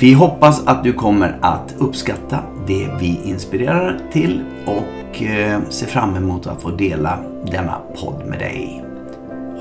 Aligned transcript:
Vi 0.00 0.12
hoppas 0.12 0.66
att 0.66 0.84
du 0.84 0.92
kommer 0.92 1.38
att 1.42 1.74
uppskatta 1.78 2.38
det 2.66 2.88
vi 3.00 3.20
inspirerar 3.24 4.00
till 4.12 4.44
och 4.66 5.22
eh, 5.22 5.60
ser 5.68 5.86
fram 5.86 6.16
emot 6.16 6.46
att 6.46 6.62
få 6.62 6.70
dela 6.70 7.18
denna 7.46 7.78
podd 8.00 8.26
med 8.26 8.38
dig. 8.38 8.84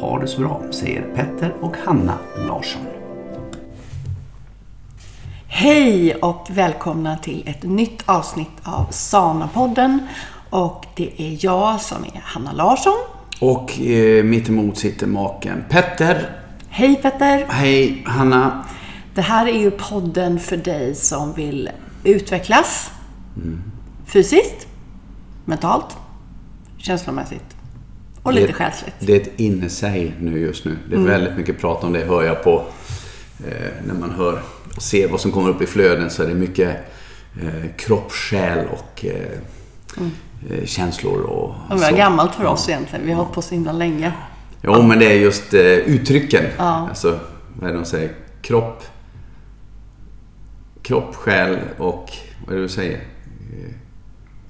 Ha 0.01 0.19
det 0.19 0.27
så 0.27 0.41
bra, 0.41 0.61
säger 0.71 1.01
Petter 1.01 1.53
och 1.61 1.75
Hanna 1.85 2.13
Larsson. 2.47 2.81
Hej 5.47 6.15
och 6.15 6.47
välkomna 6.49 7.17
till 7.17 7.43
ett 7.47 7.63
nytt 7.63 8.03
avsnitt 8.05 8.61
av 8.63 8.85
Sana-podden. 8.91 9.99
Och 10.49 10.85
det 10.95 11.11
är 11.17 11.45
jag 11.45 11.81
som 11.81 12.03
är 12.03 12.21
Hanna 12.23 12.51
Larsson. 12.51 12.97
Och 13.41 13.81
eh, 13.81 14.23
mitt 14.23 14.49
emot 14.49 14.77
sitter 14.77 15.07
maken 15.07 15.63
Petter. 15.69 16.29
Hej 16.69 16.95
Petter! 16.95 17.45
Hej 17.49 18.03
Hanna! 18.05 18.65
Det 19.17 19.23
här 19.23 19.47
är 19.47 19.59
ju 19.59 19.71
podden 19.71 20.39
för 20.39 20.57
dig 20.57 20.95
som 20.95 21.33
vill 21.33 21.69
utvecklas 22.03 22.91
mm. 23.35 23.61
fysiskt, 24.05 24.67
mentalt, 25.45 25.97
känslomässigt 26.77 27.55
och 28.23 28.33
lite 28.33 28.53
själsligt. 28.53 28.93
Det 28.99 29.15
är 29.15 29.21
ett 29.21 29.39
inne 29.39 29.69
sig 29.69 30.13
nu 30.19 30.39
just 30.39 30.65
nu. 30.65 30.77
Det 30.89 30.95
är 30.95 30.99
mm. 30.99 31.11
väldigt 31.11 31.37
mycket 31.37 31.59
prat 31.59 31.83
om 31.83 31.93
det, 31.93 31.99
hör 31.99 32.23
jag 32.23 32.43
på. 32.43 32.65
Eh, 33.47 33.85
när 33.87 33.93
man 33.93 34.11
hör 34.11 34.41
och 34.75 34.81
ser 34.81 35.07
vad 35.07 35.21
som 35.21 35.31
kommer 35.31 35.49
upp 35.49 35.61
i 35.61 35.65
flöden 35.65 36.09
så 36.09 36.23
är 36.23 36.27
det 36.27 36.35
mycket 36.35 36.75
eh, 37.41 37.71
kropp, 37.77 38.11
själ 38.11 38.67
och 38.67 39.05
eh, 39.05 39.37
mm. 39.97 40.11
Eh, 40.49 40.65
känslor 40.65 41.21
och 41.21 41.55
Det 41.69 41.75
var 41.75 41.91
gammalt 41.91 42.35
för 42.35 42.45
oss 42.45 42.69
egentligen. 42.69 43.05
Vi 43.05 43.11
har 43.11 43.17
hållit 43.17 43.33
på 43.33 43.41
så 43.41 43.53
himla 43.53 43.71
länge. 43.71 44.11
Jo, 44.61 44.81
men 44.81 44.99
det 44.99 45.05
är 45.05 45.15
just 45.15 45.53
eh, 45.53 45.61
uttrycken. 45.61 46.45
Ja. 46.57 46.87
Alltså, 46.89 47.19
vad 47.59 47.69
är 47.69 47.73
det 47.73 47.79
de 47.79 47.85
säger? 47.85 48.11
Kropp, 48.41 48.83
kropp, 50.87 51.15
själ 51.15 51.59
och 51.77 52.11
vad 52.45 52.55
är 52.55 52.55
det 52.55 52.61
du 52.61 52.69
säger? 52.69 52.99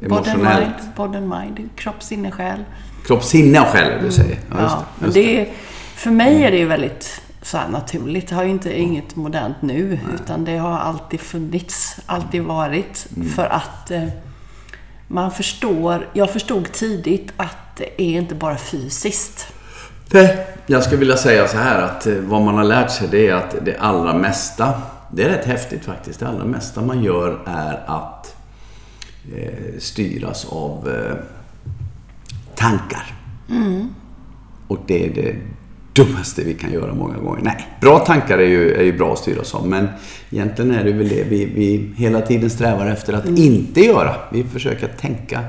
Emotionellt. 0.02 0.96
Body 0.96 1.20
mind, 1.20 1.30
mind. 1.30 1.70
Kropp, 1.76 2.04
sinne, 2.04 2.32
själ. 2.32 2.64
Kropp, 3.08 3.24
sinne 3.24 3.60
och 3.60 3.68
själ, 3.68 4.04
du 4.04 4.12
säger. 4.12 4.40
Ja, 4.50 4.62
just, 4.62 4.76
ja, 4.76 4.86
just 5.02 5.14
det. 5.14 5.42
Är, 5.42 5.54
för 5.96 6.12
mig 6.12 6.44
är 6.44 6.52
det 6.52 6.58
ju 6.58 6.66
väldigt 6.66 7.22
så 7.42 7.58
naturligt. 7.70 8.28
Det 8.28 8.36
har 8.36 8.44
ju 8.44 8.50
inte 8.50 8.80
inget 8.80 9.16
modernt 9.16 9.62
nu. 9.62 9.88
Nej. 9.90 10.00
Utan 10.16 10.46
det 10.46 10.58
har 10.58 10.80
alltid 10.80 11.20
funnits, 11.20 12.00
alltid 12.06 12.42
varit. 12.42 13.08
Mm. 13.16 13.30
För 13.30 13.46
att 13.46 13.92
eh, 13.92 14.04
man 15.08 15.32
förstår, 15.32 16.10
jag 16.14 16.30
förstod 16.30 16.72
tidigt 16.72 17.34
att 17.38 17.76
det 17.78 18.02
är 18.02 18.18
inte 18.18 18.36
bara 18.36 18.58
fysiskt. 18.58 19.54
Nej, 20.12 20.48
jag 20.66 20.84
skulle 20.84 21.00
vilja 21.00 21.18
säga 21.18 21.48
så 21.48 21.58
här 21.58 21.82
att 21.82 22.08
eh, 22.08 22.14
vad 22.14 22.42
man 22.42 22.56
har 22.56 22.64
lärt 22.64 22.92
sig 22.92 23.08
det 23.12 23.28
är 23.28 23.34
att 23.34 23.56
det 23.66 23.78
allra 23.78 24.14
mesta, 24.14 24.74
det 25.12 25.24
är 25.24 25.30
rätt 25.30 25.46
häftigt 25.46 25.86
faktiskt, 25.86 26.20
det 26.20 26.28
allra 26.28 26.46
mesta 26.46 26.82
man 26.82 27.04
gör 27.04 27.40
är 27.46 27.84
att 27.86 28.36
eh, 29.36 29.80
styras 29.80 30.46
av 30.46 30.90
eh, 30.90 31.16
tankar. 32.56 33.16
Mm. 33.50 33.88
Och 34.68 34.80
det 34.88 35.06
är 35.06 35.14
det 35.14 35.36
dummaste 35.94 36.44
vi 36.44 36.54
kan 36.54 36.74
göra 36.74 36.94
många 36.94 37.18
gånger. 37.18 37.42
Nej, 37.44 37.68
bra 37.82 38.00
tankar 38.00 38.38
är 38.38 38.48
ju, 38.48 38.74
är 38.74 38.84
ju 38.84 38.98
bra 38.98 39.14
att 39.14 39.20
styras 39.20 39.56
av. 39.56 39.68
Men 39.68 39.88
egentligen 40.30 40.72
är 40.72 40.84
det 40.84 40.92
väl 40.92 41.10
det 41.10 41.24
vi, 41.24 41.46
vi 41.46 41.94
hela 41.98 42.22
tiden 42.22 42.50
strävar 42.50 42.88
efter 42.88 43.14
att 43.14 43.26
mm. 43.26 43.38
inte 43.38 43.82
göra. 43.82 44.16
Vi 44.32 44.44
försöker 44.44 44.88
tänka 44.88 45.44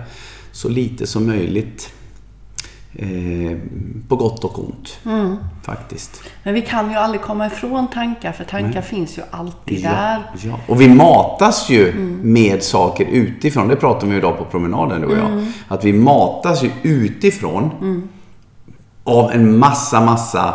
så 0.53 0.69
lite 0.69 1.07
som 1.07 1.27
möjligt. 1.27 1.93
Eh, 3.01 3.59
på 4.09 4.17
gott 4.17 4.45
och 4.45 4.59
ont. 4.59 4.99
Mm. 5.05 5.37
Faktiskt. 5.63 6.23
Men 6.43 6.55
vi 6.55 6.63
kan 6.63 6.91
ju 6.91 6.97
aldrig 6.97 7.23
komma 7.23 7.47
ifrån 7.47 7.89
tankar, 7.89 8.33
för 8.33 8.45
tankar 8.45 8.81
Nej. 8.81 8.83
finns 8.83 9.19
ju 9.19 9.23
alltid 9.31 9.79
ja, 9.79 9.91
där. 9.91 10.31
Ja. 10.43 10.59
Och 10.67 10.81
vi 10.81 10.89
matas 10.89 11.71
ju 11.71 11.91
mm. 11.91 12.21
med 12.23 12.63
saker 12.63 13.05
utifrån. 13.05 13.69
Det 13.69 13.77
pratade 13.77 14.13
vi 14.13 14.19
idag 14.19 14.39
på 14.39 14.45
promenaden, 14.45 15.01
du 15.01 15.07
och 15.07 15.19
jag. 15.19 15.27
Mm. 15.27 15.53
Att 15.69 15.85
vi 15.85 15.93
matas 15.93 16.63
ju 16.63 16.71
utifrån 16.83 17.71
mm 17.81 18.09
av 19.09 19.33
en 19.33 19.59
massa, 19.59 20.01
massa 20.01 20.55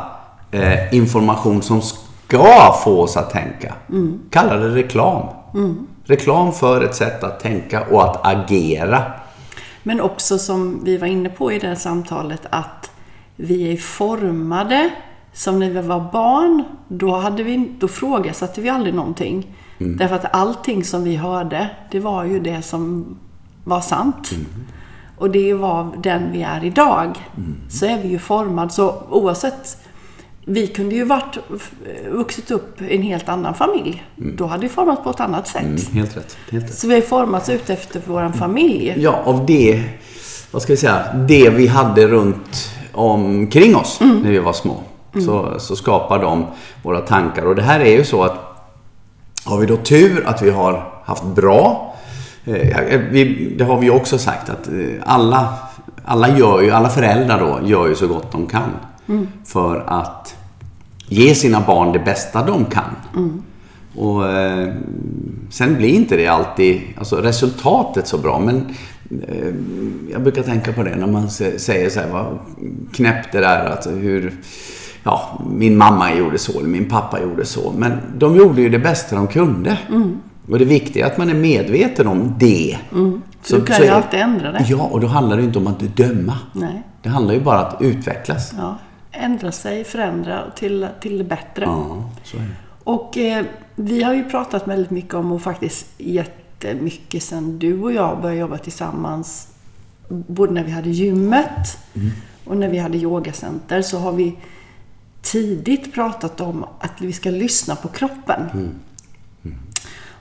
eh, 0.51 0.95
information 0.95 1.61
som 1.61 1.81
ska 1.81 2.75
få 2.83 3.01
oss 3.01 3.17
att 3.17 3.29
tänka. 3.29 3.73
Mm. 3.89 4.19
Kalla 4.29 4.55
det 4.55 4.75
reklam. 4.75 5.27
Mm. 5.53 5.87
Reklam 6.05 6.51
för 6.51 6.83
ett 6.83 6.95
sätt 6.95 7.23
att 7.23 7.39
tänka 7.39 7.81
och 7.81 8.03
att 8.03 8.27
agera. 8.27 9.03
Men 9.83 10.01
också 10.01 10.37
som 10.37 10.83
vi 10.83 10.97
var 10.97 11.07
inne 11.07 11.29
på 11.29 11.51
i 11.51 11.59
det 11.59 11.67
här 11.67 11.75
samtalet 11.75 12.41
att 12.49 12.91
vi 13.35 13.73
är 13.73 13.77
formade 13.77 14.89
som 15.33 15.59
när 15.59 15.69
vi 15.69 15.81
var 15.81 16.11
barn. 16.11 16.63
Då, 16.87 17.15
hade 17.15 17.43
vi, 17.43 17.69
då 17.79 17.87
frågasatte 17.87 18.61
vi 18.61 18.69
aldrig 18.69 18.95
någonting. 18.95 19.55
Mm. 19.77 19.97
Därför 19.97 20.15
att 20.15 20.35
allting 20.35 20.83
som 20.83 21.03
vi 21.03 21.15
hörde, 21.15 21.69
det 21.91 21.99
var 21.99 22.23
ju 22.23 22.39
det 22.39 22.61
som 22.61 23.05
var 23.63 23.81
sant. 23.81 24.31
Mm 24.31 24.45
och 25.23 25.29
det 25.29 25.53
var 25.53 25.91
den 25.97 26.31
vi 26.31 26.41
är 26.41 26.63
idag, 26.63 27.29
mm. 27.37 27.55
så 27.69 27.85
är 27.85 28.01
vi 28.01 28.07
ju 28.07 28.19
formad. 28.19 28.71
Så 28.71 29.03
oavsett, 29.09 29.77
vi 30.45 30.67
kunde 30.67 30.95
ju 30.95 31.03
varit, 31.03 31.37
vuxit 32.11 32.51
upp 32.51 32.81
i 32.81 32.95
en 32.95 33.01
helt 33.01 33.29
annan 33.29 33.53
familj. 33.53 34.03
Mm. 34.17 34.35
Då 34.35 34.45
hade 34.45 34.61
vi 34.61 34.69
formats 34.69 35.03
på 35.03 35.09
ett 35.09 35.19
annat 35.19 35.47
sätt. 35.47 35.61
Mm, 35.61 35.77
helt, 35.93 36.17
rätt, 36.17 36.37
helt 36.51 36.65
rätt. 36.65 36.75
Så 36.75 36.87
vi 36.87 36.95
har 36.95 37.01
formats 37.01 37.49
ut 37.49 37.69
efter 37.69 38.01
vår 38.05 38.31
familj. 38.31 38.93
Ja, 38.97 39.21
av 39.25 39.45
det, 39.45 39.83
vad 40.51 40.61
ska 40.61 40.73
vi 40.73 40.77
säga, 40.77 41.13
det 41.27 41.49
vi 41.49 41.67
hade 41.67 42.07
runt 42.07 42.71
omkring 42.91 43.75
oss 43.75 44.01
mm. 44.01 44.17
när 44.17 44.31
vi 44.31 44.39
var 44.39 44.53
små. 44.53 44.83
Mm. 45.13 45.25
Så, 45.25 45.59
så 45.59 45.75
skapar 45.75 46.19
de 46.19 46.45
våra 46.83 47.01
tankar. 47.01 47.45
Och 47.45 47.55
det 47.55 47.61
här 47.61 47.79
är 47.79 47.97
ju 47.97 48.03
så 48.03 48.23
att 48.23 48.39
har 49.45 49.57
vi 49.57 49.65
då 49.65 49.77
tur 49.77 50.23
att 50.25 50.41
vi 50.41 50.49
har 50.49 51.01
haft 51.05 51.23
bra 51.23 51.93
Eh, 52.45 52.99
vi, 53.11 53.53
det 53.57 53.63
har 53.63 53.79
vi 53.79 53.89
också 53.89 54.17
sagt 54.17 54.49
att 54.49 54.67
eh, 54.67 54.73
alla, 55.03 55.53
alla, 56.05 56.37
gör 56.37 56.61
ju, 56.61 56.71
alla 56.71 56.89
föräldrar 56.89 57.39
då 57.39 57.67
gör 57.67 57.87
ju 57.87 57.95
så 57.95 58.07
gott 58.07 58.31
de 58.31 58.47
kan. 58.47 58.71
Mm. 59.07 59.27
För 59.45 59.83
att 59.87 60.35
ge 61.07 61.35
sina 61.35 61.61
barn 61.61 61.91
det 61.91 61.99
bästa 61.99 62.45
de 62.45 62.65
kan. 62.65 62.95
Mm. 63.15 63.41
Och 63.95 64.29
eh, 64.29 64.73
Sen 65.53 65.75
blir 65.75 65.89
inte 65.89 66.17
det 66.17 66.27
alltid 66.27 66.81
alltså 66.97 67.15
resultatet 67.15 68.07
så 68.07 68.17
bra. 68.17 68.39
Men 68.39 68.67
eh, 69.27 69.53
jag 70.11 70.21
brukar 70.21 70.43
tänka 70.43 70.73
på 70.73 70.83
det 70.83 70.95
när 70.95 71.07
man 71.07 71.29
säger 71.29 71.89
så 71.89 71.99
här, 71.99 72.07
vad 72.07 72.39
knäppt 72.93 73.31
det 73.31 73.39
där. 73.39 73.65
Alltså 73.65 73.89
hur, 73.89 74.33
ja, 75.03 75.41
min 75.51 75.77
mamma 75.77 76.15
gjorde 76.15 76.37
så, 76.37 76.59
eller 76.59 76.69
min 76.69 76.89
pappa 76.89 77.21
gjorde 77.21 77.45
så. 77.45 77.73
Men 77.77 77.91
de 78.17 78.35
gjorde 78.35 78.61
ju 78.61 78.69
det 78.69 78.79
bästa 78.79 79.15
de 79.15 79.27
kunde. 79.27 79.77
Mm. 79.89 80.17
Och 80.49 80.59
det 80.59 80.65
viktiga 80.65 81.05
är 81.05 81.11
att 81.11 81.17
man 81.17 81.29
är 81.29 81.33
medveten 81.33 82.07
om 82.07 82.35
det. 82.39 82.77
Mm. 82.91 83.21
Så, 83.43 83.55
du 83.55 83.65
kan 83.65 83.81
ju 83.81 83.87
alltid 83.87 84.19
ändra 84.19 84.51
det. 84.51 84.65
Ja, 84.67 84.89
och 84.91 84.99
då 84.99 85.07
handlar 85.07 85.37
det 85.37 85.43
inte 85.43 85.59
om 85.59 85.67
att 85.67 85.79
döma. 85.79 86.37
Nej. 86.53 86.83
Det 87.01 87.09
handlar 87.09 87.33
ju 87.33 87.41
bara 87.41 87.59
om 87.59 87.75
att 87.75 87.81
utvecklas. 87.81 88.53
Ja. 88.57 88.77
Ändra 89.15 89.51
sig, 89.51 89.83
förändra 89.83 90.51
till, 90.51 90.87
till 91.01 91.17
det 91.17 91.23
bättre. 91.23 91.65
Ja, 91.65 92.09
så 92.23 92.37
är 92.37 92.41
det. 92.41 92.55
Och 92.83 93.17
eh, 93.17 93.45
vi 93.75 94.03
har 94.03 94.13
ju 94.13 94.23
pratat 94.29 94.67
väldigt 94.67 94.91
mycket 94.91 95.13
om 95.13 95.31
och 95.31 95.41
faktiskt 95.41 95.85
jättemycket 95.97 97.23
sen 97.23 97.59
du 97.59 97.81
och 97.81 97.93
jag 97.93 98.21
började 98.21 98.39
jobba 98.39 98.57
tillsammans. 98.57 99.47
Både 100.09 100.53
när 100.53 100.63
vi 100.63 100.71
hade 100.71 100.89
gymmet 100.89 101.77
mm. 101.93 102.11
och 102.45 102.57
när 102.57 102.69
vi 102.69 102.77
hade 102.77 102.97
yogacenter 102.97 103.81
så 103.81 103.97
har 103.97 104.11
vi 104.11 104.37
tidigt 105.21 105.93
pratat 105.93 106.41
om 106.41 106.65
att 106.79 107.01
vi 107.01 107.13
ska 107.13 107.29
lyssna 107.29 107.75
på 107.75 107.87
kroppen. 107.87 108.41
Mm. 108.53 108.75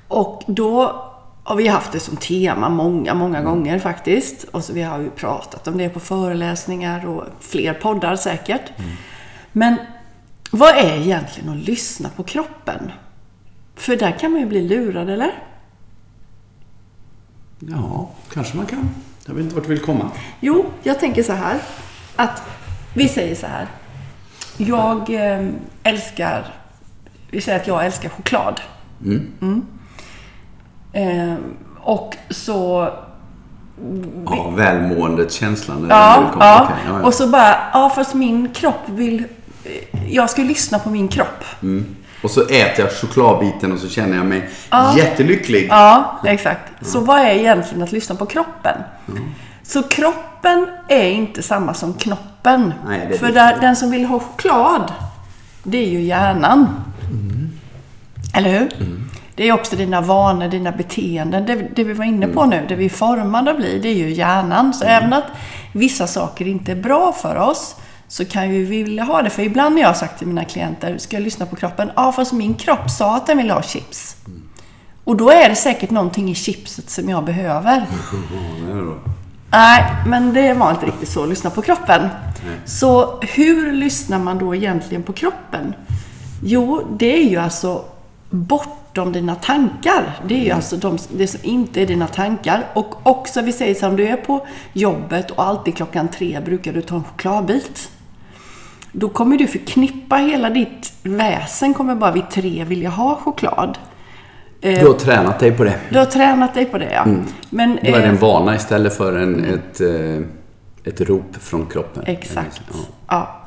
Och 0.08 0.42
då 0.46 1.04
Och 1.44 1.60
vi 1.60 1.68
har 1.68 1.74
haft 1.74 1.92
det 1.92 2.00
som 2.00 2.16
tema 2.16 2.68
många, 2.68 3.14
många 3.14 3.42
gånger 3.42 3.78
faktiskt. 3.78 4.44
Och 4.44 4.64
så 4.64 4.72
vi 4.72 4.82
har 4.82 4.98
ju 4.98 5.10
pratat 5.10 5.68
om 5.68 5.78
det 5.78 5.88
på 5.88 6.00
föreläsningar 6.00 7.06
och 7.06 7.24
fler 7.40 7.74
poddar 7.74 8.16
säkert. 8.16 8.72
Men 9.52 9.76
vad 10.50 10.76
är 10.76 10.96
egentligen 10.96 11.48
att 11.48 11.66
lyssna 11.66 12.08
på 12.08 12.22
kroppen? 12.22 12.92
För 13.74 13.96
där 13.96 14.18
kan 14.18 14.32
man 14.32 14.40
ju 14.40 14.46
bli 14.46 14.68
lurad, 14.68 15.10
eller? 15.10 15.32
Ja, 17.58 18.10
kanske 18.32 18.56
man 18.56 18.66
kan. 18.66 18.90
Jag 19.26 19.34
vet 19.34 19.42
inte 19.42 19.54
vart 19.54 19.64
du 19.64 19.70
vill 19.70 19.80
komma. 19.80 20.10
Jo, 20.40 20.66
jag 20.82 21.00
tänker 21.00 21.22
så 21.22 21.32
här. 21.32 21.58
Att 22.16 22.42
vi 22.94 23.08
säger 23.08 23.34
så 23.34 23.46
här. 23.46 23.66
Jag 24.56 25.10
eh, 25.10 25.48
älskar... 25.82 26.54
Vi 27.30 27.40
säger 27.40 27.60
att 27.60 27.66
jag 27.66 27.86
älskar 27.86 28.08
choklad. 28.08 28.60
Mm. 29.04 29.66
Eh, 30.92 31.34
och 31.80 32.16
så... 32.30 32.88
Ja, 34.26 34.50
välmåendet, 34.56 35.32
känslan. 35.32 35.86
Ja, 35.90 36.22
ja. 36.22 36.30
Ja, 36.40 36.68
ja. 36.86 37.06
Och 37.06 37.14
så 37.14 37.26
bara, 37.26 37.54
ja 37.72 37.92
fast 37.94 38.14
min 38.14 38.48
kropp 38.54 38.80
vill... 38.86 39.24
eh, 39.64 40.12
Jag 40.14 40.30
ska 40.30 40.42
lyssna 40.42 40.78
på 40.78 40.90
min 40.90 41.08
kropp. 41.08 41.44
Och 42.22 42.30
så 42.30 42.40
äter 42.42 42.84
jag 42.84 42.92
chokladbiten 43.00 43.72
och 43.72 43.78
så 43.78 43.88
känner 43.88 44.16
jag 44.16 44.26
mig 44.26 44.48
jättelycklig. 44.96 45.66
Ja, 45.70 46.20
exakt. 46.24 46.72
Så 46.80 47.00
vad 47.00 47.18
är 47.20 47.26
egentligen 47.30 47.82
att 47.82 47.92
lyssna 47.92 48.14
på 48.14 48.26
kroppen? 48.26 48.78
Så 49.62 49.82
kroppen 49.82 50.66
är 50.88 51.08
inte 51.10 51.42
samma 51.42 51.74
som 51.74 51.94
knoppen. 51.94 52.74
Nej, 52.88 53.18
För 53.18 53.32
där, 53.32 53.60
den 53.60 53.76
som 53.76 53.90
vill 53.90 54.04
ha 54.04 54.18
choklad, 54.20 54.92
det 55.62 55.78
är 55.78 55.88
ju 55.88 56.00
hjärnan. 56.00 56.68
Eller 58.34 58.50
hur? 58.50 58.68
Det 59.34 59.48
är 59.48 59.52
också 59.52 59.76
dina 59.76 60.00
vanor, 60.00 60.48
dina 60.48 60.72
beteenden. 60.72 61.46
Det, 61.46 61.54
det 61.54 61.84
vi 61.84 61.92
var 61.92 62.04
inne 62.04 62.26
på 62.26 62.44
nu, 62.44 62.64
det 62.68 62.74
vi 62.74 62.84
är 62.84 62.88
formade 62.88 63.50
att 63.50 63.56
bli, 63.56 63.78
det 63.78 63.88
är 63.88 63.94
ju 63.94 64.10
hjärnan. 64.10 64.74
Så 64.74 64.84
även 64.84 65.12
att 65.12 65.24
vissa 65.72 66.06
saker 66.06 66.48
inte 66.48 66.72
är 66.72 66.76
bra 66.76 67.12
för 67.12 67.36
oss, 67.36 67.76
så 68.08 68.24
kan 68.24 68.50
vi 68.50 68.64
vilja 68.64 69.04
ha 69.04 69.22
det. 69.22 69.30
För 69.30 69.42
ibland 69.42 69.74
när 69.74 69.82
jag 69.82 69.88
har 69.88 69.94
sagt 69.94 70.18
till 70.18 70.26
mina 70.26 70.44
klienter, 70.44 70.98
ska 70.98 71.16
jag 71.16 71.22
lyssna 71.22 71.46
på 71.46 71.56
kroppen? 71.56 71.90
Ja, 71.96 72.12
fast 72.12 72.32
min 72.32 72.54
kropp 72.54 72.90
sa 72.90 73.16
att 73.16 73.26
den 73.26 73.38
ville 73.38 73.52
ha 73.52 73.62
chips. 73.62 74.16
Och 75.04 75.16
då 75.16 75.30
är 75.30 75.48
det 75.48 75.56
säkert 75.56 75.90
någonting 75.90 76.30
i 76.30 76.34
chipset 76.34 76.90
som 76.90 77.08
jag 77.08 77.24
behöver. 77.24 77.86
Nej, 79.50 79.84
men 80.06 80.34
det 80.34 80.54
var 80.54 80.70
inte 80.70 80.86
riktigt 80.86 81.08
så. 81.08 81.26
Lyssna 81.26 81.50
på 81.50 81.62
kroppen. 81.62 82.08
Så 82.64 83.20
hur 83.20 83.72
lyssnar 83.72 84.18
man 84.18 84.38
då 84.38 84.54
egentligen 84.54 85.02
på 85.02 85.12
kroppen? 85.12 85.74
Jo, 86.42 86.96
det 86.98 87.16
är 87.16 87.30
ju 87.30 87.36
alltså 87.36 87.84
bortom 88.94 89.12
dina 89.12 89.34
tankar. 89.34 90.18
Det 90.28 90.34
är 90.40 90.44
ju 90.44 90.50
alltså 90.50 90.76
de, 90.76 90.98
det 91.16 91.26
som 91.26 91.40
inte 91.42 91.82
är 91.82 91.86
dina 91.86 92.06
tankar. 92.06 92.66
Och 92.74 93.06
också, 93.06 93.42
vi 93.42 93.52
säger 93.52 93.74
så 93.74 93.86
om 93.88 93.96
du 93.96 94.06
är 94.06 94.16
på 94.16 94.46
jobbet 94.72 95.30
och 95.30 95.44
alltid 95.44 95.76
klockan 95.76 96.08
tre 96.08 96.40
brukar 96.44 96.72
du 96.72 96.82
ta 96.82 96.94
en 96.96 97.04
chokladbit. 97.04 97.90
Då 98.92 99.08
kommer 99.08 99.36
du 99.38 99.46
förknippa 99.46 100.16
hela 100.16 100.50
ditt 100.50 100.92
väsen, 101.02 101.74
kommer 101.74 101.94
bara 101.94 102.12
vid 102.12 102.30
tre 102.30 102.64
vilja 102.64 102.90
ha 102.90 103.16
choklad. 103.16 103.78
Eh, 104.60 104.80
Du 104.80 104.86
har 104.86 104.94
tränat 104.94 105.38
dig 105.38 105.52
på 105.52 105.64
det. 105.64 105.78
Du 105.90 105.98
har 105.98 106.06
tränat 106.06 106.54
dig 106.54 106.64
på 106.64 106.78
det, 106.78 106.92
ja. 106.92 107.06
Men, 107.50 107.78
Då 107.82 107.88
är 107.88 107.92
det 107.92 108.02
eh, 108.04 108.08
en 108.08 108.16
vana 108.16 108.54
istället 108.54 108.96
för 108.96 109.16
en, 109.16 109.44
ett, 109.44 109.80
eh, 109.80 110.92
ett 110.92 111.00
rop 111.00 111.36
från 111.40 111.66
kroppen. 111.66 112.02
Exakt. 112.06 112.60
Ja. 112.68 112.78
Ja. 113.08 113.38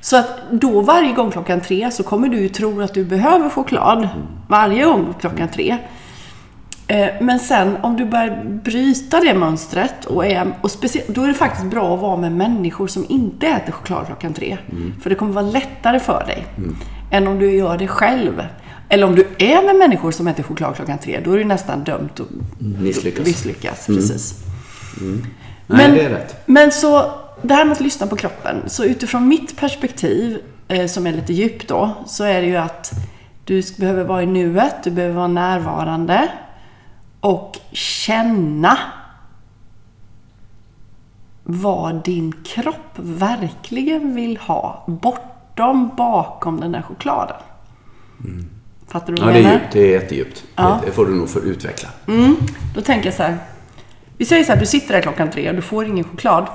Så 0.00 0.16
att 0.16 0.28
då 0.50 0.80
varje 0.80 1.12
gång 1.12 1.30
klockan 1.30 1.60
tre 1.60 1.90
så 1.90 2.02
kommer 2.02 2.28
du 2.28 2.38
ju 2.40 2.48
tro 2.48 2.80
att 2.80 2.94
du 2.94 3.04
behöver 3.04 3.48
choklad. 3.48 4.08
Varje 4.48 4.84
gång 4.84 5.14
klockan 5.20 5.48
tre. 5.48 5.76
Eh, 6.86 7.08
Men 7.20 7.38
sen 7.38 7.76
om 7.82 7.96
du 7.96 8.04
börjar 8.04 8.44
bryta 8.64 9.20
det 9.20 9.34
mönstret 9.34 10.04
och, 10.04 10.26
är, 10.26 10.46
och 10.60 10.70
speciellt, 10.70 11.08
då 11.08 11.22
är 11.22 11.28
det 11.28 11.34
faktiskt 11.34 11.66
bra 11.66 11.94
att 11.94 12.00
vara 12.00 12.16
med 12.16 12.32
människor 12.32 12.86
som 12.86 13.06
inte 13.08 13.46
äter 13.46 13.72
choklad 13.72 14.06
klockan 14.06 14.32
tre. 14.34 14.58
För 15.02 15.10
det 15.10 15.16
kommer 15.16 15.32
vara 15.32 15.44
lättare 15.44 16.00
för 16.00 16.24
dig 16.26 16.46
än 17.10 17.26
om 17.28 17.38
du 17.38 17.50
gör 17.50 17.78
det 17.78 17.88
själv. 17.88 18.42
Eller 18.88 19.06
om 19.06 19.14
du 19.14 19.26
är 19.38 19.64
med 19.66 19.76
människor 19.76 20.10
som 20.10 20.28
äter 20.28 20.42
choklad 20.42 20.76
klockan 20.76 20.98
tre, 20.98 21.20
då 21.24 21.32
är 21.32 21.38
du 21.38 21.44
nästan 21.44 21.84
dömt 21.84 22.20
att 22.20 22.26
Misslyckas. 22.58 23.26
misslyckas. 23.26 23.86
Precis. 23.86 24.44
Nej, 25.66 25.90
det 25.92 26.00
är 26.04 26.10
rätt. 26.10 26.42
Men 26.46 26.72
så, 26.72 27.10
det 27.42 27.54
här 27.54 27.64
med 27.64 27.72
att 27.72 27.80
lyssna 27.80 28.06
på 28.06 28.16
kroppen. 28.16 28.62
Så 28.66 28.84
utifrån 28.84 29.28
mitt 29.28 29.56
perspektiv, 29.56 30.38
eh, 30.68 30.86
som 30.86 31.06
är 31.06 31.12
lite 31.12 31.32
djupt 31.32 31.68
då, 31.68 31.94
så 32.06 32.24
är 32.24 32.40
det 32.40 32.46
ju 32.46 32.56
att 32.56 32.92
du 33.44 33.62
behöver 33.78 34.04
vara 34.04 34.22
i 34.22 34.26
nuet, 34.26 34.74
du 34.84 34.90
behöver 34.90 35.14
vara 35.14 35.28
närvarande 35.28 36.28
och 37.20 37.56
känna 37.72 38.78
vad 41.44 42.04
din 42.04 42.32
kropp 42.44 42.92
verkligen 42.96 44.14
vill 44.14 44.36
ha 44.36 44.84
bortom, 44.86 45.90
bakom 45.96 46.60
den 46.60 46.72
där 46.72 46.82
chokladen. 46.82 47.36
Fattar 48.88 49.12
du 49.12 49.18
Ja, 49.20 49.24
vad 49.24 49.34
det 49.34 49.40
jag 49.40 49.48
är 49.48 49.52
menar? 49.52 49.60
djupt. 49.60 49.72
Det 49.72 49.80
är 49.80 49.90
jättedjupt. 50.00 50.44
Ja. 50.56 50.78
Det, 50.80 50.86
det 50.86 50.92
får 50.92 51.06
du 51.06 51.14
nog 51.14 51.28
få 51.28 51.38
utveckla. 51.40 51.88
Då 52.74 52.80
tänker 52.80 53.06
jag 53.06 53.14
så 53.14 53.22
här. 53.22 53.38
Vi 54.16 54.24
säger 54.24 54.44
så 54.44 54.52
här, 54.52 54.60
du 54.60 54.66
sitter 54.66 54.94
där 54.94 55.00
klockan 55.02 55.30
tre 55.30 55.48
och 55.48 55.54
du 55.56 55.62
får 55.62 55.86
ingen 55.86 56.04
choklad. 56.04 56.46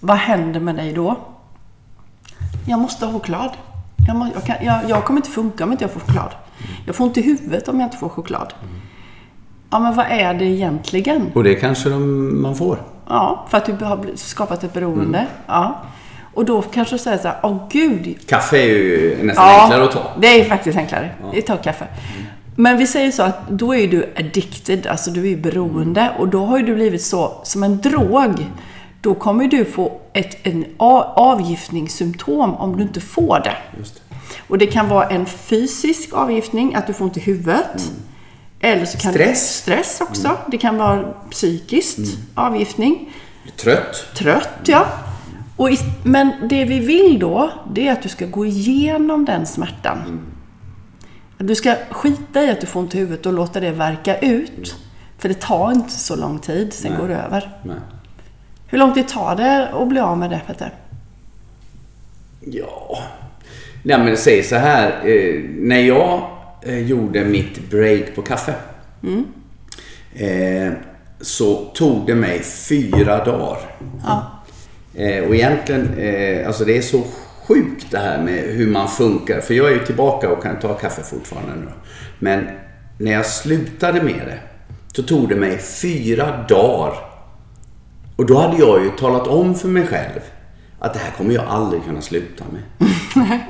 Vad 0.00 0.16
händer 0.16 0.60
med 0.60 0.74
dig 0.74 0.92
då? 0.92 1.16
Jag 2.66 2.78
måste 2.78 3.06
ha 3.06 3.12
choklad. 3.12 3.50
Jag, 4.06 4.16
må, 4.16 4.28
jag, 4.34 4.44
kan, 4.44 4.56
jag, 4.60 4.80
jag 4.88 5.04
kommer 5.04 5.18
inte 5.18 5.30
funka 5.30 5.64
om 5.64 5.72
inte 5.72 5.84
jag 5.84 5.90
får 5.90 6.00
choklad. 6.00 6.30
Jag 6.86 6.94
får 6.96 7.04
ont 7.04 7.18
i 7.18 7.22
huvudet 7.22 7.68
om 7.68 7.80
jag 7.80 7.86
inte 7.86 7.96
får 7.96 8.08
choklad. 8.08 8.54
Ja, 9.70 9.78
men 9.78 9.94
vad 9.96 10.06
är 10.08 10.34
det 10.34 10.44
egentligen? 10.44 11.30
Och 11.34 11.44
det 11.44 11.54
kanske 11.54 11.88
de, 11.88 12.42
man 12.42 12.56
får. 12.56 12.82
Ja, 13.08 13.46
för 13.50 13.58
att 13.58 13.66
du 13.66 13.84
har 13.84 14.06
skapat 14.14 14.64
ett 14.64 14.72
beroende. 14.72 15.26
Ja. 15.46 15.80
Och 16.34 16.44
då 16.44 16.62
kanske 16.62 16.94
du 16.94 16.98
säger 16.98 17.18
så 17.18 17.28
här, 17.28 17.36
åh 17.42 17.68
gud, 17.70 18.28
Kaffe 18.28 18.56
är 18.58 18.66
ju 18.66 19.18
nästan 19.22 19.48
enklare 19.48 19.84
att 19.84 19.90
ta. 19.92 20.02
det 20.20 20.40
är 20.40 20.44
faktiskt 20.44 20.78
enklare. 20.78 21.10
Vi 21.32 21.42
tar 21.42 21.56
kaffe. 21.56 21.86
Men 22.56 22.78
vi 22.78 22.86
säger 22.86 23.10
så 23.10 23.22
att 23.22 23.48
då 23.48 23.74
är 23.74 23.88
du 23.88 24.12
addicted, 24.16 24.86
alltså 24.86 25.10
du 25.10 25.32
är 25.32 25.36
beroende. 25.36 26.10
Och 26.18 26.28
då 26.28 26.44
har 26.44 26.58
ju 26.58 26.66
du 26.66 26.74
blivit 26.74 27.02
så, 27.02 27.40
som 27.42 27.62
en 27.62 27.80
drog. 27.80 28.46
Då 29.00 29.14
kommer 29.14 29.48
du 29.48 29.64
få 29.64 30.00
ett 30.12 30.46
en 30.46 30.64
avgiftningssymptom 30.78 32.54
om 32.54 32.76
du 32.76 32.82
inte 32.82 33.00
får 33.00 33.40
det. 33.44 33.56
Det. 33.76 33.84
Och 34.48 34.58
det 34.58 34.66
kan 34.66 34.88
vara 34.88 35.08
en 35.08 35.26
fysisk 35.26 36.12
avgiftning, 36.12 36.74
att 36.74 36.86
du 36.86 36.92
får 36.92 37.04
ont 37.04 37.16
i 37.16 37.20
huvudet. 37.20 37.92
Eller 38.60 38.84
så 38.84 38.98
kan 38.98 39.12
Stress. 39.12 39.56
stress 39.56 40.00
också. 40.00 40.36
Det 40.46 40.58
kan 40.58 40.76
vara 40.76 41.02
psykiskt 41.30 42.18
avgiftning. 42.34 43.12
Blir 43.42 43.52
trött. 43.52 44.06
Trött, 44.14 44.58
ja. 44.66 44.86
Och 45.56 45.70
i, 45.70 45.78
men 46.04 46.32
det 46.48 46.64
vi 46.64 46.78
vill 46.78 47.18
då, 47.18 47.50
det 47.72 47.88
är 47.88 47.92
att 47.92 48.02
du 48.02 48.08
ska 48.08 48.26
gå 48.26 48.46
igenom 48.46 49.24
den 49.24 49.46
smärtan. 49.46 50.20
Du 51.38 51.54
ska 51.54 51.76
skita 51.90 52.42
i 52.42 52.50
att 52.50 52.60
du 52.60 52.66
får 52.66 52.80
ont 52.80 52.94
i 52.94 52.98
huvudet 52.98 53.26
och 53.26 53.32
låta 53.32 53.60
det 53.60 53.70
verka 53.70 54.18
ut. 54.18 54.76
För 55.18 55.28
det 55.28 55.40
tar 55.40 55.72
inte 55.72 55.90
så 55.92 56.16
lång 56.16 56.38
tid, 56.38 56.72
sen 56.72 56.92
Nej. 56.92 57.00
går 57.00 57.08
det 57.08 57.16
över. 57.16 57.56
Nej. 57.64 57.76
Hur 58.70 58.78
lång 58.78 58.94
tid 58.94 59.08
tar 59.08 59.36
det 59.36 59.68
att 59.68 59.88
bli 59.88 60.00
av 60.00 60.18
med 60.18 60.30
det, 60.30 60.40
Petter? 60.46 60.70
Ja... 62.40 62.98
Nej 63.82 63.98
men 63.98 64.16
säg 64.16 64.42
så 64.42 64.56
här. 64.56 64.88
Eh, 65.04 65.40
när 65.58 65.80
jag 65.80 66.22
eh, 66.62 66.78
gjorde 66.78 67.24
mitt 67.24 67.70
break 67.70 68.14
på 68.14 68.22
kaffe. 68.22 68.54
Eh, 70.14 70.72
så 71.20 71.54
tog 71.54 72.06
det 72.06 72.14
mig 72.14 72.42
fyra 72.42 73.24
dagar. 73.24 73.58
Ja. 74.04 74.42
Eh, 74.94 75.24
och 75.24 75.34
egentligen, 75.34 75.98
eh, 75.98 76.46
alltså 76.46 76.64
det 76.64 76.76
är 76.76 76.82
så 76.82 77.02
sjukt 77.46 77.86
det 77.90 77.98
här 77.98 78.22
med 78.22 78.44
hur 78.44 78.66
man 78.66 78.88
funkar. 78.88 79.40
För 79.40 79.54
jag 79.54 79.66
är 79.66 79.72
ju 79.72 79.84
tillbaka 79.84 80.30
och 80.30 80.42
kan 80.42 80.58
ta 80.58 80.74
kaffe 80.74 81.02
fortfarande 81.02 81.56
nu. 81.56 81.70
Men 82.18 82.48
när 82.98 83.12
jag 83.12 83.26
slutade 83.26 84.02
med 84.02 84.22
det, 84.26 84.38
så 84.92 85.02
tog 85.02 85.28
det 85.28 85.36
mig 85.36 85.58
fyra 85.58 86.44
dagar. 86.48 87.09
Och 88.20 88.26
då 88.26 88.38
hade 88.38 88.56
jag 88.56 88.84
ju 88.84 88.90
talat 88.90 89.26
om 89.26 89.54
för 89.54 89.68
mig 89.68 89.86
själv 89.86 90.20
att 90.78 90.92
det 90.92 90.98
här 90.98 91.10
kommer 91.10 91.34
jag 91.34 91.44
aldrig 91.48 91.84
kunna 91.84 92.00
sluta 92.00 92.44
med. 92.52 92.62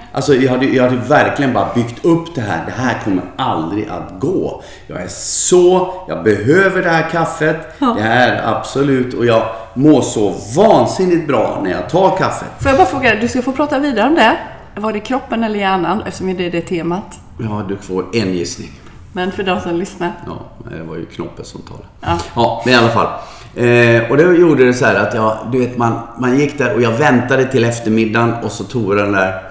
Alltså 0.12 0.34
jag 0.34 0.50
hade, 0.50 0.66
jag 0.66 0.84
hade 0.84 0.96
verkligen 0.96 1.52
bara 1.52 1.74
byggt 1.74 2.04
upp 2.04 2.34
det 2.34 2.40
här. 2.40 2.66
Det 2.66 2.72
här 2.72 2.98
kommer 3.04 3.22
aldrig 3.36 3.88
att 3.88 4.20
gå. 4.20 4.62
Jag 4.86 5.02
är 5.02 5.08
så, 5.08 5.94
jag 6.08 6.24
behöver 6.24 6.82
det 6.82 6.88
här 6.90 7.10
kaffet. 7.10 7.56
Det 7.78 8.02
här 8.02 8.28
är 8.28 8.54
absolut, 8.54 9.14
och 9.14 9.26
jag 9.26 9.42
mår 9.74 10.02
så 10.02 10.34
vansinnigt 10.56 11.26
bra 11.26 11.60
när 11.62 11.70
jag 11.70 11.88
tar 11.88 12.16
kaffet. 12.16 12.48
Får 12.58 12.68
jag 12.68 12.78
bara 12.78 12.86
fråga, 12.86 13.14
du 13.14 13.28
ska 13.28 13.42
få 13.42 13.52
prata 13.52 13.78
vidare 13.78 14.08
om 14.08 14.14
det. 14.14 14.36
Var 14.74 14.92
det 14.92 15.00
kroppen 15.00 15.44
eller 15.44 15.58
hjärnan? 15.58 16.02
Eftersom 16.06 16.36
det 16.36 16.46
är 16.46 16.50
det 16.50 16.60
temat. 16.60 17.18
Ja, 17.38 17.64
du 17.68 17.76
får 17.76 18.04
en 18.12 18.34
gissning. 18.34 18.70
Men 19.12 19.32
för 19.32 19.42
de 19.42 19.60
som 19.60 19.76
lyssnar. 19.76 20.12
Ja, 20.26 20.38
det 20.70 20.82
var 20.82 20.96
ju 20.96 21.06
Knoppe 21.06 21.44
som 21.44 21.62
talade. 21.62 21.86
Ja. 22.00 22.18
Ja, 22.34 22.62
men 22.64 22.74
i 22.74 22.76
alla 22.76 22.88
fall. 22.88 23.08
Eh, 23.54 24.10
och 24.10 24.16
det 24.16 24.22
gjorde 24.22 24.64
det 24.66 24.74
så 24.74 24.84
här 24.84 24.94
att 24.94 25.14
jag, 25.14 25.38
du 25.52 25.58
vet, 25.58 25.78
man, 25.78 26.00
man 26.18 26.38
gick 26.38 26.58
där 26.58 26.74
och 26.74 26.82
jag 26.82 26.92
väntade 26.92 27.44
till 27.44 27.64
eftermiddagen 27.64 28.34
och 28.44 28.52
så 28.52 28.64
tog 28.64 28.90
jag 28.92 28.98
den 28.98 29.12
där 29.12 29.42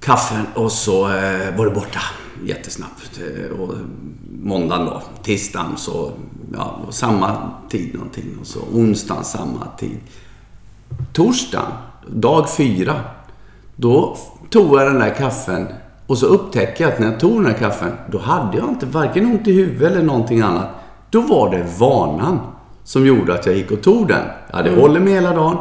kaffen 0.00 0.46
och 0.54 0.72
så 0.72 1.04
eh, 1.04 1.56
var 1.56 1.64
det 1.64 1.70
borta. 1.70 2.00
jättesnabbt. 2.44 3.20
Eh, 3.20 3.60
Och 3.60 3.74
måndagen 4.42 4.86
då, 4.86 5.02
tisdagen 5.22 5.76
så, 5.76 6.12
ja, 6.54 6.80
samma 6.90 7.50
tid 7.68 7.94
någonting. 7.94 8.24
Och 8.40 8.46
så 8.46 8.60
onsdagen 8.72 9.24
samma 9.24 9.66
tid. 9.78 9.98
Torsdagen, 11.12 11.72
dag 12.08 12.50
fyra, 12.50 12.94
då 13.76 14.16
tog 14.50 14.76
jag 14.80 14.86
den 14.86 14.98
där 14.98 15.14
kaffen 15.14 15.66
och 16.06 16.18
så 16.18 16.26
upptäckte 16.26 16.82
jag 16.82 16.92
att 16.92 16.98
när 16.98 17.06
jag 17.10 17.20
tog 17.20 17.34
den 17.34 17.52
där 17.52 17.58
kaffen, 17.58 17.92
då 18.10 18.18
hade 18.18 18.58
jag 18.58 18.68
inte 18.68 18.86
varken 18.86 19.26
ont 19.26 19.48
i 19.48 19.52
huvudet 19.52 19.92
eller 19.92 20.02
någonting 20.02 20.40
annat. 20.40 20.68
Då 21.10 21.20
var 21.20 21.50
det 21.50 21.66
vanan 21.78 22.40
som 22.86 23.06
gjorde 23.06 23.34
att 23.34 23.46
jag 23.46 23.56
gick 23.56 23.70
och 23.70 23.82
tog 23.82 24.08
den. 24.08 24.24
Jag 24.50 24.56
hade 24.56 24.70
hållit 24.70 25.02
mig 25.02 25.12
hela 25.12 25.34
dagen, 25.34 25.56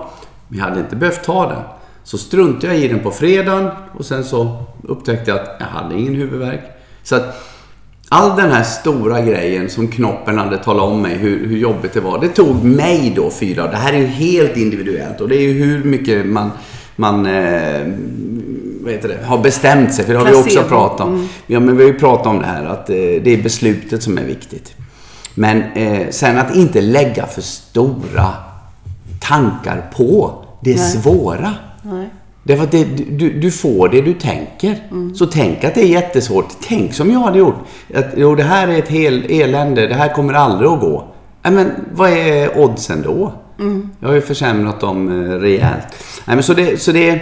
men 0.47 0.59
jag 0.59 0.65
hade 0.65 0.79
inte 0.79 0.95
behövt 0.95 1.23
ta 1.23 1.49
den. 1.49 1.61
Så 2.03 2.17
struntade 2.17 2.73
jag 2.73 2.83
i 2.83 2.87
den 2.87 2.99
på 2.99 3.11
fredagen 3.11 3.69
och 3.97 4.05
sen 4.05 4.23
så 4.23 4.63
upptäckte 4.83 5.31
jag 5.31 5.39
att 5.39 5.55
jag 5.59 5.65
hade 5.65 5.95
ingen 5.95 6.15
huvudvärk. 6.15 6.61
Så 7.03 7.15
att 7.15 7.41
all 8.09 8.35
den 8.37 8.51
här 8.51 8.63
stora 8.63 9.21
grejen 9.21 9.69
som 9.69 9.87
knoppen 9.87 10.37
hade 10.37 10.57
talat 10.57 10.83
om 10.83 11.01
mig 11.01 11.15
hur, 11.15 11.47
hur 11.47 11.57
jobbigt 11.57 11.93
det 11.93 12.01
var. 12.01 12.19
Det 12.21 12.27
tog 12.27 12.63
mig 12.63 13.13
då 13.15 13.29
fyra 13.29 13.61
dagar. 13.61 13.71
Det 13.71 13.77
här 13.77 13.93
är 13.93 13.97
ju 13.97 14.05
helt 14.05 14.57
individuellt 14.57 15.21
och 15.21 15.29
det 15.29 15.35
är 15.35 15.41
ju 15.41 15.53
hur 15.53 15.83
mycket 15.83 16.25
man, 16.25 16.51
man 16.95 17.25
eh, 17.25 17.93
vad 18.81 18.93
heter 18.93 19.09
det, 19.09 19.25
har 19.25 19.37
bestämt 19.37 19.93
sig. 19.93 20.05
För 20.05 20.13
det 20.13 20.19
har 20.19 20.25
vi 20.25 20.33
också 20.33 20.43
Placebo. 20.43 20.69
pratat 20.69 21.07
om. 21.07 21.29
Ja, 21.47 21.59
men 21.59 21.77
vi 21.77 21.83
har 21.83 21.91
ju 21.91 21.99
pratat 21.99 22.27
om 22.27 22.39
det 22.39 22.45
här 22.45 22.65
att 22.65 22.89
eh, 22.89 22.95
det 22.95 23.27
är 23.27 23.43
beslutet 23.43 24.03
som 24.03 24.17
är 24.17 24.23
viktigt. 24.23 24.75
Men 25.35 25.63
eh, 25.73 26.09
sen 26.09 26.37
att 26.37 26.55
inte 26.55 26.81
lägga 26.81 27.25
för 27.25 27.41
stora 27.41 28.33
tankar 29.21 29.91
på 29.95 30.43
det 30.61 30.75
Nej. 30.75 30.91
svåra. 30.91 31.53
Nej. 31.81 32.09
Därför 32.43 32.63
att 32.63 32.71
det, 32.71 32.83
du, 33.09 33.39
du 33.39 33.51
får 33.51 33.89
det 33.89 34.01
du 34.01 34.13
tänker. 34.13 34.77
Så 35.15 35.25
tänk 35.25 35.63
att 35.63 35.75
det 35.75 35.81
är 35.81 35.87
jättesvårt. 35.87 36.45
Tänk 36.67 36.93
som 36.93 37.11
jag 37.11 37.19
hade 37.19 37.37
gjort. 37.39 37.55
Att, 37.95 38.05
jo, 38.17 38.35
det 38.35 38.43
här 38.43 38.67
är 38.67 38.79
ett 38.79 38.87
hel 38.87 39.25
elände. 39.29 39.87
Det 39.87 39.95
här 39.95 40.13
kommer 40.13 40.33
aldrig 40.33 40.71
att 40.71 40.79
gå. 40.79 41.07
Nej, 41.41 41.53
men 41.53 41.71
vad 41.91 42.09
är 42.09 42.57
oddsen 42.59 43.01
då? 43.01 43.33
Jag 43.99 44.07
har 44.07 44.15
ju 44.15 44.21
försämrat 44.21 44.79
dem 44.79 45.25
eh, 45.25 45.31
rejält. 45.31 45.87
Nej, 46.25 46.35
men 46.35 46.43
så 46.43 46.53
det, 46.53 46.81
så 46.81 46.91
det, 46.91 47.21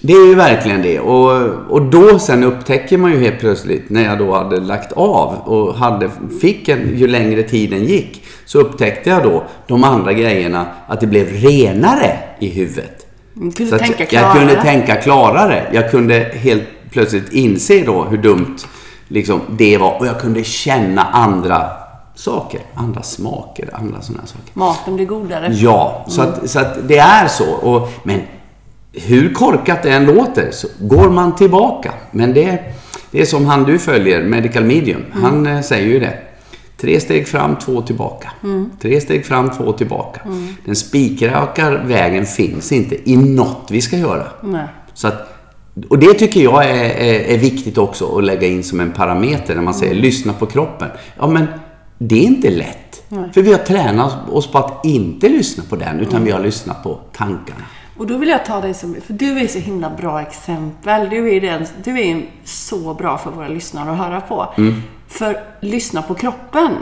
det 0.00 0.12
är 0.12 0.26
ju 0.26 0.34
verkligen 0.34 0.82
det. 0.82 1.00
Och, 1.00 1.32
och 1.68 1.82
då 1.82 2.18
sen 2.18 2.44
upptäcker 2.44 2.98
man 2.98 3.12
ju 3.12 3.20
helt 3.20 3.40
plötsligt, 3.40 3.90
när 3.90 4.04
jag 4.04 4.18
då 4.18 4.34
hade 4.34 4.60
lagt 4.60 4.92
av 4.92 5.34
och 5.44 5.74
hade, 5.74 6.10
fick 6.40 6.68
en, 6.68 6.98
ju 6.98 7.06
längre 7.06 7.42
tiden 7.42 7.84
gick, 7.84 8.24
så 8.44 8.60
upptäckte 8.60 9.10
jag 9.10 9.22
då 9.22 9.44
de 9.66 9.84
andra 9.84 10.12
grejerna, 10.12 10.66
att 10.86 11.00
det 11.00 11.06
blev 11.06 11.26
renare 11.26 12.18
i 12.38 12.48
huvudet. 12.48 13.06
Så 13.56 13.64
jag 13.70 14.08
klarare. 14.08 14.38
kunde 14.38 14.62
tänka 14.62 14.96
klarare. 14.96 15.66
Jag 15.72 15.90
kunde 15.90 16.14
helt 16.34 16.64
plötsligt 16.90 17.32
inse 17.32 17.82
då 17.86 18.04
hur 18.04 18.18
dumt 18.18 18.56
liksom, 19.08 19.40
det 19.48 19.78
var. 19.78 19.98
Och 19.98 20.06
jag 20.06 20.20
kunde 20.20 20.44
känna 20.44 21.02
andra 21.02 21.62
saker. 22.14 22.60
Andra 22.74 23.02
smaker, 23.02 23.70
andra 23.72 24.00
sådana 24.00 24.26
saker. 24.26 24.50
Maten 24.52 24.96
blir 24.96 25.06
godare. 25.06 25.48
Ja, 25.52 26.04
så, 26.08 26.22
att, 26.22 26.50
så 26.50 26.60
att 26.60 26.88
det 26.88 26.98
är 26.98 27.28
så. 27.28 27.52
Och, 27.52 27.88
men 28.02 28.20
hur 28.92 29.34
korkat 29.34 29.82
det 29.82 29.90
än 29.90 30.06
låter 30.06 30.50
så 30.50 30.68
går 30.80 31.10
man 31.10 31.36
tillbaka. 31.36 31.92
Men 32.10 32.34
det, 32.34 32.58
det 33.10 33.20
är 33.20 33.24
som 33.24 33.46
han 33.46 33.64
du 33.64 33.78
följer, 33.78 34.22
Medical 34.22 34.64
Medium. 34.64 35.04
Han 35.12 35.46
eh, 35.46 35.60
säger 35.60 35.86
ju 35.86 36.00
det. 36.00 36.18
Tre 36.76 37.00
steg 37.00 37.28
fram, 37.28 37.56
två 37.56 37.82
tillbaka. 37.82 38.30
Tre 38.82 39.00
steg 39.00 39.26
fram, 39.26 39.50
två 39.50 39.72
tillbaka. 39.72 40.20
Den 40.64 40.76
spikraka 40.76 41.70
vägen 41.70 42.26
finns 42.26 42.72
inte 42.72 43.10
i 43.10 43.16
något 43.16 43.68
vi 43.70 43.80
ska 43.80 43.96
göra. 43.96 44.26
Nej. 44.42 44.66
Så 44.94 45.08
att, 45.08 45.28
och 45.88 45.98
det 45.98 46.14
tycker 46.14 46.40
jag 46.40 46.64
är, 46.64 46.84
är, 46.84 47.20
är 47.20 47.38
viktigt 47.38 47.78
också 47.78 48.18
att 48.18 48.24
lägga 48.24 48.46
in 48.46 48.62
som 48.62 48.80
en 48.80 48.92
parameter 48.92 49.54
när 49.54 49.62
man 49.62 49.74
säger 49.74 49.94
lyssna 49.94 50.32
på 50.32 50.46
kroppen. 50.46 50.88
Ja, 51.18 51.26
men 51.26 51.46
det 51.98 52.14
är 52.14 52.22
inte 52.22 52.50
lätt. 52.50 53.02
För 53.34 53.42
vi 53.42 53.52
har 53.52 53.58
tränat 53.58 54.28
oss 54.30 54.52
på 54.52 54.58
att 54.58 54.84
inte 54.84 55.28
lyssna 55.28 55.64
på 55.68 55.76
den, 55.76 56.00
utan 56.00 56.24
vi 56.24 56.30
har 56.30 56.40
lyssnat 56.40 56.82
på 56.82 57.00
tankarna. 57.12 57.64
Och 58.00 58.06
då 58.06 58.16
vill 58.16 58.28
jag 58.28 58.44
ta 58.44 58.60
dig 58.60 58.74
som, 58.74 58.94
för 59.06 59.12
du 59.12 59.38
är 59.38 59.46
så 59.46 59.58
himla 59.58 59.90
bra 59.90 60.20
exempel. 60.22 61.08
Du 61.10 61.34
är, 61.36 61.40
den, 61.40 61.66
du 61.84 62.00
är 62.00 62.22
så 62.44 62.94
bra 62.94 63.18
för 63.18 63.30
våra 63.30 63.48
lyssnare 63.48 63.90
att 63.90 63.98
höra 63.98 64.20
på. 64.20 64.46
För 65.08 65.36
lyssna 65.60 66.02
på 66.02 66.14
kroppen. 66.14 66.72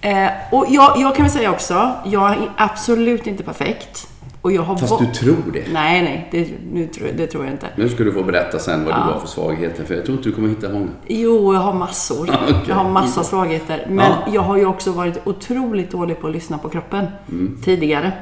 Eh, 0.00 0.28
och 0.52 0.66
jag, 0.68 0.92
jag 0.98 1.14
kan 1.16 1.24
väl 1.24 1.32
säga 1.32 1.50
också, 1.50 1.90
jag 2.04 2.30
är 2.30 2.38
absolut 2.56 3.26
inte 3.26 3.42
perfekt. 3.42 4.08
Och 4.42 4.52
jag 4.52 4.62
har 4.62 4.76
Fast 4.76 4.98
du 4.98 5.06
tror 5.06 5.52
det. 5.52 5.64
Nej, 5.72 6.02
nej, 6.02 6.28
det, 6.30 6.48
nu 6.72 6.86
tror, 6.86 7.08
det 7.16 7.26
tror 7.26 7.44
jag 7.44 7.52
inte. 7.54 7.66
Nu 7.76 7.88
ska 7.88 8.04
du 8.04 8.12
få 8.12 8.22
berätta 8.22 8.58
sen 8.58 8.84
vad 8.84 8.94
du 8.94 9.00
har 9.00 9.20
för 9.20 9.28
svagheter, 9.28 9.84
för 9.84 9.94
jag 9.94 10.04
tror 10.04 10.16
inte 10.16 10.28
du 10.28 10.34
kommer 10.34 10.48
hitta 10.48 10.68
många. 10.68 10.88
Jo, 11.06 11.54
jag 11.54 11.60
har 11.60 11.72
massor. 11.72 12.30
Okej. 12.42 12.54
Jag 12.68 12.74
har 12.74 12.90
massa 12.90 13.24
svagheter. 13.24 13.86
Men 13.88 14.10
Ja. 14.26 14.32
jag 14.32 14.42
har 14.42 14.56
ju 14.56 14.66
också 14.66 14.92
varit 14.92 15.26
otroligt 15.26 15.90
dålig 15.90 16.20
på 16.20 16.26
att 16.26 16.32
lyssna 16.32 16.58
på 16.58 16.68
kroppen 16.68 17.06
Mm. 17.28 17.58
tidigare. 17.64 18.12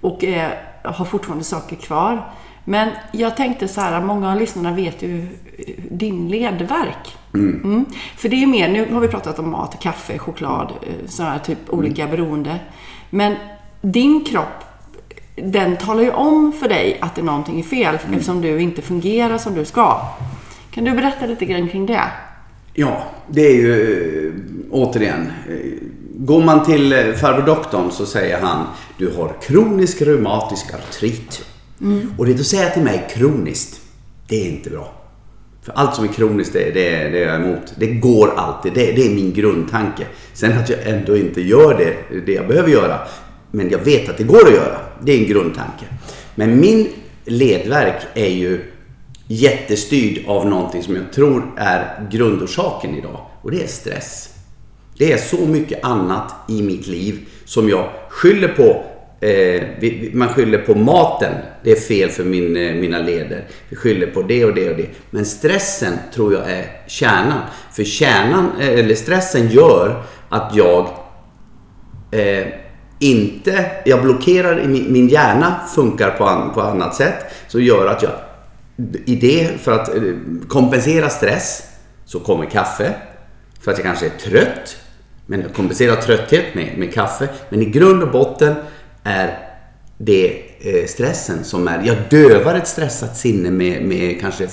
Och 0.00 0.24
eh, 0.24 0.50
har 0.86 1.04
fortfarande 1.04 1.44
saker 1.44 1.76
kvar. 1.76 2.28
Men 2.64 2.88
jag 3.12 3.36
tänkte 3.36 3.68
så 3.68 3.80
här, 3.80 4.00
många 4.02 4.32
av 4.32 4.38
lyssnarna 4.40 4.72
vet 4.72 5.02
ju 5.02 5.20
eh, 5.22 5.74
din 5.90 6.28
ledvärk. 6.28 7.16
Mm. 7.34 7.84
För 8.16 8.28
det 8.28 8.42
är 8.42 8.46
mer, 8.46 8.68
nu 8.68 8.92
har 8.94 9.00
vi 9.00 9.08
pratat 9.08 9.38
om 9.38 9.50
mat, 9.50 9.80
kaffe, 9.80 10.18
choklad, 10.18 10.72
eh, 10.82 11.08
sådana 11.08 11.32
här 11.32 11.38
typ 11.40 11.58
Mm. 11.68 11.78
olika 11.78 12.06
beroende. 12.06 12.58
Men 13.10 13.34
din 13.80 14.24
kropp, 14.24 14.64
den 15.36 15.76
talar 15.76 16.02
ju 16.02 16.10
om 16.10 16.52
för 16.52 16.68
dig 16.68 16.98
att 17.00 17.14
det 17.14 17.20
är 17.20 17.24
någonting 17.24 17.58
är 17.58 17.62
fel 17.62 17.98
Mm. 18.04 18.14
eftersom 18.14 18.40
du 18.40 18.60
inte 18.60 18.82
fungerar 18.82 19.38
som 19.38 19.54
du 19.54 19.64
ska. 19.64 20.00
Kan 20.70 20.84
du 20.84 20.92
berätta 20.92 21.26
lite 21.26 21.44
grann 21.44 21.68
kring 21.68 21.86
det? 21.86 22.02
Ja, 22.74 23.02
det 23.28 23.40
är 23.46 23.54
ju 23.54 24.26
eh, 24.26 24.32
återigen. 24.70 25.32
Går 26.18 26.42
man 26.42 26.64
till 26.64 26.92
eh, 26.92 27.12
farbror 27.12 27.46
doktorn 27.46 27.90
så 27.90 28.06
säger 28.06 28.40
han 28.40 28.66
du 28.98 29.12
har 29.16 29.36
kronisk 29.42 30.02
reumatisk 30.02 30.74
artrit. 30.74 31.44
Och 32.18 32.26
det 32.26 32.34
du 32.34 32.44
säger 32.44 32.70
till 32.70 32.82
mig 32.82 33.08
kroniskt, 33.10 33.80
det 34.28 34.46
är 34.46 34.48
inte 34.48 34.70
bra. 34.70 34.92
För 35.62 35.72
allt 35.72 35.94
som 35.94 36.04
är 36.04 36.08
kroniskt, 36.08 36.52
det, 36.52 36.64
det, 36.64 37.08
det 37.08 37.24
är 37.24 37.26
jag 37.26 37.42
emot. 37.42 37.74
Det 37.76 37.86
går 37.86 38.34
alltid. 38.36 38.72
Det, 38.74 38.92
det 38.92 39.06
är 39.06 39.14
min 39.14 39.32
grundtanke. 39.32 40.06
Sen 40.32 40.58
att 40.58 40.68
jag 40.68 40.78
ändå 40.86 41.16
inte 41.16 41.40
gör 41.40 41.74
det, 41.78 42.20
det 42.26 42.32
jag 42.32 42.48
behöver 42.48 42.70
göra. 42.70 42.98
Men 43.50 43.70
jag 43.70 43.78
vet 43.78 44.08
att 44.08 44.18
det 44.18 44.24
går 44.24 44.46
att 44.46 44.54
göra. 44.54 44.78
Det 45.02 45.12
är 45.12 45.18
en 45.18 45.28
grundtanke. 45.28 45.84
Men 46.34 46.60
min 46.60 46.88
ledverk 47.24 48.02
är 48.14 48.30
ju 48.30 48.72
jättestyrd 49.26 50.24
av 50.26 50.46
någonting 50.46 50.82
som 50.82 50.96
jag 50.96 51.12
tror 51.12 51.42
är 51.56 52.08
grundorsaken 52.10 52.94
idag. 52.94 53.20
Och 53.42 53.50
det 53.50 53.62
är 53.62 53.66
stress. 53.66 54.35
Det 54.98 55.12
är 55.12 55.18
så 55.18 55.36
mycket 55.36 55.84
annat 55.84 56.34
i 56.48 56.62
mitt 56.62 56.86
liv 56.86 57.18
som 57.44 57.68
jag 57.68 57.90
skyller 58.08 58.48
på. 58.48 58.84
Eh, 59.26 59.62
man 60.12 60.28
skyller 60.28 60.58
på 60.58 60.74
maten. 60.74 61.32
Det 61.64 61.72
är 61.72 61.80
fel 61.80 62.08
för 62.08 62.24
min, 62.24 62.56
eh, 62.56 62.74
mina 62.74 62.98
leder. 62.98 63.44
Vi 63.68 63.76
skyller 63.76 64.06
på 64.06 64.22
det 64.22 64.44
och 64.44 64.54
det 64.54 64.70
och 64.70 64.76
det. 64.76 64.88
Men 65.10 65.24
stressen 65.24 65.92
tror 66.14 66.32
jag 66.32 66.50
är 66.50 66.82
kärnan. 66.86 67.40
För 67.72 67.84
kärnan, 67.84 68.50
eh, 68.60 68.68
eller 68.68 68.94
stressen 68.94 69.48
gör 69.48 70.02
att 70.28 70.52
jag 70.54 70.88
eh, 72.10 72.46
inte, 72.98 73.70
jag 73.84 74.02
blockerar, 74.02 74.60
i 74.60 74.68
min, 74.68 74.92
min 74.92 75.08
hjärna 75.08 75.60
funkar 75.74 76.10
på, 76.10 76.24
an, 76.24 76.54
på 76.54 76.60
annat 76.60 76.94
sätt. 76.94 77.24
Så 77.48 77.60
gör 77.60 77.86
att 77.86 78.02
jag, 78.02 78.12
i 79.04 79.16
det, 79.16 79.60
för 79.60 79.72
att 79.72 79.88
eh, 79.96 80.02
kompensera 80.48 81.08
stress, 81.08 81.62
så 82.04 82.20
kommer 82.20 82.44
kaffe. 82.46 82.94
För 83.60 83.70
att 83.72 83.78
jag 83.78 83.84
kanske 83.86 84.06
är 84.06 84.30
trött. 84.30 84.76
Men 85.26 85.40
jag 85.40 85.54
kompenserar 85.54 85.96
trötthet 85.96 86.54
med, 86.54 86.78
med 86.78 86.94
kaffe. 86.94 87.28
Men 87.48 87.62
i 87.62 87.64
grund 87.64 88.02
och 88.02 88.10
botten 88.10 88.54
är 89.02 89.38
det 89.98 90.42
eh, 90.60 90.86
stressen 90.86 91.44
som 91.44 91.68
är, 91.68 91.82
jag 91.86 91.96
dövar 92.10 92.54
ett 92.54 92.68
stressat 92.68 93.16
sinne 93.16 93.50
med, 93.50 93.82
med 93.82 94.20
kanske 94.20 94.48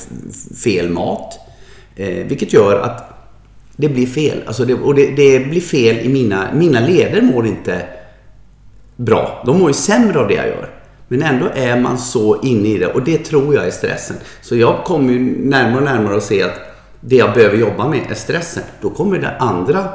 fel 0.63 0.89
mat. 0.89 1.39
Eh, 1.95 2.25
vilket 2.25 2.53
gör 2.53 2.79
att 2.79 3.13
det 3.75 3.89
blir 3.89 4.07
fel. 4.07 4.43
Alltså 4.45 4.65
det, 4.65 4.73
och 4.73 4.95
det, 4.95 5.15
det 5.15 5.39
blir 5.39 5.61
fel 5.61 5.99
i 5.99 6.09
mina, 6.09 6.47
mina 6.53 6.79
leder 6.79 7.21
mår 7.21 7.45
inte 7.45 7.81
bra. 8.95 9.43
De 9.45 9.59
mår 9.59 9.69
ju 9.69 9.73
sämre 9.73 10.19
av 10.19 10.27
det 10.27 10.33
jag 10.33 10.47
gör. 10.47 10.69
Men 11.07 11.23
ändå 11.23 11.45
är 11.55 11.79
man 11.79 11.97
så 11.97 12.41
inne 12.41 12.67
i 12.67 12.77
det 12.77 12.87
och 12.87 13.03
det 13.03 13.17
tror 13.17 13.55
jag 13.55 13.67
är 13.67 13.71
stressen. 13.71 14.15
Så 14.41 14.55
jag 14.55 14.83
kommer 14.83 15.13
ju 15.13 15.19
närmare 15.49 15.77
och 15.77 15.83
närmare 15.83 16.17
att 16.17 16.23
se 16.23 16.43
att 16.43 16.59
det 16.99 17.15
jag 17.15 17.33
behöver 17.33 17.57
jobba 17.57 17.87
med 17.89 17.99
är 18.09 18.15
stressen. 18.15 18.63
Då 18.81 18.89
kommer 18.89 19.19
det 19.19 19.37
andra 19.37 19.89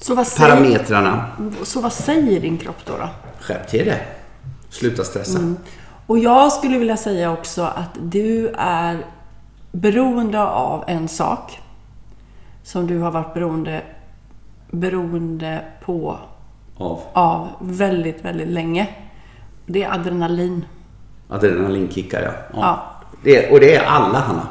så 0.00 0.14
vad, 0.14 0.26
säger, 0.26 0.50
parametrarna. 0.50 1.26
så 1.62 1.80
vad 1.80 1.92
säger 1.92 2.40
din 2.40 2.58
kropp 2.58 2.84
då? 2.84 2.92
då? 2.92 3.08
Skärp 3.40 3.68
till 3.68 3.84
det. 3.84 4.00
Sluta 4.70 5.04
stressa. 5.04 5.54
Och 6.06 6.18
jag 6.18 6.52
skulle 6.52 6.78
vilja 6.78 6.96
säga 6.96 7.32
också 7.32 7.62
att 7.62 7.98
du 8.02 8.48
är 8.58 9.06
beroende 9.72 10.42
av 10.42 10.84
en 10.86 11.08
sak 11.08 11.58
som 12.62 12.86
du 12.86 12.98
har 12.98 13.10
varit 13.10 13.34
beroende, 13.34 13.82
beroende 14.70 15.64
på 15.84 16.18
Av 16.76 17.00
av 17.12 17.48
väldigt, 17.60 18.24
väldigt 18.24 18.48
länge. 18.48 18.88
Det 19.66 19.82
är 19.82 19.94
adrenalin. 19.94 20.64
adrenalinkickar 21.28 22.22
ja. 22.22 22.32
Ja. 22.60 22.86
Det, 23.22 23.50
och 23.50 23.60
det 23.60 23.74
är 23.74 23.84
alla 23.84 24.18
Hanna. 24.18 24.48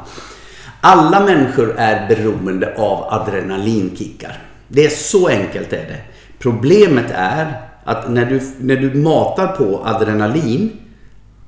Alla 0.80 1.20
människor 1.20 1.74
är 1.78 2.08
beroende 2.08 2.74
av 2.78 3.04
adrenalinkickar. 3.14 4.49
Det 4.72 4.84
är 4.84 4.90
så 4.90 5.28
enkelt 5.28 5.72
är 5.72 5.86
det. 5.86 6.00
Problemet 6.38 7.06
är 7.14 7.60
att 7.84 8.10
när 8.10 8.24
du, 8.24 8.40
när 8.60 8.76
du 8.76 8.94
matar 8.94 9.46
på 9.46 9.80
adrenalin 9.84 10.70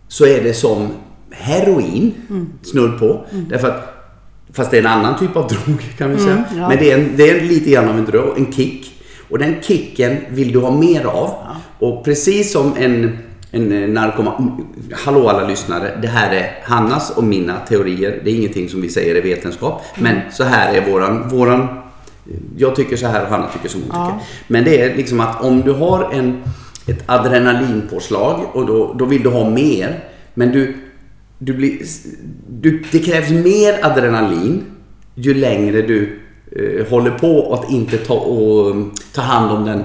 så 0.08 0.26
är 0.26 0.42
det 0.42 0.54
som 0.54 0.88
heroin, 1.30 2.14
mm. 2.30 2.48
snudd 2.62 2.98
på. 2.98 3.24
Mm. 3.32 3.48
Därför 3.48 3.68
att, 3.68 3.94
fast 4.52 4.70
det 4.70 4.76
är 4.76 4.80
en 4.80 4.86
annan 4.86 5.18
typ 5.18 5.36
av 5.36 5.48
drog 5.66 5.96
kan 5.98 6.10
vi 6.10 6.18
säga. 6.18 6.32
Mm, 6.32 6.44
ja. 6.58 6.68
Men 6.68 6.78
det 6.78 6.90
är, 6.90 6.98
en, 6.98 7.16
det 7.16 7.30
är 7.30 7.40
lite 7.40 7.70
grann 7.70 7.88
av 7.88 7.98
en 7.98 8.04
drog, 8.04 8.38
en 8.38 8.52
kick. 8.52 9.02
Och 9.30 9.38
den 9.38 9.54
kicken 9.62 10.16
vill 10.28 10.52
du 10.52 10.58
ha 10.58 10.70
mer 10.70 11.04
av. 11.04 11.30
Ja. 11.44 11.56
Och 11.78 12.04
precis 12.04 12.52
som 12.52 12.76
en, 12.76 13.18
en 13.50 13.94
narkoman... 13.94 14.66
Hallå 14.92 15.28
alla 15.28 15.48
lyssnare. 15.48 15.98
Det 16.02 16.08
här 16.08 16.34
är 16.34 16.58
Hannas 16.64 17.10
och 17.10 17.24
mina 17.24 17.58
teorier. 17.58 18.20
Det 18.24 18.30
är 18.30 18.34
ingenting 18.34 18.68
som 18.68 18.80
vi 18.80 18.88
säger 18.88 19.14
är 19.14 19.22
vetenskap. 19.22 19.82
Men 19.98 20.20
så 20.32 20.44
här 20.44 20.74
är 20.74 20.90
våran, 20.90 21.28
våran 21.28 21.81
jag 22.56 22.76
tycker 22.76 22.96
så 22.96 23.06
här 23.06 23.22
och 23.22 23.28
Hanna 23.28 23.48
tycker 23.48 23.68
som 23.68 23.80
hon 23.80 23.90
ja. 23.92 24.06
tycker. 24.06 24.26
Men 24.48 24.64
det 24.64 24.80
är 24.80 24.96
liksom 24.96 25.20
att 25.20 25.42
om 25.42 25.60
du 25.60 25.72
har 25.72 26.10
en, 26.12 26.42
ett 26.86 27.02
adrenalinpåslag 27.06 28.40
och 28.52 28.66
då, 28.66 28.94
då 28.98 29.04
vill 29.04 29.22
du 29.22 29.28
ha 29.28 29.50
mer. 29.50 30.04
Men 30.34 30.52
du, 30.52 30.74
du 31.38 31.52
blir, 31.52 31.82
du, 32.48 32.84
det 32.92 32.98
krävs 32.98 33.30
mer 33.30 33.86
adrenalin 33.86 34.64
ju 35.14 35.34
längre 35.34 35.82
du 35.82 36.20
eh, 36.56 36.86
håller 36.90 37.10
på 37.10 37.54
att 37.54 37.70
inte 37.70 37.98
ta, 37.98 38.14
och, 38.14 38.76
ta 39.14 39.22
hand 39.22 39.50
om 39.50 39.64
den 39.64 39.84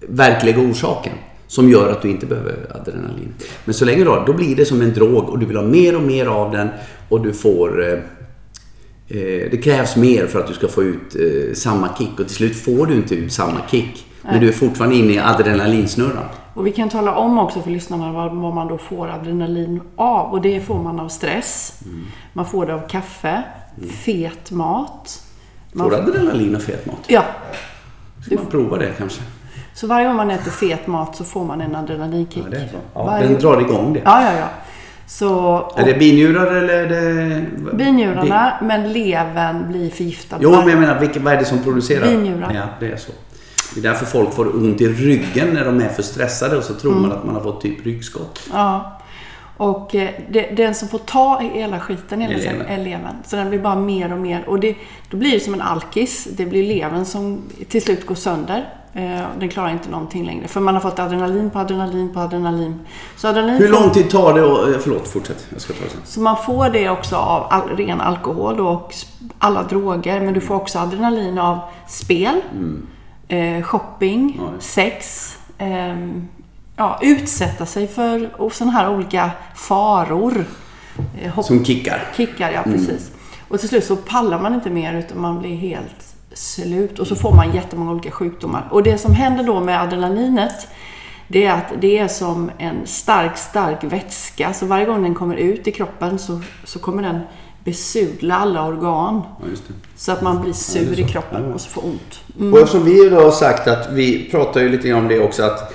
verkliga 0.00 0.58
orsaken. 0.58 1.12
Som 1.46 1.70
gör 1.70 1.92
att 1.92 2.02
du 2.02 2.10
inte 2.10 2.26
behöver 2.26 2.76
adrenalin. 2.80 3.34
Men 3.64 3.74
så 3.74 3.84
länge 3.84 4.04
du 4.04 4.10
har 4.10 4.26
då 4.26 4.32
blir 4.32 4.56
det 4.56 4.64
som 4.64 4.80
en 4.80 4.94
drog 4.94 5.28
och 5.28 5.38
du 5.38 5.46
vill 5.46 5.56
ha 5.56 5.64
mer 5.64 5.96
och 5.96 6.02
mer 6.02 6.26
av 6.26 6.52
den 6.52 6.68
och 7.08 7.22
du 7.22 7.32
får 7.32 7.92
eh, 7.92 7.98
Eh, 8.17 8.17
det 9.50 9.64
krävs 9.64 9.96
mer 9.96 10.26
för 10.26 10.40
att 10.40 10.46
du 10.46 10.54
ska 10.54 10.68
få 10.68 10.82
ut 10.82 11.16
eh, 11.16 11.54
samma 11.54 11.88
kick 11.98 12.20
och 12.20 12.26
till 12.26 12.36
slut 12.36 12.56
får 12.56 12.86
du 12.86 12.94
inte 12.94 13.14
ut 13.14 13.32
samma 13.32 13.60
kick. 13.70 14.04
Men 14.22 14.40
du 14.40 14.48
är 14.48 14.52
fortfarande 14.52 14.96
inne 14.96 15.12
i 15.12 15.18
adrenalinsnurran. 15.18 16.24
Och 16.54 16.66
vi 16.66 16.72
kan 16.72 16.88
tala 16.88 17.14
om 17.14 17.38
också 17.38 17.62
för 17.62 17.70
lyssnarna 17.70 18.12
vad, 18.12 18.36
vad 18.36 18.54
man 18.54 18.68
då 18.68 18.78
får 18.78 19.08
adrenalin 19.08 19.80
av. 19.96 20.32
Och 20.32 20.40
det 20.40 20.60
får 20.60 20.82
man 20.82 21.00
av 21.00 21.08
stress. 21.08 21.80
Mm. 21.84 22.06
Man 22.32 22.46
får 22.46 22.66
det 22.66 22.74
av 22.74 22.88
kaffe, 22.88 23.42
mm. 23.78 23.88
fet 23.88 24.50
mat. 24.50 25.22
Man 25.72 25.90
får 25.90 25.96
du 25.96 26.02
adrenalin 26.02 26.56
av 26.56 26.60
fet 26.60 26.86
mat? 26.86 27.04
Ja. 27.06 27.24
Ska 28.26 28.34
man 28.34 28.46
prova 28.46 28.76
det 28.76 28.92
kanske? 28.98 29.22
Så 29.74 29.86
varje 29.86 30.06
gång 30.06 30.16
man 30.16 30.30
äter 30.30 30.50
fet 30.50 30.86
mat 30.86 31.16
så 31.16 31.24
får 31.24 31.44
man 31.44 31.60
en 31.60 31.76
adrenalinkick. 31.76 32.44
Ja, 32.46 32.50
det 32.50 32.56
är 32.56 32.68
så. 32.68 32.78
Ja, 32.94 33.04
varje... 33.04 33.28
Den 33.28 33.40
drar 33.40 33.60
igång 33.60 33.92
det. 33.92 34.02
Ja, 34.04 34.22
ja, 34.22 34.38
ja. 34.38 34.48
Så, 35.08 35.72
är 35.76 35.84
det 35.84 35.94
binjurar 35.94 36.54
eller 36.54 36.74
är 36.74 36.88
det... 36.88 37.76
Binjurarna, 37.76 38.52
men 38.62 38.92
levern 38.92 39.68
blir 39.68 39.90
förgiftad. 39.90 40.38
Jo, 40.40 40.50
men 40.50 40.68
jag 40.68 40.78
menar, 40.78 41.00
vilka, 41.00 41.20
vad 41.20 41.32
är 41.32 41.36
det 41.36 41.44
som 41.44 41.58
producerar? 41.62 42.06
Binjurar. 42.06 42.52
Ja, 42.54 42.62
det 42.80 42.92
är 42.92 42.96
så. 42.96 43.12
Det 43.74 43.80
är 43.80 43.82
därför 43.82 44.06
folk 44.06 44.34
får 44.34 44.56
ont 44.56 44.80
i 44.80 44.88
ryggen 44.88 45.48
när 45.54 45.64
de 45.64 45.80
är 45.80 45.88
för 45.88 46.02
stressade 46.02 46.56
och 46.56 46.64
så 46.64 46.74
tror 46.74 46.92
mm. 46.92 47.02
man 47.02 47.12
att 47.12 47.24
man 47.24 47.34
har 47.34 47.42
fått 47.42 47.60
typ 47.60 47.86
ryggskott. 47.86 48.40
Ja. 48.52 49.00
Och 49.56 49.94
eh, 49.94 50.10
det, 50.30 50.42
den 50.56 50.74
som 50.74 50.88
får 50.88 50.98
ta 50.98 51.40
hela 51.40 51.80
skiten 51.80 52.20
hela 52.20 52.38
tiden 52.38 52.66
är 52.66 52.84
levern. 52.84 53.16
Så 53.24 53.36
den 53.36 53.48
blir 53.48 53.58
bara 53.58 53.76
mer 53.76 54.12
och 54.12 54.18
mer. 54.18 54.48
Och 54.48 54.60
det, 54.60 54.74
då 55.10 55.16
blir 55.16 55.32
det 55.32 55.40
som 55.40 55.54
en 55.54 55.62
alkis. 55.62 56.28
Det 56.30 56.46
blir 56.46 56.62
levern 56.62 57.04
som 57.04 57.42
till 57.68 57.82
slut 57.82 58.06
går 58.06 58.14
sönder. 58.14 58.68
Eh, 58.98 59.26
den 59.38 59.48
klarar 59.48 59.70
inte 59.70 59.90
någonting 59.90 60.24
längre. 60.24 60.48
För 60.48 60.60
man 60.60 60.74
har 60.74 60.80
fått 60.80 60.98
adrenalin 60.98 61.50
på 61.50 61.58
adrenalin 61.58 62.12
på 62.12 62.20
adrenalin. 62.20 62.80
Så 63.16 63.28
adrenalin 63.28 63.56
Hur 63.56 63.68
lång 63.68 63.90
tid 63.90 64.10
tar 64.10 64.34
det 64.34 64.40
att... 64.40 64.74
Eh, 64.74 64.80
förlåt, 64.80 65.08
fortsätt. 65.08 65.46
Jag 65.52 65.60
ska 65.60 65.72
ta 65.72 65.84
det 65.84 65.90
sen. 65.90 66.00
Så 66.04 66.20
man 66.20 66.36
får 66.36 66.70
det 66.70 66.88
också 66.88 67.16
av 67.16 67.46
all, 67.50 67.68
ren 67.68 68.00
alkohol 68.00 68.60
och 68.60 68.94
alla 69.38 69.62
droger. 69.62 70.20
Men 70.20 70.34
du 70.34 70.40
får 70.40 70.54
också 70.54 70.78
adrenalin 70.78 71.38
av 71.38 71.58
spel, 71.88 72.40
mm. 72.52 72.86
eh, 73.28 73.62
shopping, 73.62 74.40
ja. 74.40 74.60
sex. 74.60 75.32
Eh, 75.58 75.96
ja, 76.76 76.98
utsätta 77.02 77.66
sig 77.66 77.88
för 77.88 78.30
sådana 78.52 78.72
här 78.72 78.90
olika 78.90 79.30
faror. 79.54 80.44
Eh, 81.22 81.40
Som 81.40 81.64
kickar. 81.64 82.04
Kickar, 82.16 82.50
ja 82.50 82.62
precis. 82.62 82.88
Mm. 82.88 83.18
Och 83.48 83.60
till 83.60 83.68
slut 83.68 83.84
så 83.84 83.96
pallar 83.96 84.40
man 84.40 84.54
inte 84.54 84.70
mer 84.70 84.94
utan 84.94 85.20
man 85.20 85.38
blir 85.38 85.56
helt 85.56 86.07
slut 86.32 86.98
och 86.98 87.06
så 87.06 87.16
får 87.16 87.34
man 87.34 87.54
jättemånga 87.54 87.90
olika 87.90 88.10
sjukdomar. 88.10 88.68
Och 88.70 88.82
det 88.82 88.98
som 88.98 89.14
händer 89.14 89.44
då 89.44 89.60
med 89.60 89.82
adrenalinet 89.82 90.68
det 91.28 91.44
är 91.44 91.52
att 91.52 91.72
det 91.80 91.98
är 91.98 92.08
som 92.08 92.50
en 92.58 92.86
stark, 92.86 93.38
stark 93.38 93.84
vätska. 93.84 94.52
Så 94.52 94.66
varje 94.66 94.86
gång 94.86 95.02
den 95.02 95.14
kommer 95.14 95.36
ut 95.36 95.66
i 95.66 95.72
kroppen 95.72 96.18
så, 96.18 96.40
så 96.64 96.78
kommer 96.78 97.02
den 97.02 97.20
besudla 97.64 98.34
alla 98.34 98.66
organ. 98.66 99.22
Ja, 99.40 99.46
så 99.96 100.12
att 100.12 100.22
man 100.22 100.42
blir 100.42 100.52
sur 100.52 100.98
ja, 100.98 101.04
i 101.04 101.08
kroppen 101.08 101.44
ja, 101.48 101.54
och 101.54 101.60
så 101.60 101.68
får 101.68 101.84
ont. 101.84 102.20
Mm. 102.38 102.52
Och 102.52 102.58
eftersom 102.58 102.84
vi 102.84 103.08
då 103.08 103.20
har 103.20 103.30
sagt 103.30 103.68
att 103.68 103.92
vi 103.92 104.30
pratar 104.30 104.60
ju 104.60 104.68
lite 104.68 104.88
grann 104.88 104.98
om 104.98 105.08
det 105.08 105.20
också 105.20 105.42
att 105.42 105.74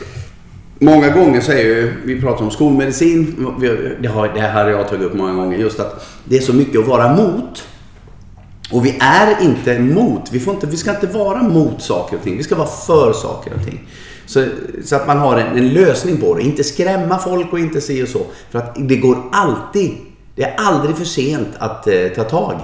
Många 0.80 1.10
gånger 1.10 1.42
så 1.42 1.52
är 1.52 1.64
ju, 1.64 1.94
vi 2.06 2.22
pratar 2.22 2.44
om 2.44 2.52
skolmedicin, 2.52 3.48
det, 4.00 4.08
har, 4.08 4.28
det 4.28 4.40
här 4.40 4.64
har 4.64 4.72
jag 4.72 4.90
tagit 4.90 5.06
upp 5.06 5.14
många 5.14 5.34
gånger, 5.34 5.58
just 5.58 5.80
att 5.80 6.08
det 6.24 6.38
är 6.38 6.42
så 6.42 6.54
mycket 6.54 6.82
att 6.82 6.88
vara 6.88 7.16
mot. 7.16 7.64
Och 8.74 8.86
vi 8.86 8.98
är 9.00 9.42
inte 9.42 9.80
mot. 9.80 10.32
Vi, 10.32 10.40
får 10.40 10.54
inte, 10.54 10.68
vi 10.68 10.78
ska 10.78 10.92
inte 10.92 11.08
vara 11.08 11.44
mot 11.44 11.82
saker 11.82 12.18
och 12.18 12.24
ting. 12.24 12.38
Vi 12.38 12.44
ska 12.44 12.56
vara 12.56 12.68
för 12.68 13.14
saker 13.14 13.52
och 13.54 13.66
ting. 13.66 13.88
Så, 14.26 14.46
så 14.84 14.96
att 14.96 15.08
man 15.08 15.18
har 15.18 15.38
en, 15.38 15.58
en, 15.58 15.70
lösning 15.74 16.18
på 16.18 16.36
det. 16.36 16.42
Inte 16.42 16.64
skrämma 16.64 17.18
folk 17.18 17.54
och 17.54 17.60
inte 17.60 17.82
se 17.82 18.04
och 18.04 18.10
så. 18.10 18.22
För 18.50 18.60
att 18.60 18.76
det 18.80 18.96
går 18.96 19.18
alltid. 19.32 19.92
Det 20.36 20.44
är 20.44 20.56
aldrig 20.58 20.98
för 20.98 21.06
sent 21.06 21.48
att 21.58 21.88
eh, 21.88 22.08
ta 22.16 22.24
tag 22.24 22.56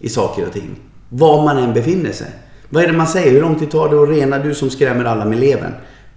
i 0.00 0.08
saker 0.08 0.46
och 0.46 0.52
ting. 0.52 0.70
Var 1.08 1.44
man 1.44 1.58
än 1.58 1.74
befinner 1.74 2.12
sig. 2.12 2.30
Vad 2.68 2.82
är 2.82 2.86
det 2.86 2.92
man 2.92 3.06
säger? 3.06 3.32
Hur 3.32 3.40
lång 3.40 3.58
tid 3.58 3.70
tar 3.70 3.88
det 3.88 4.02
att 4.02 4.08
rena 4.08 4.38
du 4.38 4.54
som 4.54 4.70
skrämmer 4.70 5.04
alla 5.04 5.24
med 5.24 5.40
leven? 5.40 5.72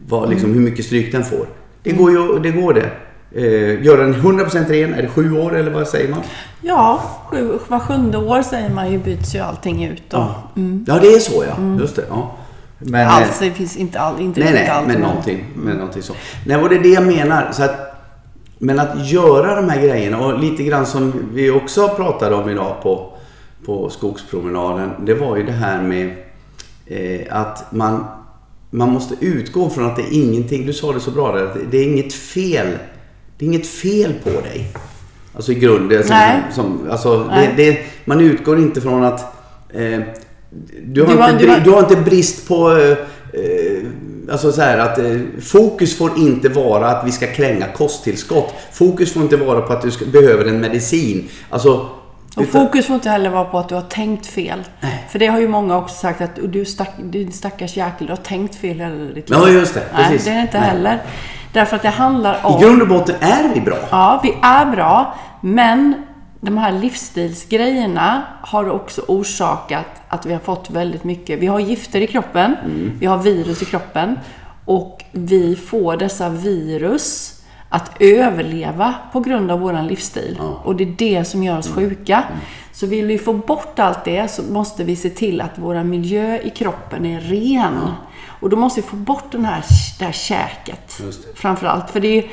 Vad, 0.07 0.29
liksom, 0.29 0.49
mm. 0.49 0.59
Hur 0.59 0.69
mycket 0.69 0.85
stryk 0.85 1.11
den 1.11 1.23
får. 1.23 1.45
Det 1.83 1.91
går 1.91 2.11
ju 2.11 2.39
det 2.39 2.51
går 2.51 2.73
det. 2.73 2.89
Eh, 3.35 3.83
gör 3.83 3.97
den 3.97 4.13
100% 4.13 4.69
ren? 4.69 4.93
Är 4.93 5.01
det 5.01 5.07
sju 5.07 5.37
år 5.37 5.57
eller 5.57 5.71
vad 5.71 5.87
säger 5.87 6.09
man? 6.09 6.21
Ja, 6.61 7.03
sju, 7.29 7.59
var 7.67 7.79
sjunde 7.79 8.17
år 8.17 8.41
säger 8.41 8.69
man 8.69 8.91
ju 8.91 8.97
byts 8.97 9.35
ju 9.35 9.39
allting 9.39 9.85
ut. 9.85 10.13
Och, 10.13 10.19
ja. 10.19 10.43
Mm. 10.55 10.85
ja, 10.87 10.99
det 11.01 11.07
är 11.07 11.19
så 11.19 11.43
ja. 11.47 11.55
Mm. 11.55 11.79
Just 11.79 11.95
det. 11.95 12.05
Ja. 12.09 12.37
Men, 12.79 13.07
alltså, 13.07 13.43
det 13.43 13.51
finns 13.51 13.77
inte, 13.77 13.99
all, 13.99 14.21
inte 14.21 14.39
nej, 14.39 14.53
nej, 14.53 14.67
allt. 14.67 14.87
Men 14.87 15.01
någonting, 15.01 15.45
men 15.55 15.77
någonting 15.77 16.01
så. 16.01 16.13
Nej, 16.45 16.57
och 16.57 16.69
det 16.69 16.75
är 16.75 16.79
det 16.79 16.89
jag 16.89 17.05
menar. 17.05 17.51
Så 17.51 17.63
att, 17.63 17.75
men 18.57 18.79
att 18.79 19.09
göra 19.09 19.55
de 19.55 19.69
här 19.69 19.81
grejerna 19.81 20.19
och 20.19 20.39
lite 20.39 20.63
grann 20.63 20.85
som 20.85 21.13
vi 21.33 21.51
också 21.51 21.87
pratade 21.87 22.35
om 22.35 22.49
idag 22.49 22.75
på, 22.83 23.13
på 23.65 23.89
skogspromenaden. 23.89 24.91
Det 25.05 25.13
var 25.13 25.37
ju 25.37 25.43
det 25.43 25.51
här 25.51 25.81
med 25.81 26.15
eh, 26.85 27.21
att 27.29 27.71
man, 27.71 28.05
man 28.69 28.89
måste 28.89 29.15
utgå 29.25 29.69
från 29.69 29.85
att 29.85 29.95
det 29.95 30.01
är 30.01 30.13
ingenting. 30.13 30.65
Du 30.65 30.73
sa 30.73 30.93
det 30.93 30.99
så 30.99 31.11
bra 31.11 31.31
där. 31.31 31.49
Det 31.71 31.77
är 31.77 31.83
inget 31.83 32.13
fel 32.13 32.67
det 33.41 33.45
är 33.45 33.47
inget 33.47 33.67
fel 33.67 34.13
på 34.23 34.29
dig. 34.29 34.67
Alltså 35.35 35.51
i 35.51 35.55
grunden. 35.55 36.03
Nej. 36.09 36.41
Som, 36.51 36.87
alltså. 36.91 37.23
Det, 37.23 37.53
det, 37.57 37.79
man 38.05 38.21
utgår 38.21 38.59
inte 38.59 38.81
från 38.81 39.03
att 39.03 39.19
eh, 39.73 39.99
du, 40.83 41.03
har 41.03 41.15
du, 41.15 41.33
inte, 41.33 41.45
du, 41.45 41.51
har... 41.51 41.59
du 41.59 41.71
har 41.71 41.79
inte 41.79 41.95
brist 41.95 42.47
på... 42.47 42.71
Eh, 42.71 42.91
eh, 42.91 43.85
alltså 44.31 44.51
så 44.51 44.61
här 44.61 44.77
att 44.77 44.97
eh, 44.97 45.17
fokus 45.41 45.97
får 45.97 46.17
inte 46.17 46.49
vara 46.49 46.87
att 46.87 47.07
vi 47.07 47.11
ska 47.11 47.27
kränga 47.27 47.67
kosttillskott. 47.67 48.53
Fokus 48.71 49.13
får 49.13 49.23
inte 49.23 49.37
vara 49.37 49.61
på 49.61 49.73
att 49.73 49.81
du 49.81 49.91
ska, 49.91 50.05
behöver 50.05 50.45
en 50.45 50.61
medicin. 50.61 51.29
Alltså, 51.49 51.89
och 52.35 52.47
fokus 52.47 52.85
får 52.85 52.95
inte 52.95 53.09
heller 53.09 53.29
vara 53.29 53.45
på 53.45 53.57
att 53.57 53.69
du 53.69 53.75
har 53.75 53.81
tänkt 53.81 54.25
fel. 54.25 54.63
Nej. 54.81 55.07
För 55.09 55.19
det 55.19 55.27
har 55.27 55.39
ju 55.39 55.47
många 55.47 55.77
också 55.77 55.95
sagt 55.95 56.21
att 56.21 56.39
du 56.43 56.65
stack, 56.65 56.91
din 57.03 57.31
stackars 57.31 57.77
jäkel, 57.77 58.07
du 58.07 58.13
har 58.13 58.17
tänkt 58.17 58.55
fel 58.55 58.79
hela 58.79 58.95
ditt 58.95 59.15
liv. 59.15 59.39
Ja, 59.39 59.49
just 59.49 59.73
det. 59.73 59.83
Nej, 59.93 60.19
det 60.23 60.29
är 60.29 60.35
det 60.35 60.41
inte 60.41 60.59
Nej. 60.59 60.69
heller. 60.69 61.01
Därför 61.53 61.75
att 61.75 61.81
det 61.81 61.89
handlar 61.89 62.45
om... 62.45 62.57
I 62.57 62.61
grund 62.61 62.81
och 62.81 62.87
botten 62.87 63.15
är 63.19 63.53
vi 63.53 63.61
bra. 63.61 63.77
Ja, 63.91 64.19
vi 64.23 64.37
är 64.41 64.65
bra. 64.65 65.13
Men 65.41 65.93
de 66.39 66.57
här 66.57 66.71
livsstilsgrejerna 66.71 68.21
har 68.41 68.69
också 68.69 69.01
orsakat 69.07 70.01
att 70.07 70.25
vi 70.25 70.33
har 70.33 70.39
fått 70.39 70.69
väldigt 70.69 71.03
mycket. 71.03 71.39
Vi 71.39 71.47
har 71.47 71.59
gifter 71.59 72.01
i 72.01 72.07
kroppen, 72.07 72.55
mm. 72.65 72.97
vi 72.99 73.05
har 73.05 73.17
virus 73.17 73.61
i 73.61 73.65
kroppen 73.65 74.19
och 74.65 75.03
vi 75.11 75.55
får 75.55 75.97
dessa 75.97 76.29
virus 76.29 77.40
att 77.73 77.91
överleva 77.99 78.93
på 79.13 79.19
grund 79.19 79.51
av 79.51 79.59
vår 79.59 79.87
livsstil. 79.87 80.35
Ja. 80.39 80.61
Och 80.63 80.75
det 80.75 80.83
är 80.83 80.95
det 80.97 81.25
som 81.25 81.43
gör 81.43 81.57
oss 81.57 81.67
mm. 81.67 81.89
sjuka. 81.89 82.15
Mm. 82.15 82.39
Så 82.71 82.87
vill 82.87 83.05
vi 83.05 83.17
få 83.17 83.33
bort 83.33 83.79
allt 83.79 84.05
det 84.05 84.31
så 84.31 84.43
måste 84.43 84.83
vi 84.83 84.95
se 84.95 85.09
till 85.09 85.41
att 85.41 85.51
vår 85.55 85.83
miljö 85.83 86.39
i 86.43 86.49
kroppen 86.49 87.05
är 87.05 87.19
ren. 87.19 87.73
Och 88.27 88.49
då 88.49 88.57
måste 88.57 88.81
vi 88.81 88.87
få 88.87 88.95
bort 88.95 89.31
den 89.31 89.45
här, 89.45 89.63
det 89.99 90.05
här 90.05 90.11
käket. 90.11 91.01
Framförallt. 91.35 91.89
För 91.89 91.99
det 91.99 92.17
är 92.17 92.23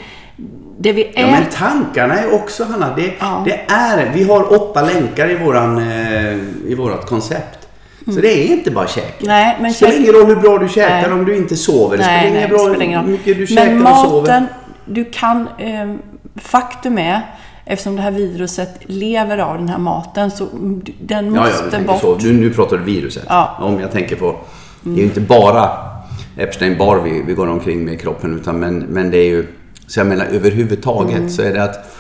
det 0.79 0.93
vi 0.93 1.05
är... 1.05 1.21
Ja, 1.21 1.27
men 1.27 1.45
tankarna 1.51 2.19
är 2.19 2.35
också, 2.35 2.65
Hanna. 2.65 2.97
Det, 2.97 3.13
ja. 3.21 3.43
det 3.47 3.61
är, 3.69 4.13
vi 4.15 4.25
har 4.25 4.53
åtta 4.53 4.83
länkar 4.83 5.31
i, 5.31 5.35
våran, 5.35 5.79
eh, 5.79 6.35
i 6.67 6.75
vårt 6.79 7.07
koncept. 7.07 7.69
Mm. 8.03 8.15
Så 8.15 8.21
det 8.21 8.29
är 8.29 8.47
inte 8.47 8.71
bara 8.71 8.87
käket. 8.87 9.27
Nej, 9.27 9.57
men 9.61 9.71
det 9.71 9.75
spelar 9.75 9.97
ingen 9.97 10.13
roll 10.13 10.27
hur 10.27 10.37
bra 10.37 10.59
du 10.59 10.69
käkar 10.69 11.09
nej. 11.09 11.13
om 11.13 11.25
du 11.25 11.37
inte 11.37 11.57
sover. 11.57 11.97
Det 11.97 12.05
spelar 12.05 12.27
ingen 12.27 12.51
roll 12.51 12.83
hur 12.83 13.03
mycket 13.03 13.39
du 13.39 13.47
käkar 13.47 13.65
men 13.67 13.83
maten, 13.83 14.05
och 14.05 14.11
sover. 14.11 14.47
Du 14.89 15.05
kan, 15.05 15.49
eh, 15.59 15.95
faktum 16.37 16.99
är 16.99 17.21
eftersom 17.65 17.97
det 17.97 18.03
här 18.03 18.11
viruset 18.11 18.75
lever 18.87 19.39
av 19.39 19.59
den 19.59 19.69
här 19.69 19.79
maten 19.79 20.31
så 20.31 20.47
den 21.01 21.35
Ja, 21.35 21.41
måste 21.41 21.63
jag 21.63 21.71
tänker 21.71 21.87
bort. 21.93 22.01
så. 22.01 22.17
Nu, 22.27 22.33
nu 22.33 22.51
pratar 22.51 22.77
du 22.77 22.83
viruset. 22.85 23.25
Ja. 23.29 23.57
Om 23.61 23.81
jag 23.81 23.93
tänker 23.93 24.17
på... 24.17 24.37
Det 24.83 24.91
är 24.91 24.97
ju 24.97 25.03
inte 25.05 25.21
bara 25.21 25.71
Epstein-Barr 26.37 27.01
vi, 27.05 27.23
vi 27.27 27.35
går 27.35 27.47
omkring 27.49 27.85
med 27.85 27.95
i 27.95 27.97
kroppen. 27.97 28.35
Utan, 28.41 28.59
men, 28.61 28.79
men 28.79 29.11
det 29.11 29.19
är 29.19 29.29
ju... 29.29 29.47
Så 29.87 30.01
jag 30.01 30.07
menar 30.07 30.25
överhuvudtaget 30.27 31.17
Mm. 31.17 31.31
så 31.31 31.43
är 31.43 31.53
det 31.55 31.63
att... 31.63 31.95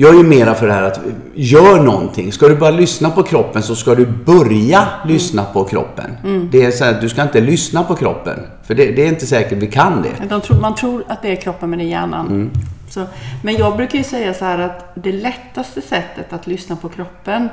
Jag 0.00 0.10
är 0.14 0.18
ju 0.18 0.22
mera 0.22 0.54
för 0.54 0.66
det 0.66 0.72
här 0.72 0.82
att 0.82 1.00
gör 1.34 1.82
någonting. 1.82 2.32
Ska 2.32 2.48
du 2.48 2.56
bara 2.56 2.70
lyssna 2.70 3.10
på 3.10 3.22
kroppen 3.22 3.62
så 3.62 3.74
ska 3.74 3.94
du 3.94 4.06
börja 4.06 4.78
Mm. 4.78 5.14
lyssna 5.14 5.44
på 5.44 5.64
kroppen. 5.64 6.10
Det 6.52 6.64
är 6.64 6.70
så 6.70 6.84
här, 6.84 6.98
du 7.00 7.08
ska 7.08 7.22
inte 7.22 7.40
lyssna 7.40 7.82
på 7.84 7.94
kroppen. 7.94 8.38
För 8.68 8.74
det, 8.74 8.92
det 8.92 9.02
är 9.04 9.08
inte 9.08 9.26
säkert 9.26 9.58
vi 9.58 9.66
kan 9.66 10.02
det. 10.02 10.28
De 10.28 10.40
tror, 10.40 10.60
man 10.60 10.74
tror 10.74 11.04
att 11.08 11.22
det 11.22 11.28
är 11.32 11.36
kroppen 11.36 11.70
men 11.70 11.78
det 11.78 11.84
är 11.84 11.88
hjärnan. 11.88 12.26
Mm. 12.26 12.50
Så, 12.88 13.04
men 13.42 13.56
jag 13.56 13.76
brukar 13.76 13.98
ju 13.98 14.04
säga 14.04 14.34
så 14.34 14.44
här 14.44 14.58
att 14.58 14.92
det 14.94 15.12
lättaste 15.12 15.80
sättet 15.80 16.32
att 16.32 16.46
lyssna 16.46 16.76
på 16.76 16.88
kroppen 16.88 17.48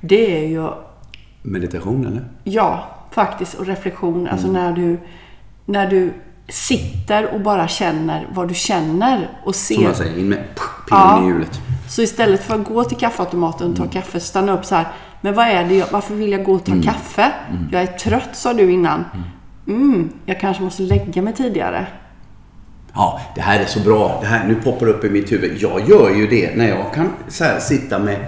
det 0.00 0.44
är 0.44 0.48
ju, 0.48 0.68
Meditation 1.42 2.06
eller? 2.06 2.24
ja, 2.44 2.84
faktiskt, 3.10 3.54
och 3.54 3.66
reflektion. 3.66 4.28
Alltså 4.28 4.48
Mm. 4.48 4.62
när 4.62 4.72
du, 4.72 4.98
när 5.64 5.90
du 5.90 6.12
sitter 6.48 7.34
och 7.34 7.40
bara 7.40 7.68
känner 7.68 8.26
vad 8.34 8.48
du 8.48 8.54
känner 8.54 9.28
och 9.44 9.54
Som 9.54 9.76
ser. 9.76 9.82
jag 9.84 9.96
säger, 9.96 10.18
in 10.18 10.28
med 10.28 10.38
pinnen 10.38 10.54
Ja. 10.90 11.22
i 11.22 11.26
hjulet. 11.26 11.60
Så 11.88 12.02
istället 12.02 12.44
för 12.44 12.54
att 12.54 12.64
gå 12.64 12.84
till 12.84 12.96
kaffeautomaten 12.98 13.70
och 13.70 13.76
ta 13.76 13.86
kaffe, 13.86 14.20
stanna 14.20 14.52
upp 14.52 14.64
så 14.64 14.74
här. 14.74 14.86
Men 15.20 15.34
vad 15.34 15.46
är 15.46 15.64
det 15.64 15.74
jag, 15.74 15.86
varför 15.92 16.14
vill 16.14 16.32
jag 16.32 16.44
gå 16.44 16.52
och 16.52 16.64
ta 16.64 16.72
Mm. 16.72 16.84
kaffe? 16.84 17.32
Jag 17.72 17.82
är 17.82 17.86
trött 17.86 18.28
sa 18.32 18.54
du 18.54 18.72
innan. 18.72 19.04
Mm, 19.66 20.10
jag 20.26 20.40
kanske 20.40 20.62
måste 20.62 20.82
lägga 20.82 21.22
mig 21.22 21.34
tidigare. 21.34 21.86
Ja, 22.94 23.20
det 23.34 23.40
här 23.40 23.60
är 23.60 23.64
så 23.64 23.80
bra. 23.80 24.18
Det 24.20 24.26
här, 24.26 24.48
nu 24.48 24.54
poppar 24.54 24.88
upp 24.88 25.04
i 25.04 25.10
mitt 25.10 25.32
huvud. 25.32 25.56
Jag 25.58 25.88
gör 25.88 26.10
ju 26.10 26.26
det 26.26 26.56
när 26.56 26.68
jag 26.68 26.94
kan 26.94 27.08
så 27.28 27.44
här, 27.44 27.60
sitta 27.60 27.98
med 27.98 28.18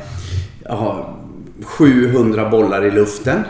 har 0.67 1.15
700 1.63 2.49
bollar 2.51 2.85
i 2.85 2.91
luften. 2.91 3.45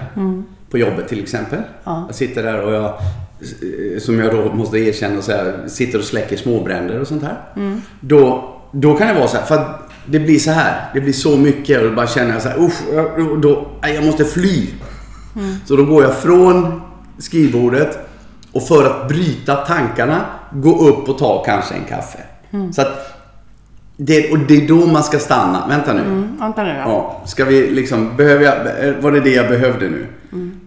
På 0.71 0.79
jobbet 0.79 1.09
till 1.09 1.23
exempel. 1.23 1.59
Jag 1.85 2.15
sitter 2.15 2.43
där 2.43 2.61
och 2.61 2.73
jag, 2.73 2.85
eh, 2.85 4.01
som 4.01 4.19
jag 4.19 4.35
då 4.35 4.55
måste 4.55 4.79
erkänna, 4.79 5.23
så 5.23 5.33
här, 5.33 5.69
sitter 5.69 5.99
och 5.99 6.05
släcker 6.05 6.37
småbränder 6.37 7.01
och 7.01 7.07
sånt 7.07 7.23
här. 7.23 7.37
Då, 8.01 8.55
då 8.73 8.97
kan 8.97 9.09
det 9.09 9.15
vara 9.15 9.29
så 9.29 9.37
här, 9.37 9.45
för 9.45 9.55
att 9.55 9.91
det 10.07 10.19
blir 10.19 10.39
så 10.39 10.51
här. 10.51 10.91
Det 10.95 11.01
blir 11.01 11.13
så 11.13 11.37
mycket 11.37 11.83
och 11.83 11.89
då 11.89 11.95
bara 11.95 12.07
känner 12.07 12.33
jag 12.33 12.43
så 12.43 12.49
här, 12.49 12.59
usch, 12.59 12.83
jag, 12.95 13.41
då, 13.41 13.67
jag 13.83 14.05
måste 14.05 14.25
fly. 14.25 14.67
Så 15.67 15.77
då 15.77 15.85
går 15.85 16.03
jag 16.03 16.17
från 16.17 16.81
skrivbordet 17.19 17.99
och 18.53 18.63
för 18.63 18.85
att 18.85 19.09
bryta 19.09 19.57
tankarna 19.57 20.25
gå 20.53 20.89
upp 20.89 21.09
och 21.09 21.19
ta 21.19 21.45
kanske 21.45 21.75
en 21.75 21.85
kaffe. 21.85 22.19
Så 22.73 22.83
att 22.83 23.19
det, 23.97 24.33
och 24.33 24.39
det 24.39 24.65
är 24.65 24.69
då 24.69 24.87
man 24.87 25.03
ska 25.03 25.19
stanna. 25.19 25.67
Vänta 25.69 25.93
nu. 25.93 26.01
Mm, 26.01 26.37
vänta 26.41 26.63
nu 26.63 26.69
ja. 26.69 26.85
Ja, 26.87 27.23
ska 27.27 27.45
vi 27.45 27.71
liksom, 27.71 28.17
behöver 28.17 28.45
jag, 28.45 28.95
var 29.01 29.13
det 29.13 29.21
det 29.21 29.31
jag 29.35 29.49
behövde 29.49 29.89
nu? 29.89 30.07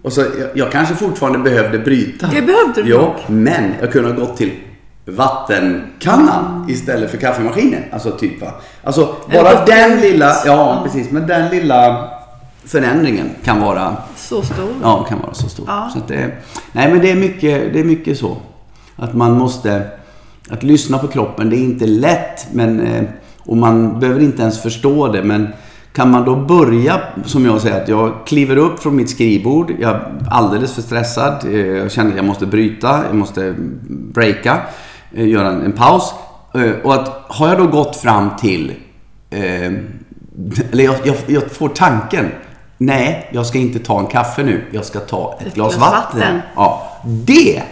Och 0.02 0.12
så, 0.12 0.20
jag, 0.20 0.48
jag 0.54 0.72
kanske 0.72 0.94
fortfarande 0.94 1.38
behövde 1.38 1.78
bryta. 1.78 2.26
Det 2.26 2.42
behövde 2.42 2.82
du 2.82 2.90
Ja, 2.90 3.16
men 3.26 3.74
jag 3.80 3.92
kunde 3.92 4.10
ha 4.10 4.16
gått 4.16 4.36
till 4.36 4.52
vattenkannan 5.04 6.66
istället 6.68 7.10
för 7.10 7.18
kaffemaskinen. 7.18 7.82
Alltså 7.92 8.10
typ 8.10 8.40
va. 8.40 8.52
Alltså 8.84 9.16
bara 9.32 9.64
den 9.64 10.00
lilla, 10.00 10.34
ja 10.46 10.80
precis, 10.84 11.10
men 11.10 11.26
den 11.26 11.50
lilla 11.50 12.08
förändringen 12.64 13.30
kan 13.44 13.60
vara 13.60 13.96
Så 14.16 14.42
stor. 14.42 14.68
Ja, 14.82 15.02
kan 15.08 15.20
vara 15.20 15.34
så 15.34 15.48
stor. 15.48 15.64
Ja. 15.68 15.90
Så 15.94 15.98
det, 16.08 16.30
nej, 16.72 16.92
men 16.92 17.00
det 17.00 17.10
är, 17.10 17.16
mycket, 17.16 17.72
det 17.72 17.80
är 17.80 17.84
mycket 17.84 18.18
så. 18.18 18.36
Att 18.96 19.14
man 19.14 19.32
måste... 19.38 19.82
Att 20.50 20.62
lyssna 20.62 20.98
på 20.98 21.08
kroppen, 21.08 21.50
det 21.50 21.56
är 21.56 21.64
inte 21.64 21.86
lätt. 21.86 22.46
Men, 22.52 22.80
eh, 22.80 23.04
och 23.38 23.56
man 23.56 24.00
behöver 24.00 24.20
inte 24.20 24.42
ens 24.42 24.62
förstå 24.62 25.08
det. 25.12 25.22
Men 25.22 25.48
kan 25.92 26.10
man 26.10 26.24
då 26.24 26.36
börja, 26.36 27.00
som 27.24 27.44
jag 27.44 27.60
säger, 27.60 27.82
att 27.82 27.88
jag 27.88 28.12
kliver 28.26 28.56
upp 28.56 28.80
från 28.82 28.96
mitt 28.96 29.10
skrivbord. 29.10 29.72
Jag 29.80 29.90
är 29.94 30.12
alldeles 30.30 30.74
för 30.74 30.82
stressad. 30.82 31.44
eh, 31.44 31.56
Jag 31.66 31.92
känner 31.92 32.10
att 32.10 32.16
jag 32.16 32.24
måste 32.24 32.46
bryta, 32.46 33.04
jag 33.06 33.14
måste 33.16 33.54
breaka. 33.88 34.60
eh, 35.14 35.28
Göra 35.28 35.48
en, 35.48 35.62
en 35.62 35.72
paus. 35.72 36.14
Och 36.82 36.94
att 36.94 37.24
har 37.28 37.48
jag 37.48 37.58
då 37.58 37.66
gått 37.66 37.96
fram 37.96 38.30
till 38.40 38.72
eller 40.72 40.84
jag, 40.84 40.94
jag, 41.04 41.16
jag 41.26 41.50
får 41.50 41.68
tanken. 41.68 42.26
Nej, 42.86 43.28
jag 43.32 43.46
ska 43.46 43.58
inte 43.58 43.78
ta 43.78 44.00
en 44.00 44.06
kaffe 44.06 44.42
nu. 44.42 44.64
Jag 44.70 44.84
ska 44.84 45.00
ta 45.00 45.36
ett, 45.40 45.46
Ett 45.46 45.54
glas, 45.54 45.76
glas 45.76 45.90
vatten. 45.92 46.20
vatten. 46.20 46.40
Ja, 46.56 46.88
det 47.04 47.62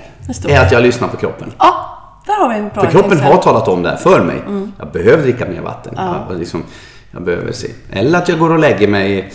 är 0.48 0.60
att 0.66 0.72
jag 0.72 0.82
lyssnar 0.82 1.08
på 1.08 1.16
kroppen. 1.16 1.52
Ja, 1.58 1.98
där 2.26 2.34
har 2.42 2.48
vi 2.48 2.54
en 2.54 2.68
bra 2.68 2.82
För 2.84 2.90
kroppen 2.90 3.12
exempel. 3.12 3.32
har 3.32 3.42
talat 3.42 3.68
om 3.68 3.82
det 3.82 3.88
här 3.90 3.96
för 3.96 4.24
mig. 4.24 4.36
Mm. 4.46 4.72
Jag 4.78 4.92
behöver 4.92 5.22
dricka 5.22 5.46
mer 5.46 5.60
vatten. 5.60 5.94
Jag, 5.96 6.38
liksom, 6.38 6.62
jag 7.10 7.22
behöver 7.22 7.52
se. 7.52 7.68
Eller 7.90 8.18
att 8.18 8.28
jag 8.28 8.38
går 8.38 8.52
och 8.52 8.58
lägger 8.58 8.88
mig 8.88 9.32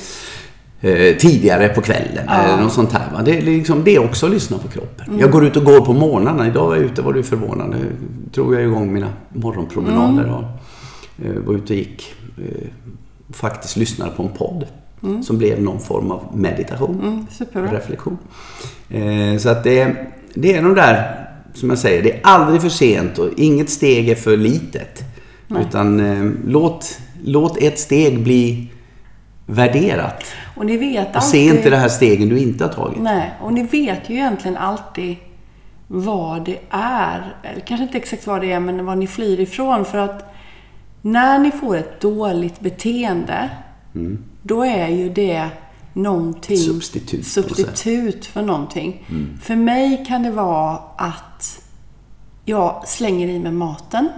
eh, 0.81 1.15
tidigare 1.17 1.69
på 1.69 1.81
kvällen. 1.81 2.29
Eller 2.29 2.63
något 2.63 2.73
sånt 2.73 2.91
här. 2.91 3.23
Det, 3.23 3.37
är 3.37 3.41
liksom, 3.41 3.83
det 3.83 3.95
är 3.95 4.05
också 4.05 4.25
att 4.25 4.31
lyssna 4.31 4.57
på 4.57 4.67
kroppen. 4.67 5.07
Mm. 5.07 5.19
Jag 5.19 5.31
går 5.31 5.45
ut 5.45 5.57
och 5.57 5.63
går 5.65 5.81
på 5.81 5.93
morgnarna. 5.93 6.47
Idag 6.47 6.67
var 6.67 6.75
jag 6.75 6.85
ute 6.85 7.01
var 7.01 7.13
du 7.13 7.23
förvånad. 7.23 7.69
Nu 7.69 7.95
drog 8.31 8.53
jag 8.53 8.61
igång 8.61 8.93
mina 8.93 9.09
morgonpromenader. 9.29 10.23
Mm. 10.23 10.33
Och, 10.35 10.43
eh, 11.25 11.41
var 11.45 11.53
ute 11.53 11.73
och 11.73 11.79
gick. 11.79 12.13
Eh, 12.37 12.67
faktiskt 13.33 13.77
lyssnade 13.77 14.11
på 14.11 14.23
en 14.23 14.29
podd. 14.29 14.65
Som 15.23 15.37
blev 15.37 15.61
någon 15.61 15.79
form 15.79 16.11
av 16.11 16.23
meditation 16.33 17.27
Mm, 17.53 17.67
reflektion. 17.71 18.17
Eh, 18.89 19.37
så 19.37 19.49
att 19.49 19.63
det, 19.63 19.95
det 20.33 20.55
är 20.55 20.61
de 20.61 20.75
där, 20.75 21.25
som 21.53 21.69
jag 21.69 21.79
säger, 21.79 22.03
det 22.03 22.11
är 22.11 22.19
aldrig 22.23 22.61
för 22.61 22.69
sent 22.69 23.17
och 23.19 23.29
inget 23.37 23.69
steg 23.69 24.09
är 24.09 24.15
för 24.15 24.37
litet. 24.37 25.03
Utan 25.59 25.99
eh, 25.99 26.31
låt, 26.47 26.99
låt 27.23 27.57
ett 27.57 27.79
steg 27.79 28.23
bli 28.23 28.71
värderat. 29.45 30.23
Och 30.55 30.65
ni 30.65 30.77
vet 30.77 31.07
Och 31.09 31.15
alltid... 31.15 31.29
se 31.31 31.45
inte 31.45 31.69
det 31.69 31.77
här 31.77 31.87
stegen 31.89 32.29
du 32.29 32.39
inte 32.39 32.63
har 32.63 32.71
tagit. 32.71 33.01
Nej, 33.01 33.33
och 33.41 33.53
ni 33.53 33.63
vet 33.63 34.09
ju 34.09 34.13
egentligen 34.13 34.57
alltid 34.57 35.15
vad 35.87 36.45
det 36.45 36.57
är. 36.69 37.35
Eller 37.43 37.59
kanske 37.59 37.83
inte 37.83 37.97
exakt 37.97 38.27
vad 38.27 38.41
det 38.41 38.51
är, 38.51 38.59
men 38.59 38.85
vad 38.85 38.97
ni 38.97 39.07
flyr 39.07 39.39
ifrån. 39.39 39.85
För 39.85 39.97
att 39.97 40.33
när 41.01 41.39
ni 41.39 41.51
får 41.51 41.75
ett 41.77 42.01
dåligt 42.01 42.59
beteende, 42.59 43.49
Mm. 43.95 44.23
Då 44.47 44.65
är 44.65 44.87
ju 44.87 45.09
det 45.09 45.49
någonting... 45.93 46.57
Substitut. 46.57 47.27
Substitut 47.27 48.25
för 48.25 48.41
någonting. 48.41 49.05
Mm. 49.09 49.37
För 49.41 49.55
mig 49.55 50.05
kan 50.07 50.23
det 50.23 50.31
vara 50.31 50.79
att 50.97 51.61
jag 52.45 52.87
slänger 52.87 53.27
i 53.27 53.39
mig 53.39 53.51
maten. 53.51 54.09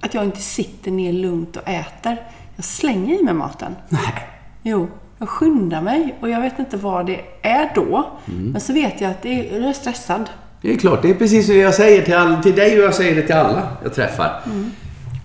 Att 0.00 0.14
jag 0.14 0.24
inte 0.24 0.40
sitter 0.40 0.90
ner 0.90 1.12
lugnt 1.12 1.56
och 1.56 1.68
äter. 1.68 2.22
Jag 2.56 2.64
slänger 2.64 3.20
i 3.20 3.22
mig 3.22 3.34
maten. 3.34 3.74
Nej. 3.88 4.28
Jo, 4.62 4.88
jag 5.18 5.28
skyndar 5.28 5.82
mig 5.82 6.14
och 6.20 6.28
jag 6.28 6.40
vet 6.40 6.58
inte 6.58 6.76
vad 6.76 7.06
det 7.06 7.20
är 7.42 7.72
då. 7.74 8.06
Mm. 8.28 8.50
Men 8.50 8.60
så 8.60 8.72
vet 8.72 9.00
jag 9.00 9.10
att 9.10 9.22
det 9.22 9.28
är, 9.28 9.60
jag 9.60 9.68
är 9.68 9.72
stressad. 9.72 10.30
Det 10.62 10.72
är 10.72 10.76
klart, 10.76 11.02
det 11.02 11.10
är 11.10 11.14
precis 11.14 11.46
det 11.46 11.54
jag 11.54 11.74
säger 11.74 12.02
till, 12.02 12.14
all, 12.14 12.42
till 12.42 12.54
dig 12.54 12.78
och 12.78 12.84
jag 12.84 12.94
säger 12.94 13.14
det 13.14 13.22
till 13.22 13.34
alla 13.34 13.76
jag 13.82 13.94
träffar. 13.94 14.42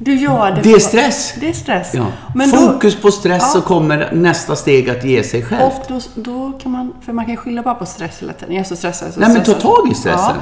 Du 0.02 0.16
gör 0.16 0.52
det 0.52 0.62
Det 0.62 0.72
är 0.72 0.80
stress. 0.80 1.34
Det 1.40 1.50
är 1.50 1.54
stress. 1.54 1.92
Ja. 1.94 2.08
Men 2.36 2.52
då, 2.52 2.58
Fokus 2.58 3.02
på 3.02 3.12
stress 3.12 3.42
Ja. 3.42 3.48
så 3.48 3.62
kommer 3.62 4.10
nästa 4.14 4.56
steg 4.56 4.90
att 4.90 5.04
ge 5.04 5.24
sig 5.24 5.44
självt. 5.44 5.64
och 5.64 5.86
då, 5.88 6.22
då 6.22 6.52
kan 6.60 6.72
man, 6.72 6.94
för 7.02 7.14
man 7.14 7.26
kan 7.26 7.38
skylla 7.38 7.62
bara 7.62 7.76
på 7.76 7.86
stress 7.86 8.22
hela 8.22 8.34
tiden. 8.34 8.56
Jag 8.56 8.60
är 8.62 8.66
så 8.68 8.76
stressad, 8.76 9.14
så 9.14 9.20
Nej, 9.20 9.30
men 9.30 9.38
ta 9.38 9.44
stressad. 9.44 9.62
tag 9.62 9.92
i 9.92 9.96
stressen. 9.96 10.36
Ja. 10.36 10.42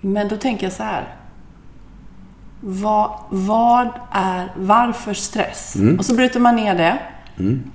Men 0.00 0.28
då 0.28 0.36
tänker 0.36 0.66
jag 0.66 0.72
så 0.72 0.82
här. 0.82 1.14
Vad, 2.60 3.10
vad 3.30 3.88
är, 4.10 4.52
varför 4.56 5.14
stress? 5.14 5.76
Mm. 5.76 5.98
Och 5.98 6.04
så 6.04 6.14
bryter 6.14 6.40
man 6.40 6.56
ner 6.56 6.74
det. 6.74 6.98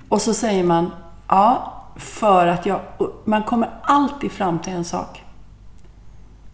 Och 0.10 0.22
så 0.22 0.34
säger 0.34 0.64
man, 0.64 0.92
ja, 1.28 1.74
för 1.96 2.48
att 2.48 2.66
jag... 2.66 2.80
Man 3.26 3.44
kommer 3.44 3.70
alltid 3.84 4.32
fram 4.32 4.60
till 4.60 4.74
en 4.74 4.86
sak. 4.86 5.24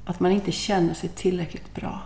Att 0.05 0.19
man 0.19 0.31
inte 0.31 0.51
känner 0.51 0.93
sig 0.93 1.09
tillräckligt 1.09 1.75
bra. 1.75 2.01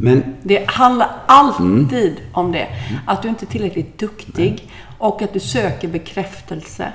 Men 0.00 0.36
Det 0.42 0.70
handlar 0.70 1.08
alltid 1.26 2.10
Mm. 2.12 2.22
om 2.32 2.52
det. 2.52 2.68
Att 3.06 3.22
du 3.22 3.28
inte 3.28 3.44
är 3.44 3.46
tillräckligt 3.46 3.98
duktig 3.98 4.70
och 4.98 5.22
att 5.22 5.32
du 5.32 5.40
söker 5.40 5.88
bekräftelse. 5.88 6.92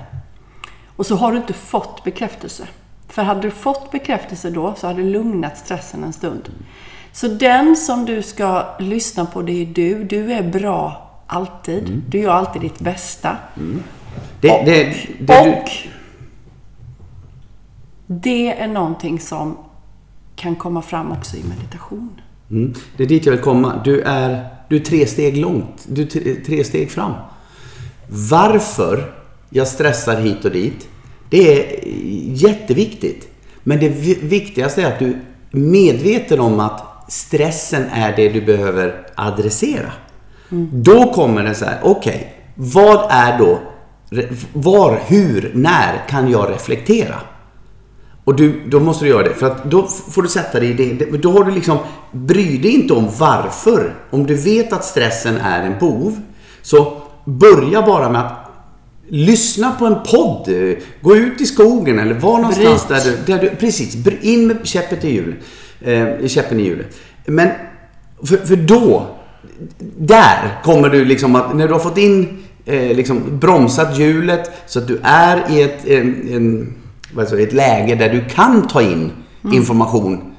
Och 0.96 1.06
så 1.06 1.16
har 1.16 1.32
du 1.32 1.38
inte 1.38 1.54
fått 1.54 2.04
bekräftelse. 2.04 2.68
För 3.08 3.24
hade 3.24 3.42
du 3.42 3.52
fått 3.52 3.92
bekräftelse 3.92 4.50
då 4.50 4.74
så 4.78 4.88
hade 4.88 5.02
du 5.02 5.10
lugnat 5.10 5.58
stressen 5.58 6.04
en 6.04 6.14
stund. 6.14 6.50
Så 7.12 7.28
den 7.28 7.76
som 7.76 8.06
du 8.06 8.22
ska 8.22 8.66
lyssna 8.80 9.26
på, 9.26 9.42
det 9.42 9.52
är 9.62 9.66
du. 9.66 10.04
Du 10.04 10.34
är 10.34 10.44
bra 10.44 11.10
alltid. 11.28 11.84
Mm. 11.88 12.04
Du 12.08 12.20
gör 12.20 12.32
alltid 12.34 12.62
ditt 12.62 12.80
bästa. 12.80 13.38
det, 14.42 14.52
Och- 14.52 14.66
det, 14.66 14.84
det, 15.20 15.44
du- 15.44 15.52
och 15.52 15.70
det 18.08 18.60
är 18.62 18.68
någonting 18.68 19.20
som 19.20 19.58
kan 20.36 20.56
komma 20.56 20.82
fram 20.82 21.12
också 21.12 21.38
i 21.38 21.44
meditation. 21.44 22.22
Mm. 22.54 22.74
Det 22.98 23.04
är 23.04 23.08
dit 23.08 23.26
jag 23.26 23.34
vill 23.34 23.42
komma. 23.42 23.82
Du 23.86 24.02
är, 24.02 24.48
du 24.70 24.76
är 24.76 24.80
tre 24.80 25.06
steg 25.06 25.38
långt. 25.38 25.86
Du 25.88 26.02
är 26.02 26.06
tre, 26.06 26.36
tre 26.46 26.64
steg 26.64 26.92
fram. 26.92 27.12
Varför 28.30 29.14
jag 29.50 29.68
stressar 29.68 30.22
hit 30.22 30.46
och 30.46 30.52
dit, 30.52 30.88
det 31.30 31.60
är 31.60 31.80
jätteviktigt. 32.48 33.28
Men 33.64 33.80
det 33.80 33.90
vi- 33.90 34.20
viktigaste 34.22 34.82
är 34.82 34.88
att 34.88 35.00
du 35.00 35.06
är 35.08 35.20
medveten 35.52 36.40
om 36.40 36.60
att 36.60 36.84
stressen 37.12 37.84
är 37.94 38.16
det 38.16 38.30
du 38.30 38.42
behöver 38.42 39.06
adressera. 39.16 39.92
Då 40.72 41.14
kommer 41.14 41.44
det 41.44 41.56
så 41.56 41.66
här, 41.66 41.80
okej, 41.84 42.34
vad 42.56 43.08
är 43.10 43.38
då, 43.38 43.60
var, 44.54 45.00
hur, 45.08 45.52
när 45.54 46.08
kan 46.10 46.32
jag 46.32 46.50
reflektera? 46.52 47.16
Och 48.24 48.36
du, 48.36 48.62
då 48.68 48.80
måste 48.80 49.06
du 49.06 49.10
göra 49.10 49.24
det. 49.24 49.34
För 49.34 49.48
att 49.48 49.72
då 49.72 49.88
får 49.88 50.22
du 50.22 50.28
sätta 50.28 50.60
dig 50.60 50.70
i 50.70 50.94
det. 50.94 51.18
Då 51.18 51.32
har 51.32 51.44
du 51.44 51.52
liksom, 51.52 51.78
bry 52.12 52.58
dig 52.58 52.72
inte 52.72 52.94
om 52.94 53.10
varför. 53.18 53.96
Om 54.10 54.26
du 54.26 54.36
vet 54.36 54.74
att 54.74 54.86
stressen 54.86 55.38
är 55.38 55.64
en 55.64 55.80
bov. 55.80 56.22
Så 56.62 57.02
börja 57.26 57.82
bara 57.82 58.10
med 58.10 58.22
att 58.22 58.52
lyssna 59.08 59.72
på 59.72 59.86
en 59.86 59.96
podd. 60.06 60.50
Gå 61.02 61.16
ut 61.16 61.42
i 61.42 61.46
skogen 61.46 62.00
eller 62.00 62.14
var 62.14 62.38
någonstans 62.38 62.86
där 62.88 63.02
du, 63.04 63.34
där 63.34 63.42
du... 63.42 63.50
Precis, 63.50 64.08
in 64.22 64.48
med 64.48 64.58
käppet 64.64 65.04
i 65.04 65.14
hjulet. 65.14 65.38
Eh, 65.82 66.28
käppen 66.28 66.60
i 66.60 66.64
hjulet. 66.64 67.00
Men, 67.26 67.50
för, 68.24 68.38
för 68.38 68.56
då, 68.56 69.08
där 69.98 70.62
kommer 70.64 70.90
du 70.90 71.06
liksom 71.06 71.36
att, 71.36 71.56
när 71.56 71.68
du 71.68 71.74
har 71.74 71.80
fått 71.80 71.98
in, 71.98 72.44
eh, 72.66 72.96
liksom 72.96 73.40
bromsat 73.40 73.98
hjulet 73.98 74.52
så 74.68 74.80
att 74.80 74.88
du 74.88 75.00
är 75.04 75.52
i 75.52 75.62
ett, 75.62 75.88
en, 75.88 76.28
en 76.34 76.74
alltså 77.20 77.40
ett 77.40 77.54
läge 77.54 77.96
där 77.96 78.10
du 78.10 78.26
kan 78.26 78.68
ta 78.68 78.82
in 78.82 79.12
mm. 79.44 79.56
information 79.56 80.34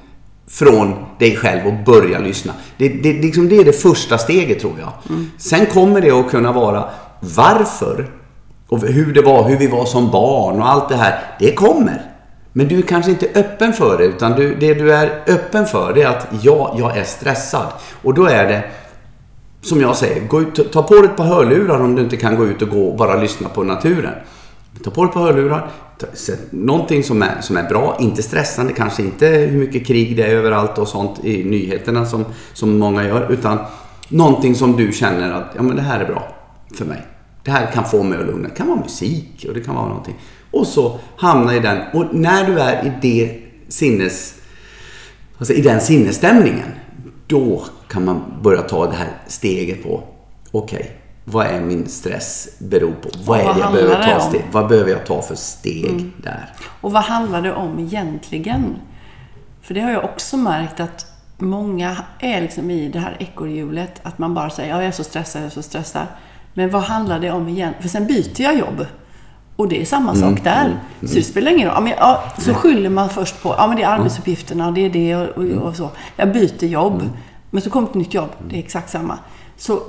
från 0.47 0.93
dig 1.19 1.35
själv 1.35 1.67
och 1.67 1.85
börja 1.85 2.19
lyssna. 2.19 2.53
Det, 2.77 2.89
det, 2.89 3.13
liksom 3.13 3.49
det 3.49 3.57
är 3.57 3.65
det 3.65 3.81
första 3.81 4.17
steget 4.17 4.59
tror 4.59 4.73
jag. 4.79 4.91
Mm. 5.09 5.31
Sen 5.37 5.65
kommer 5.65 6.01
det 6.01 6.11
att 6.11 6.29
kunna 6.29 6.51
vara 6.51 6.89
varför 7.19 8.11
och 8.67 8.79
hur 8.79 9.13
det 9.13 9.21
var, 9.21 9.49
hur 9.49 9.57
vi 9.57 9.67
var 9.67 9.85
som 9.85 10.11
barn 10.11 10.61
och 10.61 10.69
allt 10.69 10.89
det 10.89 10.95
här. 10.95 11.19
Det 11.39 11.53
kommer. 11.53 12.11
Men 12.53 12.67
du 12.67 12.77
är 12.77 12.81
kanske 12.81 13.11
inte 13.11 13.29
öppen 13.35 13.73
för 13.73 13.97
det, 13.97 14.05
utan 14.05 14.31
du, 14.31 14.55
det 14.55 14.73
du 14.73 14.93
är 14.93 15.23
öppen 15.27 15.65
för 15.65 15.93
det 15.93 16.01
är 16.01 16.07
att 16.07 16.27
ja, 16.41 16.75
jag 16.77 16.97
är 16.97 17.03
stressad. 17.03 17.67
Och 18.01 18.13
då 18.13 18.25
är 18.25 18.47
det, 18.47 18.63
som 19.61 19.81
jag 19.81 19.95
säger, 19.95 20.27
gå 20.27 20.41
ut, 20.41 20.71
ta 20.71 20.83
på 20.83 20.93
dig 20.93 21.05
ett 21.05 21.17
par 21.17 21.25
hörlurar 21.25 21.79
om 21.79 21.95
du 21.95 22.01
inte 22.01 22.17
kan 22.17 22.35
gå 22.35 22.45
ut 22.45 22.61
och 22.61 22.69
gå 22.69 22.87
och 22.87 22.97
bara 22.97 23.15
lyssna 23.15 23.49
på 23.49 23.63
naturen. 23.63 24.13
Ta 24.83 24.91
på 24.91 25.01
dig 25.01 25.07
ett 25.09 25.13
par 25.13 25.21
hörlurar, 25.21 25.69
någonting 26.49 27.03
som 27.03 27.21
är, 27.21 27.41
som 27.41 27.57
är 27.57 27.69
bra, 27.69 27.97
inte 27.99 28.23
stressande, 28.23 28.73
kanske 28.73 29.03
inte 29.03 29.27
hur 29.27 29.59
mycket 29.59 29.87
krig 29.87 30.17
det 30.17 30.23
är 30.23 30.35
överallt 30.35 30.77
och 30.77 30.87
sånt 30.87 31.25
i 31.25 31.43
nyheterna 31.43 32.05
som, 32.05 32.25
som 32.53 32.79
många 32.79 33.07
gör, 33.07 33.31
utan 33.31 33.57
någonting 34.09 34.55
som 34.55 34.77
du 34.77 34.91
känner 34.91 35.31
att 35.31 35.51
ja, 35.55 35.61
men 35.61 35.75
det 35.75 35.81
här 35.81 35.99
är 35.99 36.05
bra 36.05 36.35
för 36.77 36.85
mig. 36.85 37.05
Det 37.43 37.51
här 37.51 37.71
kan 37.71 37.85
få 37.85 38.03
mig 38.03 38.19
att 38.19 38.25
lugna. 38.25 38.47
Det 38.47 38.55
kan 38.55 38.67
vara 38.67 38.79
musik 38.79 39.45
och 39.47 39.53
det 39.53 39.61
kan 39.61 39.75
vara 39.75 39.87
någonting. 39.87 40.15
Och 40.51 40.67
så 40.67 40.99
hamna 41.17 41.55
i 41.55 41.59
den. 41.59 41.77
Och 41.93 42.15
när 42.15 42.47
du 42.47 42.59
är 42.59 42.85
i 42.85 42.91
det 43.01 43.39
sinnes... 43.67 44.35
Alltså 45.37 45.53
i 45.53 45.61
den 45.61 45.81
sinnesstämningen. 45.81 46.67
Då 47.27 47.65
kan 47.87 48.05
man 48.05 48.21
börja 48.43 48.61
ta 48.61 48.85
det 48.85 48.95
här 48.95 49.21
steget 49.27 49.83
på. 49.83 50.03
Okej, 50.51 50.79
okay, 50.79 50.91
vad 51.25 51.45
är 51.45 51.61
min 51.61 51.87
stress 51.87 52.49
beror 52.59 52.93
på? 52.93 53.09
Vad 53.25 53.39
är 53.39 53.53
det 53.53 53.59
jag 53.59 53.71
behöver 53.71 54.03
ta 54.03 54.19
steg? 54.19 54.45
Vad 54.51 54.67
behöver 54.67 54.91
jag 54.91 55.05
ta 55.05 55.21
för 55.21 55.35
steg 55.35 55.89
mm. 55.89 56.13
där? 56.17 56.53
Och 56.81 56.91
vad 56.91 57.03
handlar 57.03 57.41
det 57.41 57.53
om 57.53 57.79
egentligen? 57.79 58.75
För 59.61 59.73
det 59.73 59.81
har 59.81 59.91
jag 59.91 60.03
också 60.03 60.37
märkt 60.37 60.79
att 60.79 61.05
många 61.37 61.97
är 62.19 62.41
liksom 62.41 62.71
i 62.71 62.89
det 62.89 62.99
här 62.99 63.15
ekorrhjulet. 63.19 63.99
Att 64.03 64.17
man 64.17 64.33
bara 64.33 64.49
säger 64.49 64.69
ja, 64.69 64.75
jag 64.75 64.87
är 64.87 64.91
så 64.91 65.03
stressad, 65.03 65.41
jag 65.41 65.45
är 65.45 65.51
så 65.51 65.61
stressad. 65.61 66.07
Men 66.53 66.69
vad 66.69 66.81
handlar 66.81 67.19
det 67.19 67.31
om 67.31 67.47
igen? 67.47 67.73
För 67.79 67.89
sen 67.89 68.07
byter 68.07 68.41
jag 68.41 68.57
jobb. 68.57 68.85
Och 69.55 69.67
det 69.67 69.81
är 69.81 69.85
samma 69.85 70.11
mm, 70.11 70.21
sak 70.21 70.43
där. 70.43 70.65
Mm, 70.65 70.77
mm. 70.99 71.07
Så 71.07 71.15
det 71.15 71.23
spelar 71.23 71.51
ingen 71.51 71.69
roll. 71.69 71.87
Ja, 71.87 71.95
ja, 71.99 72.41
så 72.41 72.53
skyller 72.53 72.89
man 72.89 73.09
först 73.09 73.43
på 73.43 73.55
ja, 73.57 73.67
men 73.67 73.77
det 73.77 73.83
är 73.83 73.87
arbetsuppgifterna 73.87 74.67
och 74.67 74.73
det 74.73 74.85
är 74.85 74.89
det 74.89 75.15
och, 75.15 75.37
och, 75.37 75.43
mm. 75.43 75.57
och 75.57 75.75
så. 75.75 75.89
Jag 76.15 76.33
byter 76.33 76.65
jobb. 76.65 77.01
Mm. 77.01 77.09
Men 77.49 77.61
så 77.61 77.69
kommer 77.69 77.87
ett 77.87 77.93
nytt 77.93 78.13
jobb. 78.13 78.29
Det 78.49 78.55
är 78.55 78.59
exakt 78.59 78.89
samma. 78.89 79.17
Så, 79.57 79.79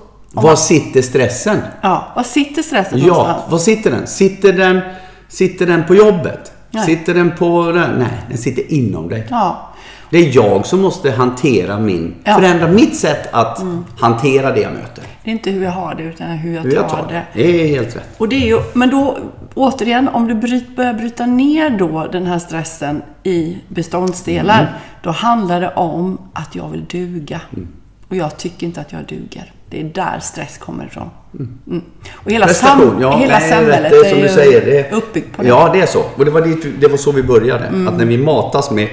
var 0.42 0.56
sitter 0.56 1.02
stressen? 1.02 1.58
Ja, 1.80 2.12
var 2.16 2.22
sitter 2.22 2.62
stressen 2.62 2.98
Ja, 2.98 3.06
någonstans? 3.06 3.42
var 3.48 3.58
sitter 3.58 3.90
den? 3.90 4.06
Sitter 4.06 4.52
den, 4.52 4.80
sitter 5.28 5.66
den 5.66 5.84
på 5.84 5.94
jobbet? 5.94 6.52
Nej. 6.70 6.86
Sitter 6.86 7.14
den 7.14 7.36
på... 7.36 7.62
Nej, 7.98 8.22
den 8.28 8.38
sitter 8.38 8.72
inom 8.72 9.08
dig. 9.08 9.26
Ja. 9.30 9.72
Det 10.10 10.18
är 10.18 10.36
jag 10.36 10.66
som 10.66 10.80
måste 10.80 11.10
hantera 11.10 11.78
min... 11.78 12.14
Ja. 12.24 12.34
Förändra 12.34 12.68
mitt 12.68 12.96
sätt 12.96 13.28
att 13.32 13.60
mm. 13.60 13.84
hantera 13.98 14.52
det 14.52 14.60
jag 14.60 14.72
möter. 14.72 15.04
Det 15.24 15.30
är 15.30 15.32
inte 15.32 15.50
hur 15.50 15.64
jag 15.64 15.70
har 15.70 15.94
det, 15.94 16.02
utan 16.02 16.30
hur 16.30 16.54
jag, 16.54 16.62
hur 16.62 16.74
jag 16.74 16.88
tar, 16.88 17.02
tar 17.02 17.08
det. 17.08 17.22
Det 17.34 17.62
är 17.62 17.68
helt 17.68 17.96
rätt. 17.96 18.08
Och 18.18 18.28
det 18.28 18.36
är 18.36 18.46
ju, 18.46 18.60
men 18.72 18.90
då, 18.90 19.18
återigen, 19.54 20.08
om 20.08 20.28
du 20.28 20.34
bryt, 20.34 20.76
börjar 20.76 20.94
bryta 20.94 21.26
ner 21.26 21.70
då 21.70 22.08
den 22.12 22.26
här 22.26 22.38
stressen 22.38 23.02
i 23.22 23.56
beståndsdelar, 23.68 24.60
mm. 24.60 24.72
då 25.02 25.10
handlar 25.10 25.60
det 25.60 25.70
om 25.70 26.18
att 26.32 26.54
jag 26.54 26.68
vill 26.68 26.84
duga. 26.84 27.40
Mm. 27.52 27.68
Och 28.08 28.16
jag 28.16 28.36
tycker 28.36 28.66
inte 28.66 28.80
att 28.80 28.92
jag 28.92 29.04
duger. 29.04 29.52
Det 29.70 29.80
är 29.80 29.84
där 29.84 30.18
stress 30.20 30.58
kommer 30.58 30.86
ifrån. 30.86 31.10
Mm. 31.34 31.58
mm. 31.66 31.82
Och 32.14 32.30
hela, 32.30 32.48
sam 32.48 32.98
ja, 33.00 33.16
hela 33.16 33.38
nej, 33.38 33.50
samhället 33.50 33.90
det 33.90 33.96
är, 33.96 34.10
som 34.10 34.18
är 34.18 34.22
du 34.22 34.28
säger, 34.28 34.66
det, 34.66 34.96
uppbyggt 34.96 35.36
på 35.36 35.42
det. 35.42 35.48
Ja, 35.48 35.70
det 35.72 35.80
är 35.80 35.86
så. 35.86 36.04
Och 36.16 36.24
det 36.24 36.30
var, 36.30 36.40
dit, 36.40 36.80
det 36.80 36.88
var 36.88 36.96
så 36.96 37.12
vi 37.12 37.22
började. 37.22 37.64
Mm. 37.64 37.88
Att 37.88 37.98
när 37.98 38.04
vi 38.04 38.18
matas 38.18 38.70
med 38.70 38.88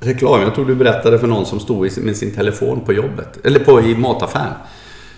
reklam. 0.00 0.42
Jag 0.42 0.54
tror 0.54 0.64
du 0.64 0.74
berättade 0.74 1.18
för 1.18 1.26
någon 1.26 1.46
som 1.46 1.60
stod 1.60 1.98
med 1.98 2.16
sin 2.16 2.34
telefon 2.34 2.80
på 2.80 2.92
jobbet. 2.92 3.46
Eller 3.46 3.60
på, 3.60 3.80
i 3.80 3.96
mataffären. 3.96 4.52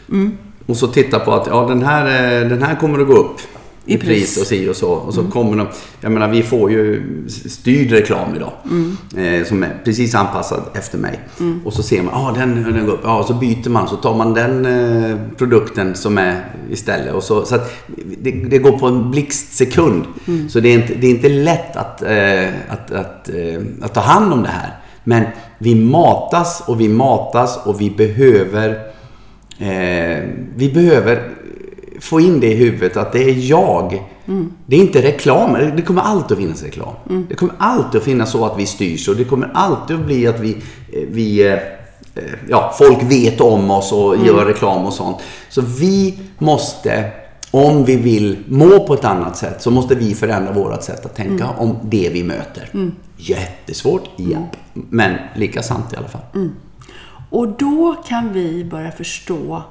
Mm. 0.08 0.38
Och 0.66 0.76
så 0.76 0.86
titta 0.86 1.18
på 1.18 1.32
att 1.32 1.46
ja, 1.46 1.66
den, 1.68 1.82
här, 1.82 2.06
eh, 2.42 2.48
den 2.48 2.62
här 2.62 2.74
kommer 2.74 3.00
att 3.00 3.06
gå 3.06 3.14
upp 3.14 3.40
i 3.84 3.96
pris, 3.96 4.08
pris 4.08 4.40
och 4.40 4.46
si 4.46 4.68
och 4.68 4.76
så. 4.76 4.90
Och 4.90 5.14
så 5.14 5.20
mm. 5.20 5.32
kommer 5.32 5.56
de, 5.56 5.66
jag 6.00 6.12
menar 6.12 6.28
vi 6.28 6.42
får 6.42 6.70
ju 6.70 7.02
styrd 7.28 7.90
reklam 7.90 8.34
idag. 8.36 8.52
Mm. 8.70 8.96
Eh, 9.16 9.46
som 9.46 9.62
är 9.62 9.80
precis 9.84 10.14
anpassad 10.14 10.62
efter 10.74 10.98
mig. 10.98 11.20
Mm. 11.40 11.60
Och 11.64 11.72
så 11.72 11.82
ser 11.82 12.02
man, 12.02 12.14
ja 12.14 12.30
ah, 12.30 12.32
den, 12.32 12.62
den 12.62 12.86
går 12.86 12.92
upp. 12.92 13.00
Ja, 13.04 13.18
och 13.18 13.26
så 13.26 13.34
byter 13.34 13.68
man. 13.68 13.88
Så 13.88 13.96
tar 13.96 14.14
man 14.14 14.34
den 14.34 14.66
eh, 14.66 15.16
produkten 15.38 15.94
som 15.94 16.18
är 16.18 16.44
istället. 16.70 17.14
Och 17.14 17.22
så, 17.22 17.44
så 17.44 17.54
att 17.54 17.72
det, 18.18 18.30
det 18.30 18.58
går 18.58 18.78
på 18.78 18.86
en 18.86 19.10
blixtsekund. 19.10 20.04
Mm. 20.26 20.48
Så 20.48 20.60
det 20.60 20.68
är, 20.68 20.74
inte, 20.74 20.94
det 20.94 21.06
är 21.06 21.10
inte 21.10 21.28
lätt 21.28 21.76
att, 21.76 22.02
eh, 22.02 22.48
att, 22.68 22.90
att, 22.90 23.28
eh, 23.28 23.60
att 23.82 23.94
ta 23.94 24.00
hand 24.00 24.32
om 24.32 24.42
det 24.42 24.48
här. 24.48 24.78
Men 25.04 25.24
vi 25.58 25.74
matas 25.74 26.62
och 26.66 26.80
vi 26.80 26.88
matas 26.88 27.60
och 27.64 27.80
vi 27.80 27.90
behöver 27.90 28.68
eh, 29.58 30.28
vi 30.56 30.70
behöver 30.74 31.28
få 32.02 32.20
in 32.20 32.40
det 32.40 32.46
i 32.46 32.54
huvudet 32.54 32.96
att 32.96 33.12
det 33.12 33.30
är 33.30 33.50
jag. 33.50 34.02
Mm. 34.26 34.52
Det 34.66 34.76
är 34.76 34.80
inte 34.80 35.02
reklam. 35.02 35.56
Det 35.76 35.82
kommer 35.82 36.02
alltid 36.02 36.32
att 36.32 36.42
finnas 36.42 36.62
reklam. 36.62 36.94
Mm. 37.10 37.26
Det 37.28 37.34
kommer 37.34 37.54
alltid 37.58 37.98
att 37.98 38.04
finnas 38.04 38.30
så 38.30 38.44
att 38.44 38.58
vi 38.58 38.66
styrs 38.66 39.08
och 39.08 39.16
det 39.16 39.24
kommer 39.24 39.50
alltid 39.54 39.96
att 39.96 40.06
bli 40.06 40.26
att 40.26 40.40
vi, 40.40 40.50
eh, 40.92 41.02
vi 41.08 41.46
eh, 41.46 41.58
ja, 42.48 42.74
folk 42.78 43.02
vet 43.02 43.40
om 43.40 43.70
oss 43.70 43.92
och 43.92 44.14
mm. 44.14 44.26
gör 44.26 44.46
reklam 44.46 44.86
och 44.86 44.92
sånt. 44.92 45.16
Så 45.48 45.60
vi 45.60 46.18
måste, 46.38 47.10
om 47.50 47.84
vi 47.84 47.96
vill 47.96 48.38
må 48.48 48.86
på 48.86 48.94
ett 48.94 49.04
annat 49.04 49.36
sätt, 49.36 49.62
så 49.62 49.70
måste 49.70 49.94
vi 49.94 50.14
förändra 50.14 50.52
vårt 50.52 50.82
sätt 50.82 51.06
att 51.06 51.16
tänka 51.16 51.44
mm. 51.44 51.58
om 51.58 51.76
det 51.82 52.10
vi 52.12 52.24
möter. 52.24 52.70
Mm. 52.74 52.92
Jättesvårt, 53.16 54.10
ja. 54.16 54.38
Men 54.72 55.16
lika 55.36 55.62
sant 55.62 55.92
i 55.92 55.96
alla 55.96 56.08
fall. 56.08 56.22
Mm. 56.34 56.52
Och 57.30 57.48
då 57.48 57.96
kan 58.08 58.32
vi 58.32 58.64
börja 58.64 58.90
förstå 58.90 59.62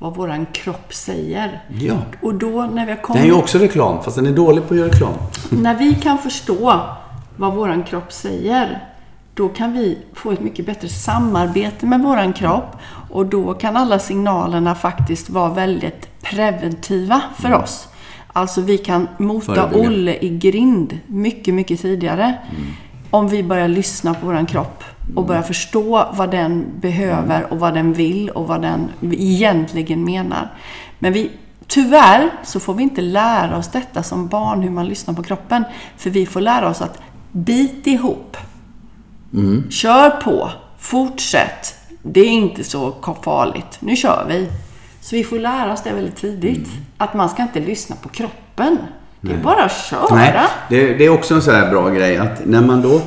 vad 0.00 0.16
våran 0.16 0.46
kropp 0.46 0.94
säger. 0.94 1.62
Ja. 1.80 1.96
Och 2.22 2.34
då 2.34 2.62
när 2.62 2.86
vi 2.86 2.96
kommer... 3.02 3.20
Den 3.20 3.30
är 3.30 3.34
ju 3.34 3.38
också 3.38 3.58
reklam, 3.58 4.02
fast 4.02 4.16
den 4.16 4.26
är 4.26 4.32
dålig 4.32 4.68
på 4.68 4.74
att 4.74 4.80
göra 4.80 4.88
reklam. 4.88 5.12
när 5.62 5.74
vi 5.74 5.94
kan 5.94 6.18
förstå 6.18 6.80
vad 7.36 7.54
våran 7.54 7.82
kropp 7.82 8.12
säger, 8.12 8.84
då 9.34 9.48
kan 9.48 9.72
vi 9.72 9.98
få 10.14 10.30
ett 10.30 10.40
mycket 10.40 10.66
bättre 10.66 10.88
samarbete 10.88 11.86
med 11.86 12.00
våran 12.00 12.32
kropp. 12.32 12.76
Och 13.10 13.26
då 13.26 13.54
kan 13.54 13.76
alla 13.76 13.98
signalerna 13.98 14.74
faktiskt 14.74 15.30
vara 15.30 15.54
väldigt 15.54 16.22
preventiva 16.22 17.22
för 17.36 17.48
mm. 17.48 17.62
oss. 17.62 17.88
Alltså 18.32 18.60
vi 18.60 18.78
kan 18.78 19.08
mota 19.18 19.70
Olle 19.74 20.16
i 20.20 20.38
grind 20.38 20.98
mycket, 21.06 21.54
mycket 21.54 21.80
tidigare. 21.80 22.24
Mm. 22.24 22.66
Om 23.10 23.28
vi 23.28 23.42
börjar 23.42 23.68
lyssna 23.68 24.14
på 24.14 24.26
våran 24.26 24.46
kropp 24.46 24.84
och 25.16 25.26
börja 25.26 25.42
förstå 25.42 26.08
vad 26.12 26.30
den 26.30 26.66
behöver 26.80 27.52
och 27.52 27.58
vad 27.58 27.74
den 27.74 27.92
vill 27.92 28.30
och 28.30 28.46
vad 28.46 28.62
den 28.62 28.88
egentligen 29.12 30.04
menar. 30.04 30.54
Men 30.98 31.12
vi, 31.12 31.30
tyvärr 31.66 32.30
så 32.44 32.60
får 32.60 32.74
vi 32.74 32.82
inte 32.82 33.00
lära 33.00 33.56
oss 33.56 33.68
detta 33.68 34.02
som 34.02 34.28
barn, 34.28 34.62
hur 34.62 34.70
man 34.70 34.86
lyssnar 34.88 35.14
på 35.14 35.22
kroppen. 35.22 35.64
För 35.96 36.10
vi 36.10 36.26
får 36.26 36.40
lära 36.40 36.68
oss 36.68 36.82
att 36.82 36.98
bit 37.32 37.86
ihop. 37.86 38.36
Mm. 39.34 39.70
Kör 39.70 40.10
på. 40.10 40.50
Fortsätt. 40.78 41.74
Det 42.02 42.20
är 42.20 42.28
inte 42.28 42.64
så 42.64 42.94
farligt. 43.22 43.78
Nu 43.80 43.96
kör 43.96 44.26
vi. 44.28 44.48
Så 45.00 45.16
vi 45.16 45.24
får 45.24 45.38
lära 45.38 45.72
oss 45.72 45.82
det 45.82 45.92
väldigt 45.92 46.16
tidigt. 46.16 46.66
Mm. 46.66 46.84
Att 46.98 47.14
man 47.14 47.28
ska 47.28 47.42
inte 47.42 47.60
lyssna 47.60 47.96
på 47.96 48.08
kroppen. 48.08 48.78
Det 49.20 49.30
är 49.30 49.34
Nej. 49.34 49.44
bara 49.44 49.64
att 49.64 49.84
köra. 49.84 50.14
Nej, 50.14 50.34
det, 50.68 50.94
det, 50.94 51.04
är 51.04 51.08
också 51.08 51.34
en 51.34 51.42
sån 51.42 51.54
här 51.54 51.70
bra 51.70 51.88
grej 51.88 52.16
att 52.16 52.46
när 52.46 52.62
man 52.62 52.82
då 52.82 53.00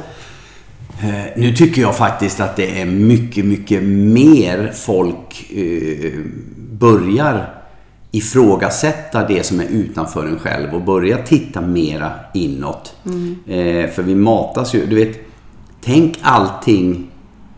nu 1.36 1.54
tycker 1.56 1.82
jag 1.82 1.98
faktiskt 1.98 2.40
att 2.40 2.56
det 2.56 2.82
är 2.82 2.86
mycket, 2.86 3.46
mycket 3.46 3.84
mer 3.84 4.72
folk 4.76 5.52
eh, 5.56 6.12
börjar 6.72 7.50
ifrågasätta 8.12 9.28
det 9.28 9.46
som 9.46 9.60
är 9.60 9.66
utanför 9.72 10.26
en 10.28 10.40
själv 10.40 10.74
och 10.74 10.82
börja 10.82 11.18
titta 11.18 11.62
mera 11.62 12.12
inåt. 12.34 12.96
Mm. 13.06 13.36
Eh, 13.48 13.90
för 13.90 14.04
vi 14.04 14.16
matas 14.16 14.76
ju, 14.76 14.86
du 14.86 14.96
vet, 14.96 15.20
tänk 15.82 16.18
allting, 16.22 17.08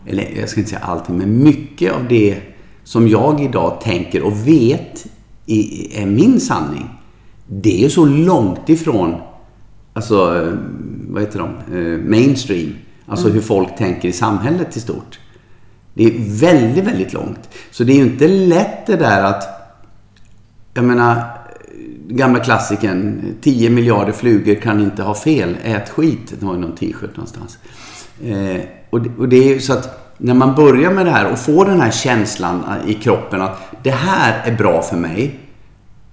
eller 0.06 0.24
jag 0.40 0.48
ska 0.48 0.60
inte 0.60 0.70
säga 0.70 0.82
allting, 0.82 1.18
men 1.18 1.42
mycket 1.42 1.92
av 1.92 2.08
det 2.08 2.36
som 2.84 3.08
jag 3.08 3.40
idag 3.40 3.80
tänker 3.82 4.22
och 4.22 4.48
vet 4.48 5.06
i- 5.46 6.02
är 6.02 6.06
min 6.06 6.40
sanning. 6.40 6.88
Det 7.48 7.84
är 7.84 7.88
så 7.88 8.04
långt 8.04 8.68
ifrån, 8.68 9.14
alltså, 9.92 10.42
eh, 10.46 10.52
vad 11.08 11.22
heter 11.22 11.38
de, 11.38 11.76
Eh, 11.78 11.98
mainstream. 11.98 12.72
Alltså 13.06 13.28
hur 13.28 13.40
folk 13.40 13.76
tänker 13.76 14.08
i 14.08 14.12
samhället 14.12 14.76
i 14.76 14.80
stort. 14.80 15.18
Det 15.94 16.04
är 16.04 16.40
väldigt, 16.40 16.84
väldigt 16.84 17.12
långt. 17.12 17.48
Så 17.70 17.84
det 17.84 17.92
är 17.92 17.96
ju 17.96 18.02
inte 18.02 18.28
lätt 18.28 18.86
det 18.86 18.96
där 18.96 19.24
att, 19.24 19.44
jag 20.74 20.84
menar, 20.84 21.22
gamla 22.08 22.38
klassikern, 22.38 23.34
10 23.40 23.70
miljarder 23.70 24.12
flugor 24.12 24.54
kan 24.54 24.80
inte 24.80 25.02
ha 25.02 25.14
fel, 25.14 25.56
ät 25.64 25.88
skit. 25.88 26.32
Det 26.38 26.46
var 26.46 26.54
ju 26.54 26.60
någon 26.60 26.74
t-shirt 26.76 27.16
någonstans. 27.16 27.58
Eh, 28.24 28.60
och, 28.90 29.02
det, 29.02 29.10
och 29.18 29.28
det 29.28 29.36
är 29.36 29.54
ju 29.54 29.60
så 29.60 29.72
att 29.72 30.14
när 30.18 30.34
man 30.34 30.54
börjar 30.54 30.92
med 30.92 31.06
det 31.06 31.12
här 31.12 31.32
och 31.32 31.38
får 31.38 31.64
den 31.64 31.80
här 31.80 31.90
känslan 31.90 32.64
i 32.86 32.94
kroppen 32.94 33.42
att 33.42 33.60
det 33.82 33.90
här 33.90 34.50
är 34.50 34.56
bra 34.56 34.82
för 34.82 34.96
mig. 34.96 35.40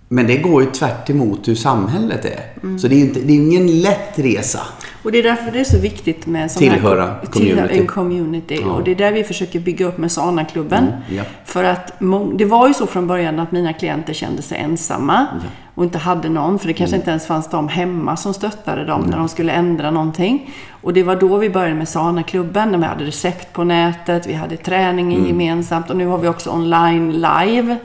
Men 0.09 0.27
det 0.27 0.37
går 0.37 0.63
ju 0.63 0.69
tvärt 0.71 1.09
emot 1.09 1.47
hur 1.47 1.55
samhället 1.55 2.25
är. 2.25 2.77
Så 2.77 2.87
det 2.87 2.95
är 2.95 2.99
inte, 2.99 3.19
det 3.19 3.33
är 3.33 3.37
ingen 3.37 3.81
lätt 3.81 4.19
resa. 4.19 4.59
Och 5.03 5.11
det 5.11 5.19
är 5.19 5.23
därför 5.23 5.51
det 5.51 5.59
är 5.59 5.63
så 5.63 5.77
viktigt 5.77 6.25
med 6.25 6.51
sån 6.51 6.59
Tillhöra 6.59 7.05
här, 7.05 7.25
community. 7.25 7.79
en 7.79 7.87
community. 7.87 8.59
Ja. 8.61 8.71
Och 8.71 8.83
det 8.83 8.91
är 8.91 8.95
där 8.95 9.11
vi 9.11 9.23
försöker 9.23 9.59
bygga 9.59 9.85
upp 9.85 9.97
med 9.97 10.11
Sana-klubben. 10.11 10.83
Mm, 10.83 11.17
ja. 11.17 11.23
För 11.45 11.63
att 11.63 11.93
det 12.37 12.45
var 12.45 12.67
ju 12.67 12.73
så 12.73 12.87
från 12.87 13.07
början 13.07 13.39
att 13.39 13.51
mina 13.51 13.73
klienter 13.73 14.13
kände 14.13 14.41
sig 14.41 14.57
ensamma 14.57 15.27
och 15.75 15.83
inte 15.83 15.97
hade 15.97 16.29
någon. 16.29 16.59
För 16.59 16.67
det 16.67 16.71
Mm. 16.71 16.77
kanske 16.77 16.95
inte 16.95 17.09
ens 17.09 17.27
fanns 17.27 17.49
de 17.49 17.67
hemma 17.67 18.15
som 18.17 18.33
stöttade 18.33 18.85
dem 18.85 19.01
när 19.09 19.17
de 19.17 19.29
skulle 19.29 19.51
ändra 19.51 19.91
någonting. 19.91 20.49
Och 20.81 20.93
det 20.93 21.03
var 21.03 21.15
då 21.15 21.37
vi 21.37 21.49
började 21.49 21.73
med 21.75 21.89
Sana-klubben. 21.89 22.71
När 22.71 22.77
vi 22.77 22.85
hade 22.85 23.03
recept 23.05 23.53
på 23.53 23.63
nätet, 23.63 24.27
vi 24.27 24.33
hade 24.33 24.57
träningen 24.57 25.19
Mm. 25.19 25.27
gemensamt 25.29 25.89
och 25.89 25.97
nu 25.97 26.05
har 26.07 26.17
vi 26.17 26.27
också 26.27 26.49
online 26.51 27.11
live 27.11 27.77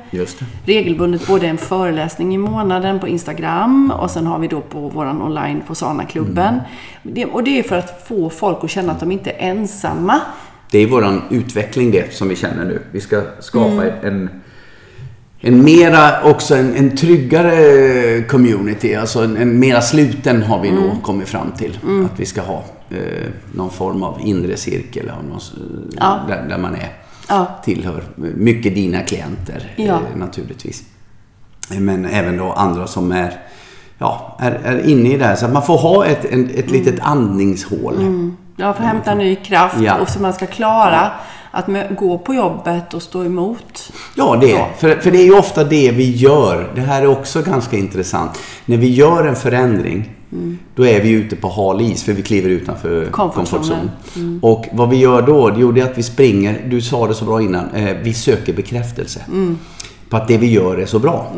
regelbundet 0.64 1.27
både 1.27 1.46
en 1.46 1.59
föreläsning 1.59 2.35
i 2.35 2.38
månaden 2.38 3.01
på 3.01 3.09
Instagram 3.09 3.90
och 4.01 4.11
sen 4.11 4.27
har 4.27 4.38
vi 4.38 4.48
då 4.48 4.61
på 4.61 4.88
våran 4.88 5.22
online 5.22 5.62
på 5.66 5.74
Sana-klubben. 5.74 6.61
Det, 7.03 7.24
och 7.27 7.44
det 7.44 7.59
är 7.59 7.62
för 7.62 7.79
att 7.79 8.05
få 8.09 8.31
folk 8.31 8.64
att 8.64 8.70
känna 8.70 8.92
att 8.92 9.01
de 9.01 9.12
inte 9.12 9.31
är 9.31 9.51
ensamma. 9.51 10.20
Det 10.70 10.79
är 10.79 10.87
våran 10.87 11.22
utveckling 11.31 11.90
det 11.90 12.14
som 12.14 12.29
vi 12.29 12.37
känner 12.37 12.64
nu. 12.64 12.83
Vi 12.92 13.01
ska 13.01 13.22
skapa 13.40 13.85
en, 14.03 14.31
en 15.40 15.64
mera, 15.64 16.22
också 16.24 16.55
en, 16.57 16.74
en 16.77 16.96
tryggare 16.96 18.22
community. 18.22 18.94
Alltså 18.94 19.24
en, 19.24 19.37
en 19.37 19.59
mera 19.59 19.81
sluten 19.81 20.42
har 20.42 20.61
vi 20.61 20.70
nog 20.70 21.03
kommit 21.03 21.29
fram 21.29 21.53
till. 21.53 21.79
Att 22.12 22.20
vi 22.20 22.27
ska 22.27 22.40
ha 22.40 22.64
eh, 22.90 22.96
någon 23.55 23.70
form 23.70 24.03
av 24.03 24.20
inre 24.24 24.57
cirkel. 24.57 25.07
Någon, 25.07 25.40
Ja. 26.01 26.20
där, 26.29 26.46
där 26.48 26.59
man 26.59 26.74
är, 26.74 26.92
Ja. 27.29 27.46
tillhör 27.64 28.03
mycket 28.16 28.74
dina 28.74 29.01
klienter 29.01 29.72
Ja. 29.77 29.85
eh, 29.85 30.16
naturligtvis. 30.16 30.83
Men 31.79 32.05
även 32.05 32.37
då 32.37 32.53
andra 32.53 32.87
som 32.87 33.12
är, 33.12 33.40
ja, 33.98 34.37
är, 34.40 34.51
är 34.64 34.87
inne 34.88 35.12
i 35.12 35.16
det 35.16 35.24
här. 35.24 35.37
Så 35.37 35.46
att 35.46 35.53
man 35.53 35.62
får 35.62 35.79
ha 35.79 36.07
ett, 36.07 36.24
en, 36.24 36.51
ett 36.55 36.70
litet 36.70 37.01
andningshål. 37.01 37.94
Ja, 38.57 38.72
för 38.72 38.83
att 38.83 38.88
hämta 38.88 39.14
ny 39.14 39.37
kraft 39.37 39.77
och 40.01 40.09
så 40.09 40.20
man 40.22 40.33
ska 40.33 40.46
klara 40.46 41.11
att 41.50 41.96
gå 41.96 42.18
på 42.18 42.34
jobbet 42.34 42.94
och 42.94 43.02
stå 43.02 43.24
emot. 43.24 43.92
Ja, 44.14 44.38
det 44.40 44.64
för, 44.78 44.94
för 45.00 45.11
det 45.11 45.18
är 45.18 45.24
ju 45.24 45.38
ofta 45.38 45.64
det 45.64 45.90
vi 45.90 46.16
gör. 46.16 46.72
Det 46.74 46.80
här 46.80 47.02
är 47.02 47.06
också 47.06 47.42
ganska 47.42 47.76
intressant. 47.76 48.30
När 48.66 48.76
vi 48.76 48.94
gör 48.94 49.24
en 49.24 49.37
förändring, 49.37 50.14
då 50.74 50.87
är 50.87 51.00
vi 51.00 51.11
ute 51.11 51.37
på 51.37 51.48
hal 51.48 51.80
is 51.80 52.02
för 52.02 52.12
vi 52.12 52.22
kliver 52.22 52.50
utanför 52.50 53.08
zonen. 53.44 53.90
zone. 54.14 54.38
Och 54.42 54.66
vad 54.72 54.90
vi 54.90 54.96
gör 54.96 55.22
då, 55.22 55.52
jo, 55.56 55.72
det 55.72 55.80
är 55.80 55.84
att 55.84 55.98
vi 55.98 56.02
springer, 56.02 56.66
du 56.70 56.80
sa 56.80 57.06
det 57.06 57.14
så 57.14 57.24
bra 57.24 57.42
innan, 57.42 57.70
eh, 57.70 57.96
vi 58.02 58.14
söker 58.14 58.52
bekräftelse. 58.52 59.24
På 60.08 60.16
att 60.16 60.28
det 60.28 60.38
vi 60.38 60.52
gör 60.52 60.76
är 60.78 60.87
så 60.87 60.98
bra. 60.98 61.32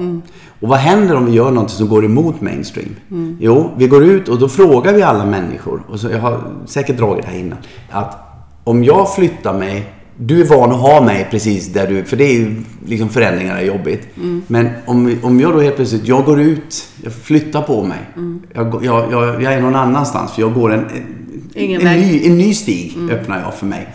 Och 0.60 0.68
vad 0.68 0.78
händer 0.78 1.16
om 1.16 1.26
vi 1.26 1.32
gör 1.32 1.50
något 1.50 1.70
som 1.70 1.88
går 1.88 2.04
emot 2.04 2.40
mainstream? 2.40 2.96
Jo, 3.40 3.70
vi 3.76 3.86
går 3.86 4.04
ut 4.04 4.28
och 4.28 4.38
då 4.38 4.48
frågar 4.48 4.92
vi 4.92 5.02
alla 5.02 5.24
människor, 5.24 5.82
och 5.88 6.00
så, 6.00 6.10
jag 6.10 6.18
har 6.18 6.40
säkert 6.66 6.96
dragit 6.96 7.24
det 7.24 7.30
här 7.30 7.38
innan, 7.38 7.58
att 7.90 8.18
om 8.64 8.84
jag 8.84 9.14
flyttar 9.14 9.54
mig 9.54 9.94
du 10.22 10.40
är 10.40 10.44
van 10.44 10.70
att 10.72 10.76
ha 10.80 11.00
mig 11.02 11.28
precis 11.30 11.66
där 11.68 11.86
du... 11.86 12.04
För 12.04 12.16
det 12.16 12.24
är 12.24 12.32
ju 12.34 12.62
liksom 12.86 13.08
förändringar 13.08 13.56
är 13.56 13.62
jobbigt. 13.64 14.08
Men 14.46 14.68
om, 14.86 15.16
om 15.22 15.40
jag 15.40 15.52
då 15.52 15.60
helt 15.60 15.76
plötsligt, 15.76 16.06
jag 16.08 16.24
går 16.24 16.40
ut, 16.40 16.88
jag 17.04 17.12
flyttar 17.12 17.62
på 17.62 17.82
mig. 17.84 17.98
Jag, 18.52 18.70
går- 18.70 18.84
jag, 18.84 19.12
jag, 19.12 19.42
jag 19.42 19.52
är 19.52 19.60
någon 19.60 19.74
annanstans 19.76 20.32
för 20.32 20.42
jag 20.42 20.54
går 20.54 20.72
en, 20.72 20.84
en, 21.54 21.84
väg. 21.84 22.00
ny, 22.00 22.26
en 22.26 22.38
ny 22.38 22.54
stig 22.54 22.96
öppnar 23.10 23.40
jag 23.40 23.54
för 23.54 23.66
mig. 23.66 23.88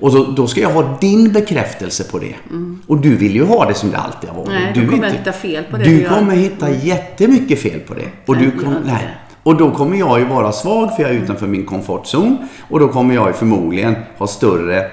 Och 0.00 0.12
då, 0.14 0.24
då 0.36 0.46
ska 0.46 0.60
jag 0.60 0.70
ha 0.70 0.98
din 1.00 1.32
bekräftelse 1.32 2.04
på 2.10 2.18
det. 2.18 2.34
Och 2.86 2.98
du 2.98 3.16
vill 3.16 3.34
ju 3.34 3.44
ha 3.44 3.64
det 3.68 3.74
som 3.74 3.90
det 3.90 3.96
alltid 3.96 4.30
har 4.30 4.36
varit. 4.36 4.48
Nej, 4.48 4.72
du 4.74 4.80
du 4.80 4.88
kommer 4.88 5.06
inte- 5.06 5.18
hitta 5.18 5.32
fel 5.32 5.64
på 5.70 5.76
det 5.76 5.84
Du 5.84 6.08
kommer 6.08 6.34
hitta 6.34 6.70
jättemycket 6.70 7.58
fel 7.62 7.80
på 7.80 7.94
det. 7.94 8.06
Och, 8.26 8.36
Nej, 8.36 8.44
du 8.56 8.64
kom, 8.64 8.74
nej. 8.86 9.08
och 9.42 9.56
då 9.56 9.70
kommer 9.70 9.96
jag 9.96 10.18
ju 10.18 10.24
vara 10.24 10.52
svag 10.52 10.96
för 10.96 11.02
jag 11.02 11.12
är 11.12 11.14
utanför 11.14 11.46
min 11.46 11.66
komfortzon. 11.66 12.36
Och 12.70 12.80
då 12.80 12.88
kommer 12.88 13.14
jag 13.14 13.26
ju 13.26 13.32
förmodligen 13.32 13.94
ha 14.18 14.26
större 14.26 14.86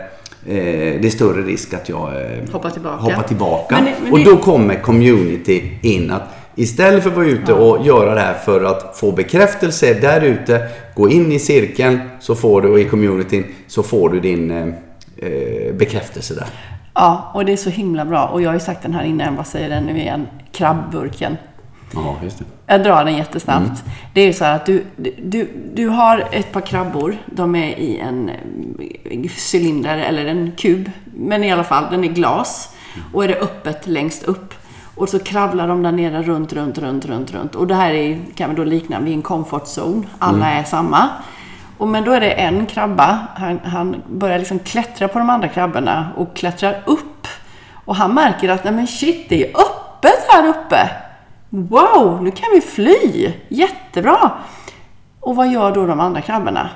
det 0.54 1.06
är 1.06 1.10
större 1.10 1.42
risk 1.42 1.74
att 1.74 1.90
jag 1.90 2.08
eh, 2.22 2.52
Hoppar 2.52 2.70
tillbaka. 2.70 3.04
hoppar 3.04 3.24
tillbaka. 3.24 3.76
Men 3.76 3.86
det- 3.86 3.94
men 4.04 4.12
och 4.12 4.18
det- 4.20 4.26
då 4.26 4.38
kommer 4.38 4.76
community 4.76 5.64
in. 5.82 6.12
att 6.12 6.24
Istället 6.60 7.04
för 7.04 7.10
att 7.10 7.16
vara 7.16 7.26
ute 7.28 7.54
och 7.54 7.86
göra 7.86 8.14
det 8.16 8.20
här 8.22 8.34
för 8.34 8.64
att 8.64 8.98
få 8.98 9.12
bekräftelse 9.12 9.94
där 9.94 10.22
ute, 10.22 10.62
gå 10.96 11.10
in 11.10 11.32
i 11.32 11.40
cirkeln 11.40 12.00
så 12.20 12.36
får 12.36 12.62
du, 12.62 12.68
och 12.70 12.80
i 12.80 12.86
communityn, 12.86 13.44
så 13.68 13.84
får 13.84 14.10
du 14.10 14.20
din 14.20 14.52
eh, 14.52 14.68
eh, 15.32 15.74
bekräftelse 15.74 16.34
där. 16.34 16.46
Ja, 16.94 17.32
och 17.34 17.46
det 17.46 17.52
är 17.54 17.58
så 17.58 17.70
himla 17.70 18.06
bra. 18.06 18.26
Och 18.28 18.42
jag 18.42 18.50
har 18.50 18.54
ju 18.54 18.60
sagt 18.60 18.82
den 18.84 18.94
här 18.94 19.04
innan, 19.04 19.36
vad 19.36 19.48
säger 19.48 19.70
den 19.70 19.84
nu 19.84 19.98
igen? 20.00 20.28
Krabbburken. 20.52 21.38
Ja, 21.94 22.16
just 22.24 22.40
det. 22.40 22.46
Jag 22.66 22.84
drar 22.84 23.06
den 23.06 23.18
jättesnabbt. 23.18 23.84
Det 24.14 24.22
är 24.22 24.26
ju 24.26 24.34
så 24.34 24.46
här 24.46 24.56
att 24.56 24.66
du, 24.66 24.86
du, 25.24 25.50
du 25.74 25.88
har 25.88 26.28
ett 26.32 26.52
par 26.52 26.62
krabbor. 26.62 27.18
De 27.26 27.56
är 27.56 27.80
i 27.80 28.00
en 28.00 28.30
eh, 28.30 29.32
cylinder 29.54 29.98
eller 29.98 30.26
en 30.26 30.52
kub. 30.58 30.92
Men 31.14 31.44
i 31.44 31.52
alla 31.52 31.64
fall, 31.64 31.86
den 31.92 32.04
är 32.04 32.08
glas. 32.08 32.74
Och 33.14 33.24
är 33.24 33.28
det 33.28 33.40
öppet 33.40 33.88
längst 33.88 34.24
upp. 34.24 34.54
Och 34.96 35.10
så 35.10 35.20
kravlar 35.20 35.68
de 35.68 35.84
där 35.84 35.92
nere 35.92 36.24
runt, 36.24 36.54
runt, 36.54 36.78
runt, 36.78 37.06
runt, 37.06 37.34
runt. 37.34 37.56
Och 37.56 37.68
det 37.68 37.76
här 37.76 37.92
är, 37.92 38.20
kan 38.36 38.50
vi 38.50 38.56
då 38.56 38.64
likna 38.64 39.00
vid 39.00 39.14
en 39.14 39.22
comfort 39.22 39.64
zone. 39.78 40.08
Alla 40.20 40.50
är 40.50 40.64
samma. 40.64 41.10
Och 41.78 41.88
men 41.88 42.04
då 42.04 42.12
är 42.12 42.20
det 42.20 42.32
en 42.32 42.66
krabba. 42.66 43.28
Han, 43.36 43.60
han 43.60 43.96
börjar 44.10 44.40
liksom 44.40 44.60
klättra 44.60 45.08
på 45.08 45.20
de 45.20 45.30
andra 45.30 45.48
krabborna 45.48 46.08
och 46.16 46.36
klättrar 46.36 46.84
upp. 46.86 47.28
Och 47.86 47.96
han 47.96 48.14
märker 48.14 48.50
att, 48.50 48.64
nej 48.64 48.74
men 48.74 48.88
shit, 48.88 49.30
det 49.30 49.44
är 49.46 49.50
öppet 49.50 50.26
här 50.30 50.48
uppe. 50.48 50.90
Wow, 51.50 52.24
nu 52.24 52.32
kan 52.32 52.50
vi 52.54 52.62
fly! 52.62 53.32
Jättebra! 53.50 54.32
Och 55.20 55.36
vad 55.36 55.48
gör 55.52 55.72
då 55.72 55.86
de 55.88 56.00
andra 56.00 56.22
krabborna? 56.22 56.70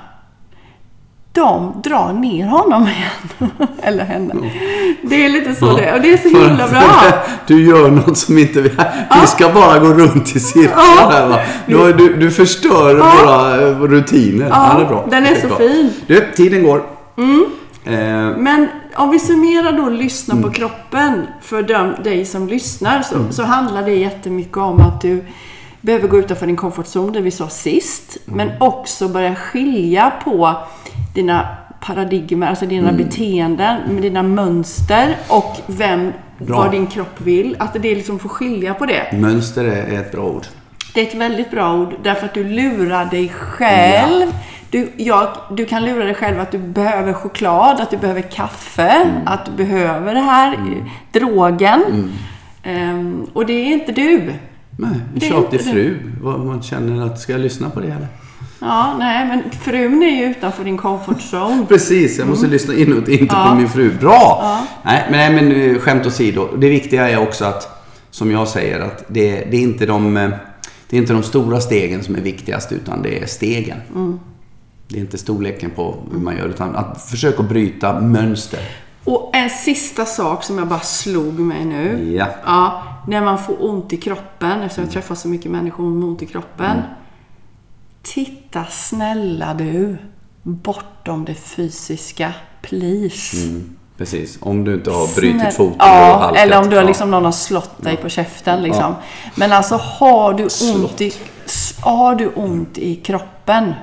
De 1.34 1.80
drar 1.84 2.12
ner 2.12 2.46
honom 2.46 2.82
igen. 2.88 3.50
Eller 3.82 4.04
henne. 4.04 4.34
Det 5.02 5.24
är 5.24 5.28
lite 5.28 5.54
så 5.54 5.76
det 5.76 5.84
är. 5.84 5.94
Och 5.94 6.00
det 6.00 6.12
är 6.12 6.16
så 6.16 6.28
För 6.36 6.48
himla 6.48 6.68
bra. 6.68 6.82
Du 7.46 7.66
gör 7.66 7.90
något 7.90 8.18
som 8.18 8.38
inte 8.38 8.60
vi... 8.60 8.68
Vi 9.20 9.26
ska 9.26 9.48
bara 9.48 9.78
gå 9.78 9.86
runt 9.86 10.36
i 10.36 10.40
cirklar 10.40 11.10
här 11.10 11.28
va. 11.28 11.38
Du, 11.66 11.92
du, 11.92 12.16
du 12.16 12.30
förstör 12.30 12.94
våra 12.94 13.68
eh, 13.68 13.80
rutiner. 13.80 14.46
Ja, 14.50 14.74
det 14.78 14.84
är 14.84 14.88
bra. 14.88 15.06
den 15.10 15.26
är 15.26 15.34
Det 15.34 15.40
så 15.40 15.46
bra. 15.48 15.56
fin. 15.56 15.92
Du, 16.06 16.32
tiden 16.36 16.62
går. 16.64 16.78
Eh, 17.84 17.92
Men 18.36 18.68
om 18.96 19.10
vi 19.10 19.18
summerar 19.18 19.72
då 19.72 19.88
lyssna 19.88 20.32
Mm. 20.34 20.42
på 20.44 20.50
kroppen 20.54 21.26
för 21.40 21.62
dem, 21.62 21.94
dig 22.04 22.24
som 22.24 22.48
lyssnar 22.48 23.02
så, 23.02 23.32
så 23.32 23.42
handlar 23.42 23.82
det 23.82 23.94
jättemycket 23.94 24.56
om 24.56 24.80
att 24.80 25.00
du 25.00 25.24
behöver 25.80 26.08
gå 26.08 26.18
utanför 26.18 26.46
din 26.46 26.56
comfort 26.56 26.86
zone, 26.96 27.12
det 27.12 27.20
vi 27.20 27.30
sa 27.30 27.48
sist. 27.48 28.16
Mm. 28.28 28.36
Men 28.36 28.62
också 28.62 29.08
börja 29.08 29.34
skilja 29.34 30.12
på 30.24 30.56
dina 31.14 31.46
paradigmer, 31.80 32.46
alltså 32.46 32.66
dina 32.66 32.88
Mm. 32.90 32.96
beteenden, 33.04 33.80
med 33.94 34.02
dina 34.02 34.22
mönster 34.22 35.16
och 35.28 35.56
vem, 35.66 36.12
Bra. 36.38 36.56
vad 36.58 36.70
din 36.70 36.86
kropp 36.86 37.20
vill. 37.20 37.56
Att 37.58 37.72
det 37.72 37.94
liksom 37.94 38.18
får 38.18 38.28
skilja 38.28 38.74
på 38.74 38.86
det. 38.86 39.12
mönster 39.12 39.64
är, 39.64 39.86
är 39.94 40.00
ett 40.00 40.12
bra 40.12 40.24
ord. 40.24 40.46
Det 40.94 41.00
är 41.00 41.06
ett 41.06 41.14
väldigt 41.14 41.50
bra 41.50 41.74
ord 41.74 41.94
därför 42.02 42.26
att 42.26 42.34
du 42.34 42.44
lurar 42.44 43.04
dig 43.04 43.28
själv. 43.28 44.26
Du, 44.72 44.92
jag, 44.96 45.28
du 45.56 45.64
kan 45.66 45.84
lura 45.84 46.04
dig 46.04 46.14
själv 46.14 46.40
att 46.40 46.52
du 46.52 46.58
behöver 46.58 47.12
choklad, 47.12 47.80
att 47.80 47.90
du 47.90 47.96
behöver 47.96 48.20
kaffe, 48.22 48.82
Mm. 48.90 49.16
att 49.26 49.46
du 49.46 49.52
behöver 49.52 50.14
det 50.14 50.20
här, 50.20 50.58
drogen. 51.12 52.10
Ehm, 52.62 53.26
och 53.32 53.46
det 53.46 53.52
är 53.52 53.64
inte 53.66 53.92
du. 53.92 54.32
Nej, 54.76 54.90
en 55.14 55.20
tjatig 55.20 55.60
fru. 55.60 55.96
Vad 56.22 56.40
man 56.40 56.62
känner 56.62 57.06
att, 57.06 57.20
ska 57.20 57.32
jag 57.32 57.40
lyssna 57.40 57.70
på 57.70 57.80
det 57.80 57.86
eller? 57.86 58.06
Ja, 58.60 58.94
nej, 58.98 59.26
men 59.28 59.42
frun 59.60 60.02
är 60.02 60.16
ju 60.16 60.24
utanför 60.30 60.64
din 60.64 60.78
comfort 60.78 61.20
zone. 61.32 61.66
Precis, 61.68 62.18
jag 62.18 62.28
måste 62.28 62.46
lyssna 62.46 62.74
inåt, 62.74 63.08
inte 63.08 63.34
Mm. 63.34 63.44
Ja. 63.46 63.50
på 63.50 63.54
min 63.54 63.68
fru. 63.68 63.90
Bra! 64.00 64.58
Nej, 64.82 65.06
men, 65.10 65.34
nej, 65.34 65.42
men 65.44 65.70
eh, 65.74 65.78
skämt 65.80 66.06
åsido. 66.06 66.48
Det 66.56 66.68
viktiga 66.68 67.10
är 67.10 67.18
också 67.22 67.44
att, 67.44 67.86
som 68.10 68.30
jag 68.30 68.48
säger, 68.48 68.80
att 68.80 69.04
det, 69.08 69.44
det, 69.50 69.56
är 69.56 69.60
inte 69.62 69.86
de, 69.86 70.16
eh, 70.16 70.30
det 70.90 70.96
är 70.96 71.00
inte 71.00 71.12
de 71.12 71.22
stora 71.22 71.60
stegen 71.60 72.02
som 72.04 72.14
är 72.16 72.20
viktigast, 72.20 72.72
utan 72.72 73.02
det 73.02 73.18
är 73.22 73.26
stegen. 73.26 73.78
Mm. 73.94 74.20
Det 74.92 74.98
är 74.98 75.00
inte 75.00 75.18
storleken 75.18 75.70
på 75.70 75.94
hur 76.12 76.18
man 76.18 76.36
gör, 76.36 76.48
utan 76.48 76.76
att 76.76 77.02
försöka 77.02 77.42
bryta 77.42 78.00
mönster. 78.00 78.60
Och 79.04 79.30
en 79.36 79.50
sista 79.50 80.04
sak 80.04 80.44
som 80.44 80.58
jag 80.58 80.68
bara 80.68 80.80
slog 80.80 81.38
mig 81.38 81.64
nu. 81.64 82.12
Ja. 82.16 82.26
Ja, 82.44 82.82
när 83.08 83.20
man 83.20 83.38
får 83.38 83.64
ont 83.64 83.92
i 83.92 83.96
kroppen, 83.96 84.62
eftersom 84.62 84.84
jag 84.84 84.92
träffar 84.92 85.14
så 85.14 85.28
mycket 85.28 85.50
människor 85.50 85.84
med 85.90 86.08
ont 86.08 86.22
i 86.22 86.26
kroppen. 86.26 86.82
Titta 88.02 88.64
snälla 88.70 89.54
du, 89.54 89.96
bortom 90.42 91.24
det 91.24 91.34
fysiska. 91.34 92.32
Please. 92.62 93.36
Precis. 93.98 94.38
Om 94.40 94.64
du 94.64 94.74
inte 94.74 94.90
har 94.90 95.14
brutit 95.20 95.40
Snäll- 95.42 95.50
foten 95.52 95.80
och 95.80 95.86
halkat. 95.86 96.30
Ja, 96.34 96.40
eller 96.42 96.58
om 96.58 96.68
du 96.70 96.76
har 96.76 96.82
Ja. 96.82 96.88
liksom, 96.88 97.10
någon 97.10 97.24
har 97.24 97.32
slått 97.32 97.82
dig 97.82 97.96
på 97.96 98.08
käften. 98.08 98.62
Liksom. 98.62 98.94
Men 99.34 99.52
alltså 99.52 99.76
har 99.76 100.34
du, 100.34 100.42
ont 100.74 101.00
i, 101.00 101.12
har 101.80 102.14
du 102.14 102.28
ont 102.28 102.78
i 102.78 102.94
kroppen, 102.96 103.74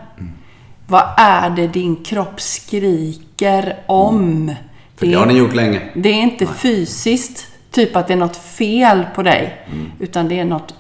vad 0.89 1.03
är 1.17 1.49
det 1.49 1.67
din 1.67 1.95
kropp 2.03 2.41
skriker 2.41 3.75
om? 3.85 4.51
För 4.95 5.05
det 5.05 5.13
har 5.13 5.25
ni 5.25 5.33
gjort 5.37 5.55
länge. 5.55 5.81
det 5.95 6.09
är 6.09 6.21
inte 6.21 6.45
fysiskt, 6.47 7.47
typ 7.71 7.95
att 7.95 8.07
det 8.07 8.13
är 8.13 8.17
något 8.17 8.37
fel 8.37 9.05
på 9.15 9.23
dig. 9.23 9.67
Utan 9.99 10.27
det 10.29 10.39
är 10.39 10.45
något 10.45 10.73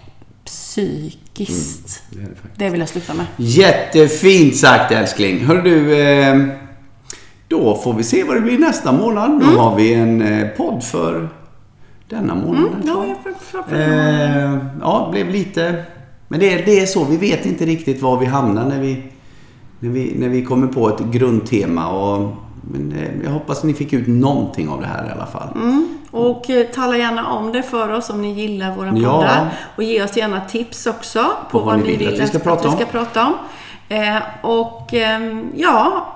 psykiskt. 0.45 2.03
Det 2.09 2.17
är 2.19 2.21
det 2.21 2.35
faktiskt. 2.35 2.53
Det 2.59 2.69
vill 2.69 2.79
jag 2.79 2.89
sluta 2.89 3.13
med. 3.13 3.25
Jättefint 3.37 4.55
sagt 4.57 4.91
älskling. 4.91 5.39
Hör 5.45 5.61
du, 5.61 6.01
eh, 6.01 6.37
då 7.47 7.75
får 7.75 7.93
vi 7.93 8.03
se 8.03 8.23
vad 8.23 8.35
det 8.35 8.41
blir 8.41 8.57
nästa 8.57 8.91
månad. 8.91 9.31
Mm. 9.31 9.39
Då 9.55 9.59
har 9.61 9.75
vi 9.75 9.93
en 9.93 10.21
eh, 10.21 10.47
podd 10.47 10.83
för 10.83 11.29
denna 12.09 12.35
månad. 12.35 12.83
Ja, 12.85 13.05
jag 13.07 13.17
får. 13.51 13.75
Eh, 13.75 14.57
ja, 14.81 15.05
det 15.05 15.11
blev 15.11 15.29
lite... 15.33 15.83
Men 16.27 16.39
det, 16.39 16.53
är- 16.53 16.65
det 16.65 16.79
är 16.79 16.85
så, 16.85 17.03
vi 17.03 17.17
vet 17.17 17.45
inte 17.45 17.65
riktigt 17.65 18.01
var 18.01 18.17
vi 18.19 18.25
hamnar 18.25 18.65
när 18.69 18.79
vi, 18.79 19.03
när 19.79 19.89
vi, 19.89 20.13
när 20.19 20.29
vi 20.29 20.45
kommer 20.45 20.67
på 20.67 20.89
ett 20.89 20.99
grundtema. 20.99 21.87
Och, 21.91 22.35
men 22.61 22.91
eh, 22.97 23.23
jag 23.23 23.31
hoppas 23.31 23.57
att 23.57 23.63
ni 23.63 23.73
fick 23.73 23.93
ut 23.93 24.07
någonting 24.07 24.69
av 24.69 24.81
det 24.81 24.87
här 24.87 25.07
i 25.07 25.11
alla 25.11 25.25
fall. 25.25 25.47
Och 26.11 26.49
eh, 26.49 26.67
tala 26.67 26.97
gärna 26.97 27.27
om 27.31 27.51
det 27.51 27.63
för 27.63 27.91
oss 27.93 28.09
om 28.09 28.21
ni 28.21 28.33
gillar 28.33 28.75
våra 28.75 28.87
Ja. 28.97 29.11
poddar. 29.17 29.49
Och 29.75 29.83
ge 29.83 30.03
oss 30.03 30.17
gärna 30.17 30.41
tips 30.41 30.85
också 30.87 31.25
På 31.51 31.59
vad 31.59 31.79
ni 31.79 31.97
vill 31.97 32.07
att 32.13 32.19
vi 32.19 32.27
ska 32.27 32.39
prata 32.39 32.69
om. 32.69 32.75
ska 32.75 32.85
prata 32.85 33.25
om. 33.27 33.33
Eh, 33.89 34.17
och 34.41 34.93
ehm, 34.93 35.45
ja, 35.55 36.07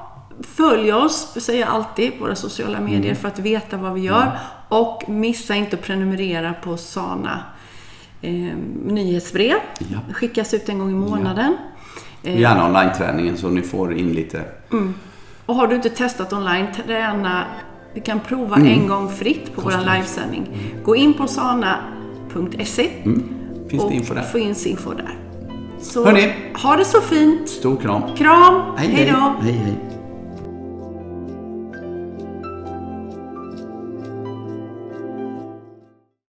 följ 0.41 0.93
oss, 0.93 1.35
säger 1.39 1.59
jag 1.61 1.69
alltid, 1.69 2.17
på 2.17 2.23
våra 2.23 2.35
sociala 2.35 2.79
medier 2.79 3.01
Mm. 3.03 3.15
för 3.15 3.27
att 3.27 3.39
veta 3.39 3.77
vad 3.77 3.93
vi 3.93 4.01
gör. 4.01 4.31
Och 4.69 5.03
missa 5.09 5.55
inte 5.55 5.75
att 5.75 5.81
prenumerera 5.81 6.53
på 6.63 6.77
Sana 6.77 7.39
eh, 8.21 8.31
nyhetsbrev. 8.85 9.55
Ja. 9.79 9.97
Skickas 10.13 10.53
ut 10.53 10.69
en 10.69 10.79
gång 10.79 10.89
i 10.91 10.93
månaden. 10.93 11.57
Eh, 12.23 12.39
Gärna 12.39 12.65
online-träningen 12.65 13.37
så 13.37 13.49
ni 13.49 13.61
får 13.61 13.93
in 13.97 14.13
lite... 14.13 14.41
Och 15.45 15.55
har 15.55 15.67
du 15.67 15.75
inte 15.75 15.89
testat 15.89 16.33
online, 16.33 16.65
träna. 16.85 17.43
Du 17.95 18.01
kan 18.01 18.19
prova 18.19 18.55
Mm. 18.55 18.67
en 18.67 18.87
gång 18.87 19.09
fritt 19.09 19.55
på 19.55 19.61
vår 19.61 19.93
livesändning. 19.95 20.47
Gå 20.83 20.95
in 20.95 21.13
på 21.13 21.27
sana.se 21.27 22.89
Finns 23.69 23.83
och 23.83 23.91
info 23.91 24.13
få 24.31 24.37
in 24.39 24.55
info 24.65 24.93
där. 24.93 25.17
Så 25.81 26.05
Hörni. 26.05 26.33
ha 26.63 26.75
det 26.75 26.85
så 26.85 27.01
fint. 27.01 27.49
Stor 27.49 27.75
kram. 27.77 28.01
Kram. 28.17 28.61
Hej, 28.77 28.87
Hej 28.87 29.11
då. 29.11 29.33
hej, 29.41 29.53
hej. 29.53 29.75